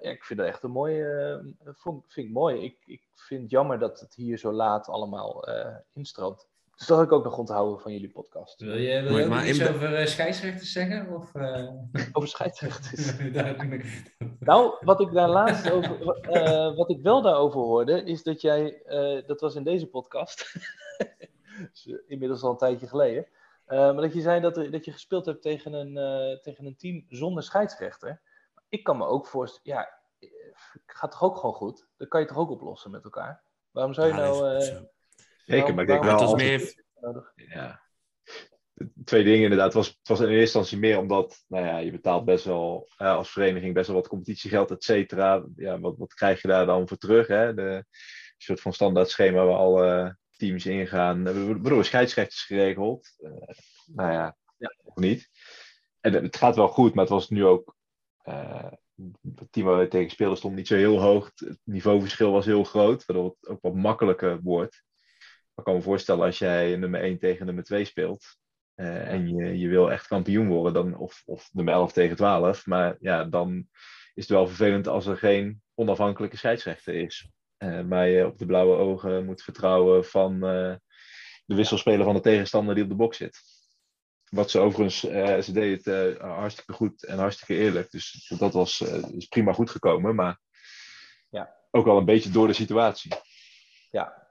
ja, 0.00 0.10
ik 0.10 0.24
vind 0.24 0.38
dat 0.38 0.48
echt 0.48 0.62
een 0.62 0.70
mooie, 0.70 1.54
vind, 1.64 2.04
vind 2.08 2.26
ik 2.26 2.32
mooi. 2.32 2.64
Ik, 2.64 2.76
ik 2.84 3.02
vind 3.14 3.42
het 3.42 3.50
jammer 3.50 3.78
dat 3.78 4.00
het 4.00 4.14
hier 4.14 4.38
zo 4.38 4.52
laat 4.52 4.88
allemaal 4.88 5.48
instroomt. 5.92 6.48
Dus 6.76 6.86
dat 6.86 6.98
heb 6.98 7.06
ik 7.06 7.12
ook 7.12 7.24
nog 7.24 7.38
onthouden 7.38 7.80
van 7.80 7.92
jullie 7.92 8.10
podcast. 8.10 8.60
Wil 8.60 8.76
je, 8.76 9.02
wil 9.02 9.18
je 9.18 9.24
ook 9.24 9.42
iets 9.42 9.68
over 9.68 10.08
scheidsrechters 10.08 10.72
zeggen? 10.72 11.14
Of, 11.14 11.34
uh... 11.34 11.70
over 12.12 12.28
scheidsrechters? 12.28 13.16
nou, 14.40 14.74
wat 14.80 15.00
ik 15.00 15.12
daar 15.12 15.28
laatst 15.28 15.70
over, 15.70 16.20
uh, 16.30 16.76
wat 16.76 16.90
ik 16.90 17.02
wel 17.02 17.22
daarover 17.22 17.60
hoorde, 17.60 18.04
is 18.04 18.22
dat 18.22 18.40
jij, 18.40 18.82
dat 19.26 19.40
was 19.40 19.54
in 19.54 19.64
deze 19.64 19.86
podcast, 19.86 20.54
dus, 21.72 21.88
inmiddels 22.06 22.42
al 22.42 22.50
een 22.50 22.56
tijdje 22.56 22.86
geleden, 22.86 23.26
maar 23.70 24.00
dat 24.00 24.14
je 24.14 24.20
zei 24.20 24.40
dat, 24.40 24.56
er, 24.56 24.70
dat 24.70 24.84
je 24.84 24.92
gespeeld 24.92 25.26
hebt 25.26 25.42
tegen 25.42 25.72
een, 25.72 25.94
tegen 26.42 26.66
een 26.66 26.76
team 26.76 27.04
zonder 27.08 27.42
scheidsrechter. 27.42 28.22
Ik 28.68 28.84
kan 28.84 28.96
me 28.96 29.04
ook 29.04 29.26
voorstellen, 29.26 29.76
ja, 29.76 29.88
gaat 30.86 31.10
toch 31.10 31.22
ook 31.22 31.36
gewoon 31.36 31.54
goed? 31.54 31.88
Dat 31.96 32.08
kan 32.08 32.20
je 32.20 32.26
toch 32.26 32.36
ook 32.36 32.50
oplossen 32.50 32.90
met 32.90 33.04
elkaar? 33.04 33.44
Waarom 33.70 33.94
zou 33.94 34.06
je 34.06 34.14
ja, 34.14 34.20
nou... 34.20 34.60
Zeker, 35.44 35.74
maar 35.74 35.82
ik 35.82 35.90
denk 35.90 36.04
wel... 36.04 36.12
Het 36.12 36.20
was 36.20 36.34
meer... 36.34 36.84
Ja. 37.34 37.80
twee 39.04 39.24
dingen 39.24 39.42
inderdaad. 39.42 39.66
Het 39.66 39.74
was, 39.74 39.88
het 39.88 40.08
was 40.08 40.20
in 40.20 40.26
eerste 40.26 40.40
instantie 40.40 40.78
meer 40.78 40.98
omdat 40.98 41.44
nou 41.46 41.66
ja, 41.66 41.78
je 41.78 41.90
betaalt 41.90 42.24
best 42.24 42.44
wel 42.44 42.88
uh, 42.98 43.14
als 43.16 43.30
vereniging 43.30 43.74
best 43.74 43.86
wel 43.86 43.96
wat 43.96 44.08
competitiegeld, 44.08 44.70
et 44.70 44.84
cetera. 44.84 45.44
Ja, 45.56 45.80
wat, 45.80 45.96
wat 45.96 46.14
krijg 46.14 46.42
je 46.42 46.48
daar 46.48 46.66
dan 46.66 46.88
voor 46.88 46.96
terug? 46.96 47.26
Hè? 47.26 47.54
De 47.54 47.84
soort 48.36 48.60
van 48.60 48.72
standaard 48.72 49.08
schema 49.08 49.44
waar 49.44 49.56
alle 49.56 50.18
teams 50.40 50.66
ingaan. 50.66 51.24
We 51.24 51.58
bedoel, 51.60 51.84
scheidsrechters 51.84 52.42
geregeld. 52.42 53.14
Uh, 53.18 53.30
nou 53.86 54.12
ja, 54.12 54.36
ja, 54.56 54.74
nog 54.84 54.96
niet. 54.96 55.28
En 56.00 56.12
het 56.12 56.36
gaat 56.36 56.56
wel 56.56 56.68
goed, 56.68 56.94
maar 56.94 57.04
het 57.04 57.12
was 57.12 57.28
nu 57.28 57.44
ook. 57.44 57.76
Uh, 58.24 58.72
het 59.34 59.52
team 59.52 59.66
waar 59.66 59.78
we 59.78 59.88
tegen 59.88 60.10
speelden 60.10 60.38
stond 60.38 60.54
niet 60.54 60.66
zo 60.66 60.76
heel 60.76 61.00
hoog. 61.00 61.32
Het 61.34 61.58
niveauverschil 61.64 62.32
was 62.32 62.46
heel 62.46 62.64
groot, 62.64 63.04
waardoor 63.04 63.36
het 63.40 63.50
ook 63.50 63.60
wat 63.60 63.74
makkelijker 63.74 64.40
wordt. 64.42 64.82
ik 65.54 65.64
kan 65.64 65.74
me 65.74 65.82
voorstellen 65.82 66.24
als 66.24 66.38
jij 66.38 66.76
nummer 66.76 67.00
1 67.00 67.18
tegen 67.18 67.46
nummer 67.46 67.64
2 67.64 67.84
speelt. 67.84 68.38
Uh, 68.76 69.08
en 69.08 69.28
je, 69.28 69.58
je 69.58 69.68
wil 69.68 69.92
echt 69.92 70.06
kampioen 70.06 70.48
worden, 70.48 70.72
dan, 70.72 70.96
of, 70.96 71.22
of 71.24 71.48
nummer 71.52 71.74
11 71.74 71.92
tegen 71.92 72.16
12. 72.16 72.66
Maar 72.66 72.96
ja, 73.00 73.24
dan 73.24 73.68
is 74.14 74.22
het 74.22 74.28
wel 74.28 74.46
vervelend 74.46 74.86
als 74.86 75.06
er 75.06 75.16
geen 75.16 75.62
onafhankelijke 75.74 76.36
scheidsrechter 76.36 76.94
is. 76.94 77.30
Uh, 77.62 77.80
maar 77.80 78.08
je 78.08 78.26
op 78.26 78.38
de 78.38 78.46
blauwe 78.46 78.76
ogen 78.76 79.24
moet 79.24 79.42
vertrouwen 79.42 80.04
van 80.04 80.34
uh, 80.34 80.74
de 81.44 81.54
wisselspeler 81.54 82.04
van 82.04 82.14
de 82.14 82.20
tegenstander 82.20 82.74
die 82.74 82.84
op 82.84 82.90
de 82.90 82.96
box 82.96 83.16
zit. 83.16 83.40
Wat 84.30 84.50
ze 84.50 84.58
overigens, 84.58 85.04
uh, 85.04 85.38
ze 85.38 85.52
deed 85.52 85.84
het 85.84 86.18
hartstikke 86.18 86.72
goed 86.72 87.04
en 87.04 87.18
hartstikke 87.18 87.62
eerlijk. 87.62 87.90
Dus 87.90 88.34
dat 88.38 88.52
was 88.52 88.80
is 89.16 89.26
prima 89.26 89.52
goed 89.52 89.70
gekomen, 89.70 90.14
maar 90.14 90.40
ja. 91.28 91.56
ook 91.70 91.84
wel 91.84 91.96
een 91.96 92.04
beetje 92.04 92.30
door 92.30 92.46
de 92.46 92.52
situatie. 92.52 93.12
Ja, 93.90 94.28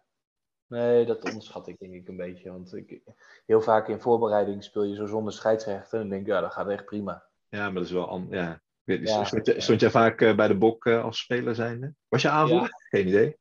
nee, 0.68 1.06
dat 1.06 1.24
onderschat 1.24 1.68
ik 1.68 1.80
denk 1.80 1.94
ik 1.94 2.08
een 2.08 2.18
beetje. 2.18 2.52
Want 2.52 2.76
ik, 2.76 3.02
heel 3.46 3.62
vaak 3.62 3.88
in 3.88 4.02
voorbereiding 4.02 4.64
speel 4.64 4.84
je 4.84 4.96
zo 4.96 5.06
zonder 5.06 5.34
scheidsrechter 5.34 6.00
en 6.00 6.10
denk 6.10 6.28
ja, 6.28 6.42
dat 6.42 6.54
gaat 6.54 6.70
echt 6.70 6.86
prima. 6.86 7.28
Ja, 7.50 7.64
maar 7.64 7.74
dat 7.74 7.86
is 7.86 7.92
wel, 7.92 8.28
ja, 8.30 8.62
ja. 8.98 9.24
Stond, 9.24 9.46
je, 9.46 9.62
stond 9.62 9.80
jij 9.80 9.90
vaak 9.90 10.18
bij 10.18 10.48
de 10.48 10.58
bok 10.58 10.88
als 10.88 11.20
speler 11.20 11.56
zijnde? 11.56 11.94
Was 12.08 12.22
je 12.22 12.30
aanvoerder? 12.30 12.70
Ja. 12.70 12.88
Geen 12.90 13.08
idee. 13.08 13.38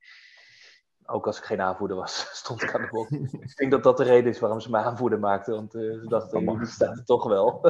Ook 1.04 1.26
als 1.26 1.38
ik 1.38 1.44
geen 1.44 1.60
aanvoerder 1.60 1.96
was, 1.96 2.28
stond 2.42 2.62
ik 2.62 2.74
aan 2.74 2.82
de 2.82 2.88
bok. 2.90 3.10
ik 3.40 3.56
denk 3.56 3.70
dat 3.70 3.82
dat 3.82 3.96
de 3.96 4.04
reden 4.04 4.30
is 4.30 4.38
waarom 4.38 4.60
ze 4.60 4.70
me 4.70 4.76
aanvoerder 4.76 5.18
maakten. 5.18 5.54
Want 5.54 5.74
uh, 5.74 6.00
ze 6.00 6.06
dachten, 6.08 6.46
die 6.58 6.66
staat 6.66 6.98
er 6.98 7.04
toch 7.04 7.28
wel. 7.28 7.60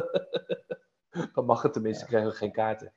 Dan 1.33 1.45
mag 1.45 1.61
het 1.61 1.73
tenminste, 1.73 2.05
krijgen 2.05 2.29
we 2.29 2.35
geen 2.35 2.51
kaarten. 2.51 2.93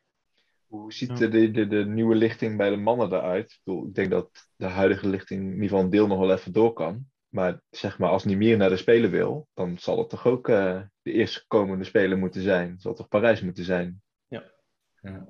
Hoe 0.66 0.92
ziet 0.92 1.16
de, 1.16 1.50
de, 1.50 1.66
de, 1.66 1.84
nieuwe 1.84 2.14
lichting 2.14 2.56
bij 2.56 2.70
de 2.70 2.76
mannen 2.76 3.12
eruit? 3.12 3.50
Ik, 3.52 3.60
bedoel, 3.64 3.86
ik 3.86 3.94
denk 3.94 4.10
dat 4.10 4.30
de 4.56 4.66
huidige 4.66 5.08
lichting 5.08 5.40
in 5.40 5.52
ieder 5.52 5.62
geval 5.62 5.80
een 5.80 5.90
deel 5.90 6.06
nog 6.06 6.18
wel 6.18 6.32
even 6.32 6.52
door 6.52 6.72
kan. 6.72 7.06
Maar 7.28 7.60
zeg 7.70 7.98
maar, 7.98 8.10
als 8.10 8.24
niet 8.24 8.36
meer 8.36 8.56
naar 8.56 8.68
de 8.68 8.76
Spelen 8.76 9.10
wil, 9.10 9.48
dan 9.54 9.78
zal 9.78 9.98
het 9.98 10.08
toch 10.08 10.26
ook 10.26 10.48
uh, 10.48 10.80
de 11.02 11.12
eerste 11.12 11.44
komende 11.46 11.84
Spelen 11.84 12.18
moeten 12.18 12.42
zijn. 12.42 12.78
Zal 12.78 12.90
het 12.90 13.00
toch 13.00 13.08
Parijs 13.08 13.40
moeten 13.40 13.64
zijn? 13.64 14.01
Ja. 15.02 15.26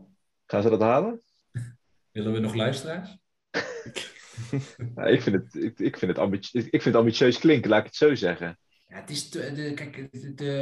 Gaan 0.47 0.63
ze 0.63 0.71
dat 0.71 0.81
halen? 0.81 1.23
Willen 2.13 2.33
we 2.33 2.39
nog 2.39 2.55
luisteraars? 2.55 3.19
ja, 4.97 5.05
ik, 5.05 5.23
vind 5.23 5.37
het, 5.37 5.55
ik, 5.55 5.79
ik, 5.79 5.99
vind 5.99 6.11
het 6.11 6.21
ambitieus, 6.21 6.65
ik 6.65 6.71
vind 6.71 6.85
het 6.85 6.95
ambitieus 6.95 7.39
klinken, 7.39 7.71
laat 7.71 7.81
ik 7.81 7.87
het 7.87 7.97
zo 7.97 8.15
zeggen. 8.15 8.59
Ja, 8.87 8.97
het 8.97 9.11
is 9.11 9.31
de, 9.31 9.53
de, 9.53 9.75
kijk, 9.75 10.13
de, 10.13 10.35
de, 10.35 10.53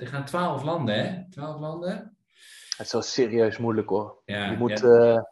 er 0.00 0.06
gaan 0.06 0.24
twaalf 0.24 0.62
landen, 0.62 0.94
hè? 0.94 1.30
Twaalf 1.30 1.60
landen. 1.60 2.16
Het 2.76 2.86
is 2.86 2.92
wel 2.92 3.02
serieus 3.02 3.58
moeilijk 3.58 3.88
hoor. 3.88 4.22
Ja, 4.24 4.50
je, 4.50 4.56
moet, 4.56 4.78
ja. 4.78 5.14
uh, 5.14 5.22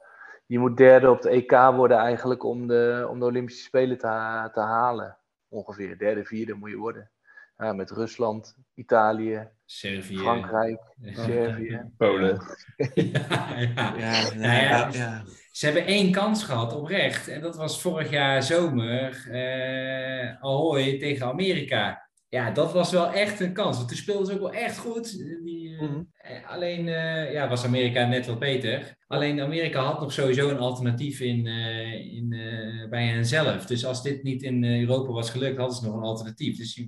je 0.47 0.59
moet 0.59 0.77
derde 0.77 1.11
op 1.11 1.23
de 1.23 1.29
EK 1.29 1.51
worden 1.51 1.97
eigenlijk 1.97 2.45
om 2.45 2.67
de, 2.67 3.07
om 3.11 3.19
de 3.19 3.25
Olympische 3.25 3.65
Spelen 3.65 3.99
te, 3.99 4.49
te 4.53 4.61
halen. 4.61 5.19
Ongeveer 5.49 5.99
derde, 5.99 6.25
vierde 6.25 6.55
moet 6.55 6.71
je 6.71 6.77
worden. 6.77 7.11
Ja, 7.59 7.73
met 7.73 7.91
Rusland, 7.91 8.57
Italië, 8.75 9.49
Servië, 9.65 10.17
Frankrijk, 10.17 10.81
Servië, 11.27 11.81
Polen. 11.97 12.41
ja, 12.95 13.59
ja. 13.59 13.95
Ja, 13.99 14.23
Nou 14.35 14.41
ja, 14.41 14.61
ja, 14.61 14.89
ja. 14.93 15.25
Ze 15.51 15.65
hebben 15.67 15.87
één 15.87 16.13
kans 16.13 16.45
gehad 16.45 16.73
oprecht. 16.77 17.29
En 17.29 17.41
dat 17.41 17.57
was 17.57 17.81
vorig 17.81 18.11
jaar 18.11 18.43
zomer. 18.43 19.29
eh 19.31 20.43
Ahoy 20.43 20.99
tegen 20.99 21.27
Amerika. 21.27 22.07
Ja, 22.29 22.51
dat 22.51 22.73
was 22.73 22.91
wel 22.93 23.13
echt 23.13 23.41
een 23.41 23.53
kans. 23.53 23.77
Want 23.77 23.89
toen 23.89 23.97
speelden 23.97 24.27
ze 24.27 24.33
ook 24.33 24.39
wel 24.41 24.53
echt 24.53 24.79
goed. 24.79 25.19
Die, 25.45 25.77
eh, 25.77 25.83
Mhm. 25.83 26.03
eh, 26.17 26.51
Alleen 26.51 26.89
eh, 26.89 27.33
ja, 27.33 27.49
was 27.49 27.65
Amerika 27.65 28.07
net 28.07 28.27
wat 28.27 28.39
beter. 28.39 28.97
Alleen 29.07 29.41
Amerika 29.41 29.81
had 29.83 30.01
nog 30.01 30.13
sowieso 30.13 30.49
een 30.49 30.59
alternatief 30.59 31.21
in, 31.21 31.47
eh, 31.47 32.15
in, 32.15 32.33
eh, 32.33 32.89
bij 32.89 33.07
henzelf. 33.07 33.67
Dus 33.67 33.85
als 33.85 34.03
dit 34.03 34.23
niet 34.23 34.43
in 34.43 34.65
Europa 34.65 35.13
was 35.13 35.31
gelukt, 35.31 35.59
hadden 35.59 35.77
ze 35.77 35.85
nog 35.87 35.95
een 35.97 36.03
alternatief. 36.03 36.57
Dus 36.57 36.83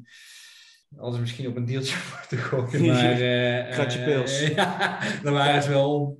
ze 0.98 1.20
misschien 1.20 1.46
op 1.48 1.56
een 1.56 1.64
deeltje 1.64 1.96
moeten 2.18 2.38
gooien. 2.38 2.86
Maar, 2.94 3.20
eh, 3.20 3.70
Kratje 3.72 3.98
eh, 3.98 4.04
pils. 4.04 4.46
ja, 4.48 4.98
dan 5.22 5.32
waren 5.32 5.62
ze 5.62 5.68
wel 5.68 5.94
om. 5.94 6.18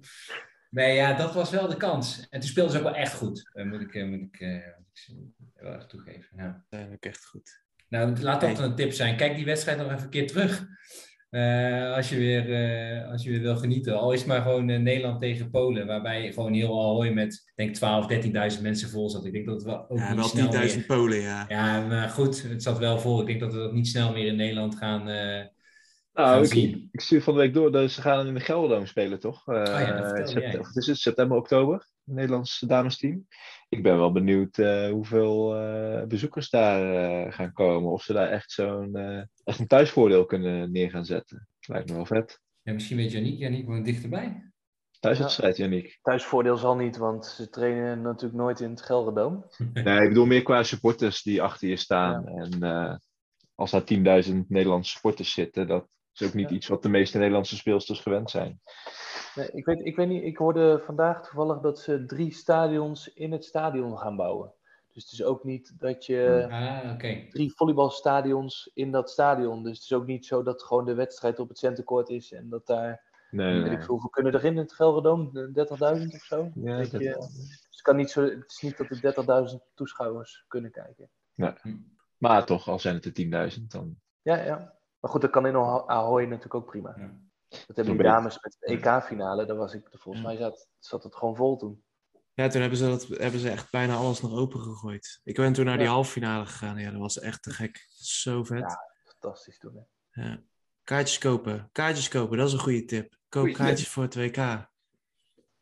Nee, 0.71 0.95
ja, 0.95 1.12
dat 1.12 1.35
was 1.35 1.51
wel 1.51 1.68
de 1.68 1.77
kans. 1.77 2.27
En 2.31 2.41
toen 2.41 2.49
speelden 2.49 2.73
ze 2.73 2.79
ook 2.79 2.85
wel 2.85 2.95
echt 2.95 3.14
goed. 3.14 3.51
Dat 3.53 3.66
moet 3.66 3.81
ik, 3.81 3.95
eh, 3.95 4.05
moet 4.05 4.21
ik, 4.21 4.41
moet 4.41 5.29
ik 5.39 5.55
heel 5.55 5.73
erg 5.73 5.87
toegeven. 5.87 6.29
Ja. 6.37 6.43
Uiteindelijk 6.43 7.05
echt 7.05 7.27
goed. 7.27 7.62
Nou, 7.89 8.21
laat 8.21 8.41
dat 8.41 8.57
Hey. 8.57 8.66
een 8.66 8.75
tip 8.75 8.93
zijn. 8.93 9.16
Kijk 9.16 9.37
die 9.37 9.45
wedstrijd 9.45 9.79
nog 9.79 9.91
even 9.91 10.03
een 10.03 10.11
keer 10.11 10.27
terug. 10.27 10.66
Eh, 11.31 11.95
als, 11.95 12.09
je 12.09 12.16
weer, 12.16 12.53
eh, 12.53 13.11
als 13.11 13.22
je 13.22 13.31
weer 13.31 13.41
wil 13.41 13.57
genieten. 13.57 13.99
Al 13.99 14.12
is 14.12 14.18
het 14.18 14.28
maar 14.28 14.43
gewoon 14.43 14.68
eh, 14.68 14.78
Nederland 14.78 15.20
tegen 15.20 15.51
Polen. 15.51 15.87
Waarbij 15.87 16.33
gewoon 16.33 16.53
heel 16.53 16.81
Ahoy 16.81 17.09
met, 17.09 17.53
denk 17.55 17.74
12, 17.74 18.07
13.000 18.57 18.62
mensen 18.62 18.89
vol 18.89 19.11
zat. 19.11 19.24
Ik 19.24 19.33
denk 19.33 19.47
dat 19.47 19.55
het 19.55 19.64
wel 19.64 19.85
ook 19.89 19.99
Ja, 19.99 20.09
niet 20.09 20.16
wel 20.18 20.28
snel 20.28 20.53
10.000 20.53 20.76
meer... 20.76 20.85
Polen, 20.87 21.20
ja. 21.20 21.45
Ja, 21.49 21.87
maar 21.87 22.09
goed, 22.09 22.43
het 22.43 22.62
zat 22.62 22.78
wel 22.78 22.99
vol. 22.99 23.20
Ik 23.20 23.26
denk 23.26 23.41
dat 23.41 23.53
we 23.53 23.59
dat 23.59 23.72
niet 23.72 23.89
snel 23.89 24.12
meer 24.12 24.26
in 24.26 24.37
Nederland 24.37 24.76
gaan, 24.76 25.09
eh, 25.09 25.45
Nou, 26.12 26.28
gaan 26.28 26.43
ik, 26.43 26.49
zien. 26.49 26.89
ik 26.93 27.01
stuur 27.01 27.22
van 27.22 27.35
de 27.35 27.41
week 27.41 27.55
door. 27.55 27.72
Dus 27.72 27.95
ze 27.95 28.01
gaan 28.01 28.26
in 28.26 28.35
de 28.35 28.41
Gelderdoom 28.41 28.87
spelen, 28.87 29.20
toch? 29.20 29.49
Eh, 29.49 29.55
Oh 29.55 29.64
ja, 29.64 30.01
dat 30.01 30.66
het 30.66 30.76
is 30.76 30.87
het 30.87 30.99
september, 30.99 31.37
oktober. 31.37 31.74
Het 32.05 32.14
Nederlands 32.14 32.59
damesteam. 32.66 33.26
Ik 33.71 33.83
ben 33.83 33.97
wel 33.97 34.12
benieuwd 34.12 34.59
eh, 34.59 34.91
hoeveel 34.91 35.57
eh, 35.57 36.07
bezoekers 36.07 36.51
daar 36.51 36.95
eh, 36.95 37.33
gaan 37.33 37.53
komen. 37.53 37.91
Of 37.91 38.03
ze 38.03 38.12
daar 38.12 38.29
echt 38.29 38.51
zo'n 38.53 38.97
eh, 38.97 39.23
echt 39.45 39.59
een 39.59 39.66
thuisvoordeel 39.66 40.25
kunnen 40.25 40.73
neer 40.73 40.91
gaan 40.91 41.05
zetten. 41.05 41.49
Lijkt 41.61 41.89
me 41.89 41.95
wel 41.95 42.07
vet. 42.07 42.41
Ja, 42.62 42.73
misschien 42.73 42.97
weet 42.97 43.12
Janiek. 43.12 43.39
Janiek 43.39 43.66
woont 43.66 43.85
dichterbij. 43.85 44.51
Thuiswedstrijd, 45.01 45.57
Janiek. 45.57 45.99
Thuisvoordeel 46.03 46.57
zal 46.57 46.77
niet, 46.77 46.97
want 46.97 47.27
ze 47.27 47.49
trainen 47.49 48.03
natuurlijk 48.03 48.41
nooit 48.41 48.61
in 48.61 48.71
het 48.71 48.83
Gelderdoom. 48.83 49.45
Nee, 49.73 50.03
ik 50.03 50.09
bedoel 50.09 50.27
meer 50.27 50.43
qua 50.43 50.62
supporters 50.62 51.23
die 51.23 51.43
achter 51.43 51.68
je 51.68 51.77
staan. 51.77 52.27
En 52.27 52.62
eh, 52.62 52.97
als 53.55 53.71
daar 53.71 54.25
10.000 54.25 54.37
Nederlandse 54.49 54.93
supporters 54.93 55.33
zitten, 55.33 55.66
dat 55.66 55.89
is 56.13 56.23
ook 56.27 56.35
niet 56.35 56.49
Ja. 56.49 56.55
iets 56.57 56.67
wat 56.69 56.83
de 56.83 56.89
meeste 56.89 57.19
Nederlandse 57.19 57.57
speelsters 57.57 58.01
gewend 58.01 58.31
zijn. 58.31 58.61
Nee, 59.35 59.51
ik, 59.51 59.65
weet, 59.65 59.85
ik 59.85 59.97
weet 59.97 60.09
niet, 60.09 60.23
ik 60.23 60.37
hoorde 60.37 60.83
vandaag 60.85 61.23
toevallig 61.23 61.61
dat 61.61 61.79
ze 61.81 62.05
drie 62.07 62.33
stadions 62.33 63.13
in 63.13 63.33
het 63.33 63.45
stadion 63.45 63.99
gaan 63.99 64.17
bouwen. 64.17 64.53
Dus 64.93 65.03
het 65.03 65.13
is 65.13 65.23
ook 65.23 65.45
niet 65.45 65.75
dat 65.79 66.07
je 66.07 66.47
Ah, 66.51 66.93
oké. 66.93 67.27
drie 67.31 67.53
volleybalstadions 67.55 68.71
in 68.75 68.91
dat 68.91 69.11
stadion. 69.11 69.63
Dus 69.63 69.73
het 69.75 69.83
is 69.83 69.93
ook 69.93 70.07
niet 70.07 70.27
zo 70.27 70.43
dat 70.43 70.63
gewoon 70.63 70.85
de 70.85 70.95
wedstrijd 70.95 71.39
op 71.39 71.49
het 71.49 71.59
centercourt 71.59 72.09
is 72.09 72.33
en 72.33 72.49
dat 72.49 72.67
daar, 72.67 73.09
Nee, 73.31 73.55
weet 73.61 73.71
nee. 73.71 73.79
ik 73.81 73.83
hoeveel 73.87 74.09
kunnen 74.11 74.33
er 74.33 74.45
in 74.45 74.57
het 74.57 74.73
Gelderdoom? 74.73 75.31
30.000 75.33 76.15
of 76.15 76.23
zo? 76.23 76.51
Ja, 76.55 76.77
Weet 76.77 76.91
dat- 76.91 77.01
je, 77.01 77.09
dus 77.13 77.67
het, 77.71 77.81
kan 77.83 77.97
niet 77.97 78.11
zo, 78.11 78.23
het 78.23 78.45
is 78.51 78.61
niet 78.61 78.77
dat 78.77 78.91
er 78.91 79.01
30.000 79.01 79.61
toeschouwers 79.75 80.45
kunnen 80.49 80.71
kijken. 80.71 81.11
Maar 82.19 82.45
toch, 82.47 82.69
al 82.69 82.79
zijn 82.79 82.95
het 82.95 83.05
er 83.05 83.13
10.000, 83.13 83.71
dan 83.71 83.97
Ja, 84.23 84.37
ja. 84.45 84.75
Maar 85.01 85.11
goed, 85.11 85.20
dat 85.20 85.30
kan 85.30 85.46
in 85.46 85.55
Aho- 85.55 85.86
Ahoy 85.86 86.22
natuurlijk 86.24 86.55
ook 86.55 86.66
prima. 86.66 86.94
Ja. 86.96 87.11
Dat 87.48 87.76
hebben 87.76 87.94
die 87.94 88.03
dames 88.03 88.38
met 88.42 88.57
de 88.61 88.66
EK-finale, 88.66 89.46
daar 89.46 89.57
was 89.57 89.74
ik, 89.74 89.88
volgens 89.90 90.24
mij 90.24 90.36
zat, 90.36 90.68
zat 90.78 91.03
het 91.03 91.14
gewoon 91.16 91.36
vol 91.36 91.57
toen. 91.57 91.84
Ja, 92.34 92.48
toen 92.48 92.61
hebben 92.61 92.78
ze, 92.78 92.86
dat, 92.86 93.07
hebben 93.09 93.40
ze 93.40 93.51
echt 93.51 93.70
bijna 93.70 93.94
alles 93.94 94.20
nog 94.20 94.32
opengegooid. 94.38 95.20
Ik 95.24 95.36
ben 95.36 95.53
toen 95.53 95.64
naar 95.64 95.76
die 95.76 95.86
Ja. 95.86 95.92
halve 95.92 96.11
finale 96.11 96.46
gegaan. 96.46 96.78
Ja, 96.78 96.90
dat 96.90 97.01
was 97.01 97.18
echt 97.18 97.42
te 97.42 97.51
gek. 97.51 97.86
Zo 97.90 98.44
vet. 98.44 98.59
Ja. 98.59 98.80
Fantastisch 99.05 99.59
toen. 99.59 99.86
Hè? 100.11 100.22
Ja. 100.22 100.40
Kaartjes 100.84 101.18
kopen. 101.18 101.68
Kaartjes 101.72 102.09
kopen, 102.09 102.38
dat 102.38 102.46
is 102.46 102.53
een 102.53 102.59
goede 102.59 102.84
tip. 102.84 103.11
Koop 103.28 103.42
Goeie 103.42 103.57
tip. 103.57 103.64
kaartjes 103.66 103.88
voor 103.88 104.03
het 104.03 104.14
WK. 104.14 104.36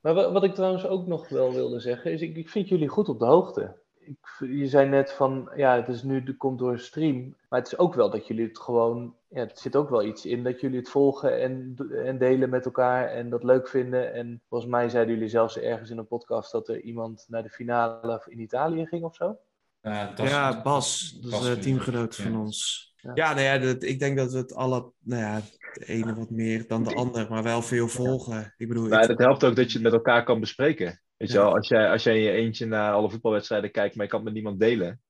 Maar 0.00 0.14
wa- 0.14 0.32
wat 0.32 0.44
ik 0.44 0.54
trouwens 0.54 0.86
ook 0.86 1.06
nog 1.06 1.28
wel 1.28 1.52
wilde 1.52 1.80
zeggen, 1.80 2.12
is 2.12 2.20
ik, 2.20 2.36
ik 2.36 2.48
vind 2.48 2.68
jullie 2.68 2.88
goed 2.88 3.08
op 3.08 3.18
de 3.18 3.24
hoogte. 3.26 3.82
Ik, 3.94 4.36
je 4.38 4.66
zei 4.66 4.88
net 4.88 5.12
van, 5.12 5.50
ja, 5.56 5.76
het 5.76 5.88
is 5.88 6.02
nu, 6.02 6.20
het 6.24 6.36
komt 6.36 6.58
door 6.58 6.72
een 6.72 6.78
stream. 6.78 7.36
Maar 7.48 7.58
het 7.58 7.72
is 7.72 7.78
ook 7.78 7.94
wel 7.94 8.10
dat 8.10 8.26
jullie 8.26 8.46
het 8.48 8.58
gewoon, 8.58 9.16
ja, 9.28 9.40
het 9.40 9.58
zit 9.58 9.76
ook 9.76 9.90
wel 9.90 10.04
iets 10.04 10.26
in 10.26 10.42
dat 10.44 10.60
jullie 10.60 10.78
het 10.78 10.88
volgen 10.88 11.40
en, 11.40 11.74
en 12.04 12.18
delen 12.18 12.50
met 12.50 12.64
elkaar 12.64 13.08
en 13.08 13.30
dat 13.30 13.44
leuk 13.44 13.68
vinden. 13.68 14.12
En 14.12 14.42
volgens 14.48 14.70
mij 14.70 14.88
zeiden 14.88 15.14
jullie 15.14 15.28
zelfs 15.28 15.58
ergens 15.58 15.90
in 15.90 15.98
een 15.98 16.06
podcast 16.06 16.52
dat 16.52 16.68
er 16.68 16.80
iemand 16.80 17.24
naar 17.28 17.42
de 17.42 17.50
finale 17.50 18.22
in 18.26 18.40
Italië 18.40 18.86
ging 18.86 19.04
of 19.04 19.14
zo. 19.14 19.38
Ja, 19.82 20.62
Bas, 20.62 21.18
dat 21.20 21.32
is 21.32 21.46
een 21.46 21.54
Bas, 21.54 21.64
teamgenoot 21.64 22.16
ja. 22.16 22.22
van 22.24 22.36
ons. 22.40 22.86
Ja. 22.96 23.10
Ja, 23.14 23.30
nou 23.34 23.44
ja, 23.44 23.58
dat, 23.58 23.82
ik 23.82 23.98
denk 23.98 24.16
dat 24.16 24.32
we 24.32 24.38
het 24.38 24.54
alle, 24.54 24.92
nou 24.98 25.22
ja, 25.22 25.40
de 25.72 25.84
ene 25.86 26.14
wat 26.14 26.30
meer 26.30 26.66
dan 26.66 26.84
de 26.84 26.94
ander, 26.94 27.26
maar 27.28 27.42
wel 27.42 27.62
veel 27.62 27.88
volgen. 27.88 28.54
Ik 28.56 28.68
bedoel, 28.68 28.88
Maar 28.88 29.02
ik- 29.02 29.08
het 29.08 29.18
helpt 29.18 29.44
ook 29.44 29.56
dat 29.56 29.66
je 29.66 29.72
het 29.72 29.82
met 29.82 29.92
elkaar 29.92 30.24
kan 30.24 30.40
bespreken. 30.40 31.00
Weet 31.16 31.30
je 31.30 31.38
wel, 31.38 31.54
als 31.54 31.68
jij, 31.68 31.90
als 31.90 32.02
jij 32.02 32.16
in 32.16 32.22
je 32.22 32.30
eentje 32.30 32.66
naar 32.66 32.92
alle 32.92 33.10
voetbalwedstrijden 33.10 33.70
kijkt, 33.70 33.94
maar 33.94 34.04
je 34.04 34.10
kan 34.10 34.20
het 34.24 34.28
met 34.28 34.36
niemand 34.42 34.60
delen. 34.60 35.00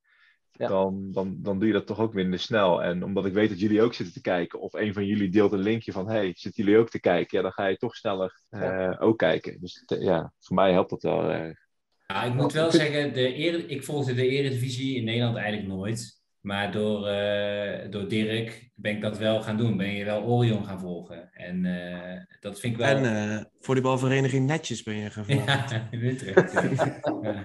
Ja. 0.52 0.68
dan, 0.68 1.12
dan, 1.12 1.36
dan 1.42 1.58
doe 1.58 1.66
je 1.66 1.74
dat 1.74 1.86
toch 1.86 1.98
ook 1.98 2.14
minder 2.14 2.38
snel. 2.38 2.82
En 2.82 3.04
omdat 3.04 3.26
ik 3.26 3.32
weet 3.32 3.48
dat 3.48 3.60
jullie 3.60 3.82
ook 3.82 3.94
zitten 3.94 4.14
te 4.14 4.20
kijken, 4.20 4.60
of 4.60 4.72
een 4.72 4.92
van 4.92 5.06
jullie 5.06 5.28
deelt 5.28 5.52
een 5.52 5.58
linkje 5.58 5.92
van: 5.92 6.08
hey, 6.08 6.32
zitten 6.36 6.64
jullie 6.64 6.80
ook 6.80 6.90
te 6.90 7.00
kijken? 7.00 7.36
Ja, 7.36 7.42
dan 7.42 7.52
ga 7.52 7.66
je 7.66 7.76
toch 7.76 7.96
sneller 7.96 8.40
eh, 8.48 8.96
ook 8.98 9.18
kijken. 9.18 9.60
Dus 9.60 9.84
ja, 9.86 10.32
voor 10.40 10.56
mij 10.56 10.72
helpt 10.72 10.90
dat 10.90 11.02
wel 11.02 11.30
erg. 11.30 11.66
Ja, 12.06 12.24
ik 12.24 12.34
moet 12.34 12.52
wel 12.52 12.70
zeggen, 12.70 13.14
de 13.14 13.32
ere, 13.32 13.66
ik 13.66 13.84
volgde 13.84 14.14
de 14.14 14.28
Eredivisie 14.28 14.96
in 14.96 15.04
Nederland 15.04 15.36
eigenlijk 15.36 15.68
nooit. 15.68 16.17
Maar 16.40 16.72
door, 16.72 17.06
eh, 17.06 17.90
door 17.90 18.08
Dirk 18.08 18.70
ben 18.74 18.92
ik 18.94 19.00
dat 19.00 19.18
wel 19.18 19.42
gaan 19.42 19.56
doen. 19.56 19.76
Ben 19.76 19.92
je 19.94 20.04
wel 20.04 20.22
Orion 20.22 20.64
gaan 20.64 20.80
volgen. 20.80 21.30
En 21.32 21.64
eh, 21.64 22.20
dat 22.40 22.60
vind 22.60 22.72
ik 22.72 22.78
wel... 22.78 22.88
En 22.96 23.04
eh 23.36 23.44
volleybalvereniging 23.60 24.46
Netjes 24.46 24.82
ben 24.82 24.94
je 24.96 25.10
gevallen. 25.10 25.44
Ja, 25.46 25.88
in 25.90 26.04
Utrecht. 26.04 26.52
ja. 26.52 26.62
Ja. 27.22 27.44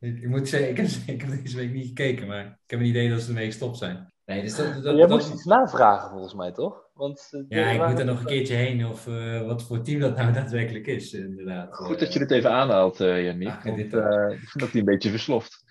Ik, 0.00 0.22
ik 0.22 0.28
moet 0.28 0.48
zeggen, 0.48 0.68
ik 0.70 0.76
heb, 0.76 0.86
ik 1.06 1.20
heb 1.20 1.42
deze 1.42 1.56
week 1.56 1.72
niet 1.72 1.86
gekeken, 1.86 2.26
maar 2.26 2.44
ik 2.44 2.70
heb 2.70 2.80
een 2.80 2.86
idee 2.86 3.08
dat 3.10 3.20
ze 3.20 3.28
ermee 3.28 3.46
gestopt 3.46 3.76
zijn. 3.78 4.12
Nee, 4.24 4.42
dus 4.42 4.56
dat, 4.56 4.74
dat, 4.74 4.84
Jij 4.84 5.06
dat- 5.06 5.08
moest 5.08 5.32
iets 5.32 5.44
navragen 5.44 6.10
volgens 6.10 6.34
mij, 6.34 6.52
toch? 6.52 6.84
Want, 6.94 7.44
ja, 7.48 7.70
ik 7.70 7.86
moet 7.88 7.98
er 7.98 8.04
nog 8.04 8.20
een 8.20 8.26
keertje 8.26 8.54
heen 8.54 8.86
of 8.86 9.06
eh, 9.06 9.46
wat 9.46 9.62
voor 9.62 9.82
team 9.82 10.00
dat 10.00 10.16
nou 10.16 10.32
daadwerkelijk 10.40 10.86
is, 10.86 11.12
inderdaad. 11.12 11.74
Goed 11.74 11.98
dat 11.98 12.12
je 12.12 12.18
dit 12.18 12.30
even 12.30 12.50
aanhaalt, 12.50 12.98
Jannie. 12.98 13.48
Ah, 13.48 13.64
want 13.64 13.76
dit 13.76 13.94
eh, 13.94 14.30
ik 14.30 14.48
vind 14.48 14.58
dat 14.60 14.70
hij 14.70 14.80
een 14.80 14.86
beetje 14.86 15.10
versloft. 15.10 15.64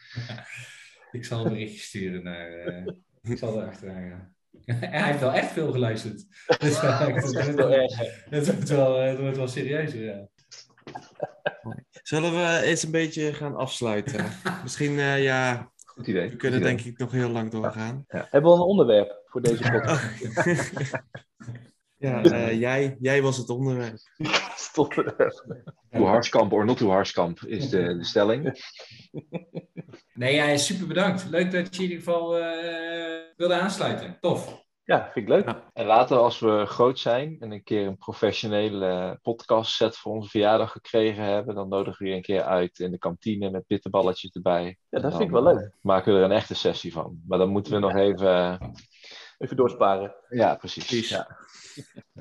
Ik 1.16 1.26
zal 1.26 1.45
een 1.45 1.51
berichtje 1.51 1.80
sturen 1.80 2.24
naar. 2.24 2.49
eh, 2.51 2.86
ik 3.22 3.38
zal 3.38 3.61
er 3.61 3.68
achteraan 3.68 4.09
gaan. 4.09 4.34
Hij 4.89 5.03
heeft 5.03 5.20
wel 5.20 5.32
echt 5.34 5.51
veel 5.51 5.72
geluisterd. 5.72 6.26
Dus, 6.59 6.80
eh, 6.82 6.99
Dat 7.16 7.24
is 7.24 7.32
echt 7.34 7.53
wel 7.55 7.74
erg. 7.74 7.95
hè. 7.97 8.05
Het 8.30 8.45
wordt 8.53 8.70
wel, 8.70 8.99
het 8.99 9.20
wordt 9.20 9.38
wel 9.38 9.47
serieuzer, 9.47 10.03
ja. 10.03 10.28
Zullen 12.03 12.32
we 12.32 12.61
eens 12.63 12.84
een 12.84 12.91
beetje 12.91 13.34
gaan 13.34 13.55
afsluiten? 13.55 14.26
Misschien, 14.63 14.99
eh, 14.99 15.24
ja, 15.24 15.72
Goed 15.86 16.07
idee. 16.07 16.30
we 16.30 16.36
kunnen 16.36 16.61
denk 16.61 16.82
ik 16.82 16.97
nog 16.97 17.11
heel 17.11 17.30
lang 17.30 17.51
doorgaan. 17.51 18.03
Hebben 18.07 18.41
we 18.41 18.47
al 18.47 18.55
een 18.55 18.61
onderwerp 18.61 19.22
voor 19.26 19.41
deze 19.41 19.63
podcast? 19.72 20.03
Ja, 22.05 22.23
eh, 22.23 22.59
jij, 22.59 22.95
jij 22.99 23.21
was 23.21 23.37
het 23.37 23.49
onderwerp. 23.49 23.95
Stop. 24.55 24.93
Too 25.89 26.05
Harskamp 26.05 26.53
or 26.53 26.65
not 26.65 26.77
too 26.77 26.89
Harskamp 26.89 27.39
is 27.39 27.69
de, 27.69 27.97
de 27.97 28.03
stelling. 28.03 28.43
Nee, 30.13 30.33
ja, 30.33 30.57
super 30.57 30.87
bedankt. 30.87 31.29
Leuk 31.29 31.51
dat 31.51 31.75
je 31.75 31.83
in 31.83 31.89
ieder 31.89 32.03
geval 32.03 32.37
eh, 32.37 33.21
wilde 33.35 33.53
aansluiten. 33.53 34.17
Tof. 34.21 34.63
Ja, 34.83 35.03
vind 35.13 35.25
ik 35.25 35.33
leuk. 35.33 35.45
Ja. 35.45 35.69
En 35.73 35.85
later, 35.85 36.17
als 36.17 36.39
we 36.39 36.63
groot 36.65 36.99
zijn 36.99 37.35
en 37.39 37.51
een 37.51 37.63
keer 37.63 37.87
een 37.87 37.97
professionele 37.97 39.19
podcast 39.21 39.71
set 39.71 39.97
voor 39.97 40.11
onze 40.13 40.29
verjaardag 40.29 40.71
gekregen 40.71 41.23
hebben, 41.23 41.55
dan 41.55 41.69
nodigen 41.69 42.03
we 42.03 42.09
je 42.09 42.15
een 42.15 42.21
keer 42.21 42.41
uit 42.43 42.79
in 42.79 42.91
de 42.91 42.97
kantine 42.97 43.49
met 43.49 43.67
bitterballetjes 43.67 44.31
erbij. 44.31 44.77
Ja, 44.89 44.99
dat 44.99 45.11
vind 45.11 45.23
ik 45.23 45.31
wel 45.31 45.43
leuk. 45.43 45.59
eh, 45.59 45.67
Maken 45.81 46.13
we 46.13 46.19
er 46.19 46.25
een 46.25 46.31
echte 46.31 46.55
sessie 46.55 46.93
van. 46.93 47.21
Maar 47.27 47.37
dan 47.37 47.49
moeten 47.49 47.73
we 47.73 47.79
nog 47.79 47.95
even. 47.95 48.59
Even 49.38 49.55
doorsparen. 49.55 50.15
ja, 50.29 50.55
precies. 50.55 50.86
Precies. 50.86 51.09
Ja. 51.09 51.27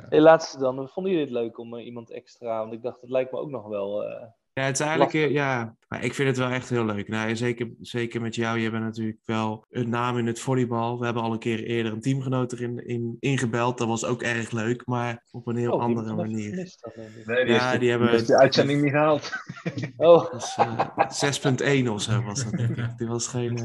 Hey, 0.08 0.20
laatste 0.20 0.58
dan. 0.58 0.88
Vonden 0.88 1.12
jullie 1.12 1.26
het 1.26 1.34
leuk 1.36 1.58
om 1.58 1.76
eh, 1.76 1.84
iemand 1.84 2.10
extra? 2.12 2.58
Want 2.60 2.72
ik 2.72 2.82
dacht, 2.82 3.00
het 3.00 3.10
lijkt 3.10 3.32
me 3.32 3.38
ook 3.38 3.50
nog 3.50 3.66
wel. 3.68 4.04
eh, 4.04 4.26
Ja, 4.52 4.62
het 4.62 4.74
is 4.74 4.80
eigenlijk, 4.80 5.14
eh, 5.14 5.30
ja, 5.30 5.76
maar 5.88 6.04
ik 6.04 6.14
vind 6.14 6.28
het 6.28 6.38
wel 6.38 6.48
echt 6.48 6.68
heel 6.68 6.84
leuk. 6.84 7.08
Nou, 7.08 7.36
zeker, 7.36 7.70
zeker 7.80 8.20
met 8.20 8.34
jou, 8.34 8.58
je 8.58 8.70
bent 8.70 8.84
natuurlijk 8.84 9.18
wel 9.24 9.64
een 9.70 9.88
naam 9.88 10.18
in 10.18 10.26
het 10.26 10.40
volleybal. 10.40 10.98
We 10.98 11.04
hebben 11.04 11.22
al 11.22 11.32
een 11.32 11.38
keer 11.38 11.64
eerder 11.64 11.92
een 11.92 12.00
teamgenoot 12.00 12.52
erin 12.52 12.86
in, 12.86 13.16
ingebeld. 13.20 13.78
Dat 13.78 13.88
was 13.88 14.04
ook 14.04 14.22
erg 14.22 14.50
leuk, 14.50 14.86
maar 14.86 15.24
op 15.30 15.46
een 15.46 15.56
heel 15.56 15.72
oh, 15.72 15.86
die 15.86 15.96
andere 15.96 16.14
manier. 16.14 16.48
gemist. 16.50 16.88
Nee, 17.24 17.46
Ja, 17.46 17.66
is 17.66 17.72
de- 17.72 17.78
die 17.78 17.90
hebben- 17.90 18.10
is 18.12 18.26
de 18.26 18.38
uitzending 18.38 18.82
niet 18.82 18.90
gehaald. 18.92 19.30
Oh, 19.96 20.30
Dus, 20.32 20.56
eh, 20.56 20.88
6.1 21.84 21.88
of 21.90 22.02
zo 22.02 22.22
was 22.22 22.44
dat. 22.50 22.98
Die 22.98 23.06
was 23.06 23.26
geen... 23.28 23.58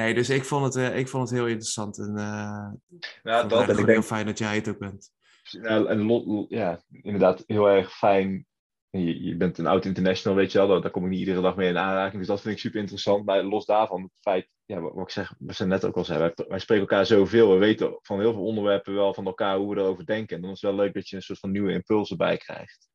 Nee, 0.00 0.14
dus 0.14 0.30
ik 0.30 0.44
vond 0.44 0.64
het, 0.64 0.76
eh, 0.76 0.98
ik 0.98 1.08
vond 1.08 1.28
het 1.28 1.38
heel 1.38 1.46
interessant. 1.46 1.98
En 1.98 2.16
eh 2.16 2.70
het 2.70 3.22
dat. 3.22 3.42
En 3.42 3.50
eigenlijk 3.50 3.70
ik 3.70 3.76
heel 3.76 3.86
denk, 3.86 4.04
fijn 4.04 4.26
dat 4.26 4.38
jij 4.38 4.54
het 4.54 4.68
ook 4.68 4.78
bent. 4.78 5.10
ja, 5.42 5.84
en 5.84 6.46
ja, 6.48 6.80
inderdaad, 6.90 7.44
heel 7.46 7.68
erg 7.68 7.92
fijn. 7.92 8.46
Je, 8.90 9.22
je 9.22 9.36
bent 9.36 9.58
een 9.58 9.66
oud 9.66 9.84
international, 9.84 10.36
weet 10.38 10.52
je 10.52 10.58
wel. 10.58 10.68
Daar, 10.68 10.80
daar 10.80 10.90
kom 10.90 11.04
ik 11.04 11.10
niet 11.10 11.18
iedere 11.18 11.40
dag 11.40 11.56
mee 11.56 11.68
in 11.68 11.78
aanraking. 11.78 12.18
Dus 12.18 12.26
dat 12.26 12.40
vind 12.40 12.54
ik 12.54 12.60
super 12.60 12.80
interessant. 12.80 13.24
Maar 13.24 13.42
los 13.42 13.66
daarvan, 13.66 14.02
het 14.02 14.20
feit, 14.20 14.48
ja, 14.64 14.80
wat, 14.80 14.94
wat 14.94 15.02
ik 15.04 15.10
zeg, 15.10 15.34
we 15.38 15.52
zijn 15.52 15.68
net 15.68 15.84
ook 15.84 15.96
al 15.96 16.04
zei, 16.04 16.18
wij, 16.18 16.32
wij 16.48 16.58
spreken 16.58 16.88
elkaar 16.88 17.06
zoveel. 17.06 17.52
We 17.52 17.58
weten 17.58 17.98
van 18.02 18.20
heel 18.20 18.32
veel 18.32 18.44
onderwerpen 18.44 18.94
wel 18.94 19.14
van 19.14 19.26
elkaar 19.26 19.56
hoe 19.56 19.74
we 19.74 19.80
erover 19.80 20.06
denken. 20.06 20.36
En 20.36 20.42
dan 20.42 20.50
is 20.50 20.60
het 20.60 20.70
wel 20.70 20.80
leuk 20.80 20.94
dat 20.94 21.08
je 21.08 21.16
een 21.16 21.22
soort 21.22 21.38
van 21.38 21.50
nieuwe 21.50 21.72
impulsen 21.72 22.16
bij 22.16 22.36
krijgt. 22.36 22.88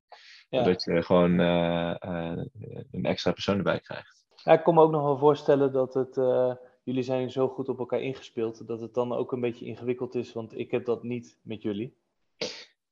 Ja. 0.49 0.63
Dat 0.63 0.83
je 0.83 1.03
gewoon 1.03 1.39
eh, 1.39 1.95
eh, 1.99 2.45
een 2.91 3.05
extra 3.05 3.31
persoon 3.31 3.57
erbij 3.57 3.79
krijgt. 3.79 4.25
ja, 4.43 4.53
ik 4.53 4.63
kon 4.63 4.73
me 4.73 4.81
ook 4.81 4.91
nog 4.91 5.03
wel 5.03 5.17
voorstellen 5.17 5.71
dat 5.71 5.93
het. 5.93 6.17
eh, 6.17 6.53
jullie 6.85 7.03
zijn 7.03 7.31
zo 7.31 7.47
goed 7.47 7.69
op 7.69 7.79
elkaar 7.79 8.01
ingespeeld. 8.01 8.67
Dat 8.67 8.81
het 8.81 8.93
dan 8.93 9.13
ook 9.13 9.31
een 9.31 9.39
beetje 9.39 9.65
ingewikkeld 9.65 10.15
is. 10.15 10.33
Want 10.33 10.57
ik 10.57 10.71
heb 10.71 10.85
dat 10.85 11.03
niet 11.03 11.37
met 11.41 11.61
jullie. 11.61 11.97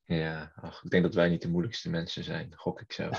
Ja, 0.04 0.52
ach, 0.56 0.84
ik 0.84 0.90
denk 0.90 1.02
dat 1.02 1.14
wij 1.14 1.28
niet 1.28 1.42
de 1.42 1.48
moeilijkste 1.48 1.90
mensen 1.90 2.24
zijn, 2.24 2.52
gok 2.56 2.80
ik 2.80 2.92
zo. 2.92 3.10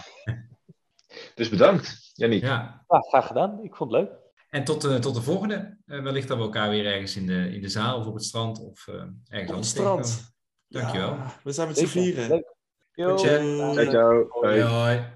dus 1.36 1.50
bedankt, 1.50 2.12
Jannie. 2.14 2.42
Ja. 2.42 2.86
Ja, 2.88 3.00
graag 3.00 3.28
gedaan. 3.28 3.64
Ik 3.64 3.76
vond 3.76 3.92
het 3.92 4.02
leuk. 4.02 4.12
En 4.50 4.64
tot, 4.64 4.82
de 4.82 5.00
tot 5.00 5.16
de 5.16 5.22
volgende. 5.22 5.78
Eh, 5.86 6.02
wellicht 6.02 6.28
dat 6.28 6.38
we 6.38 6.44
elkaar 6.44 6.70
weer 6.70 6.86
ergens 6.86 7.16
in 7.16 7.26
de, 7.28 7.54
in 7.54 7.62
de 7.62 7.70
zaal 7.70 8.00
of 8.00 8.06
op 8.06 8.14
het 8.14 8.24
strand 8.24 8.60
of 8.60 8.88
eh, 8.88 8.94
ergens 8.94 9.12
Op 9.30 9.40
het 9.40 9.50
anders 9.50 9.70
strand. 9.70 10.04
tegenkomen. 10.04 10.34
Dankjewel. 10.68 11.10
Ja, 11.10 11.40
we 11.44 11.52
zijn 11.52 11.68
met 11.68 11.78
z'n 11.78 11.86
vieren. 11.86 12.30
Leuk. 12.30 12.54
Yo. 12.94 13.18
Ciao, 13.18 13.74
ciao. 13.74 14.28
Hoi. 14.30 15.14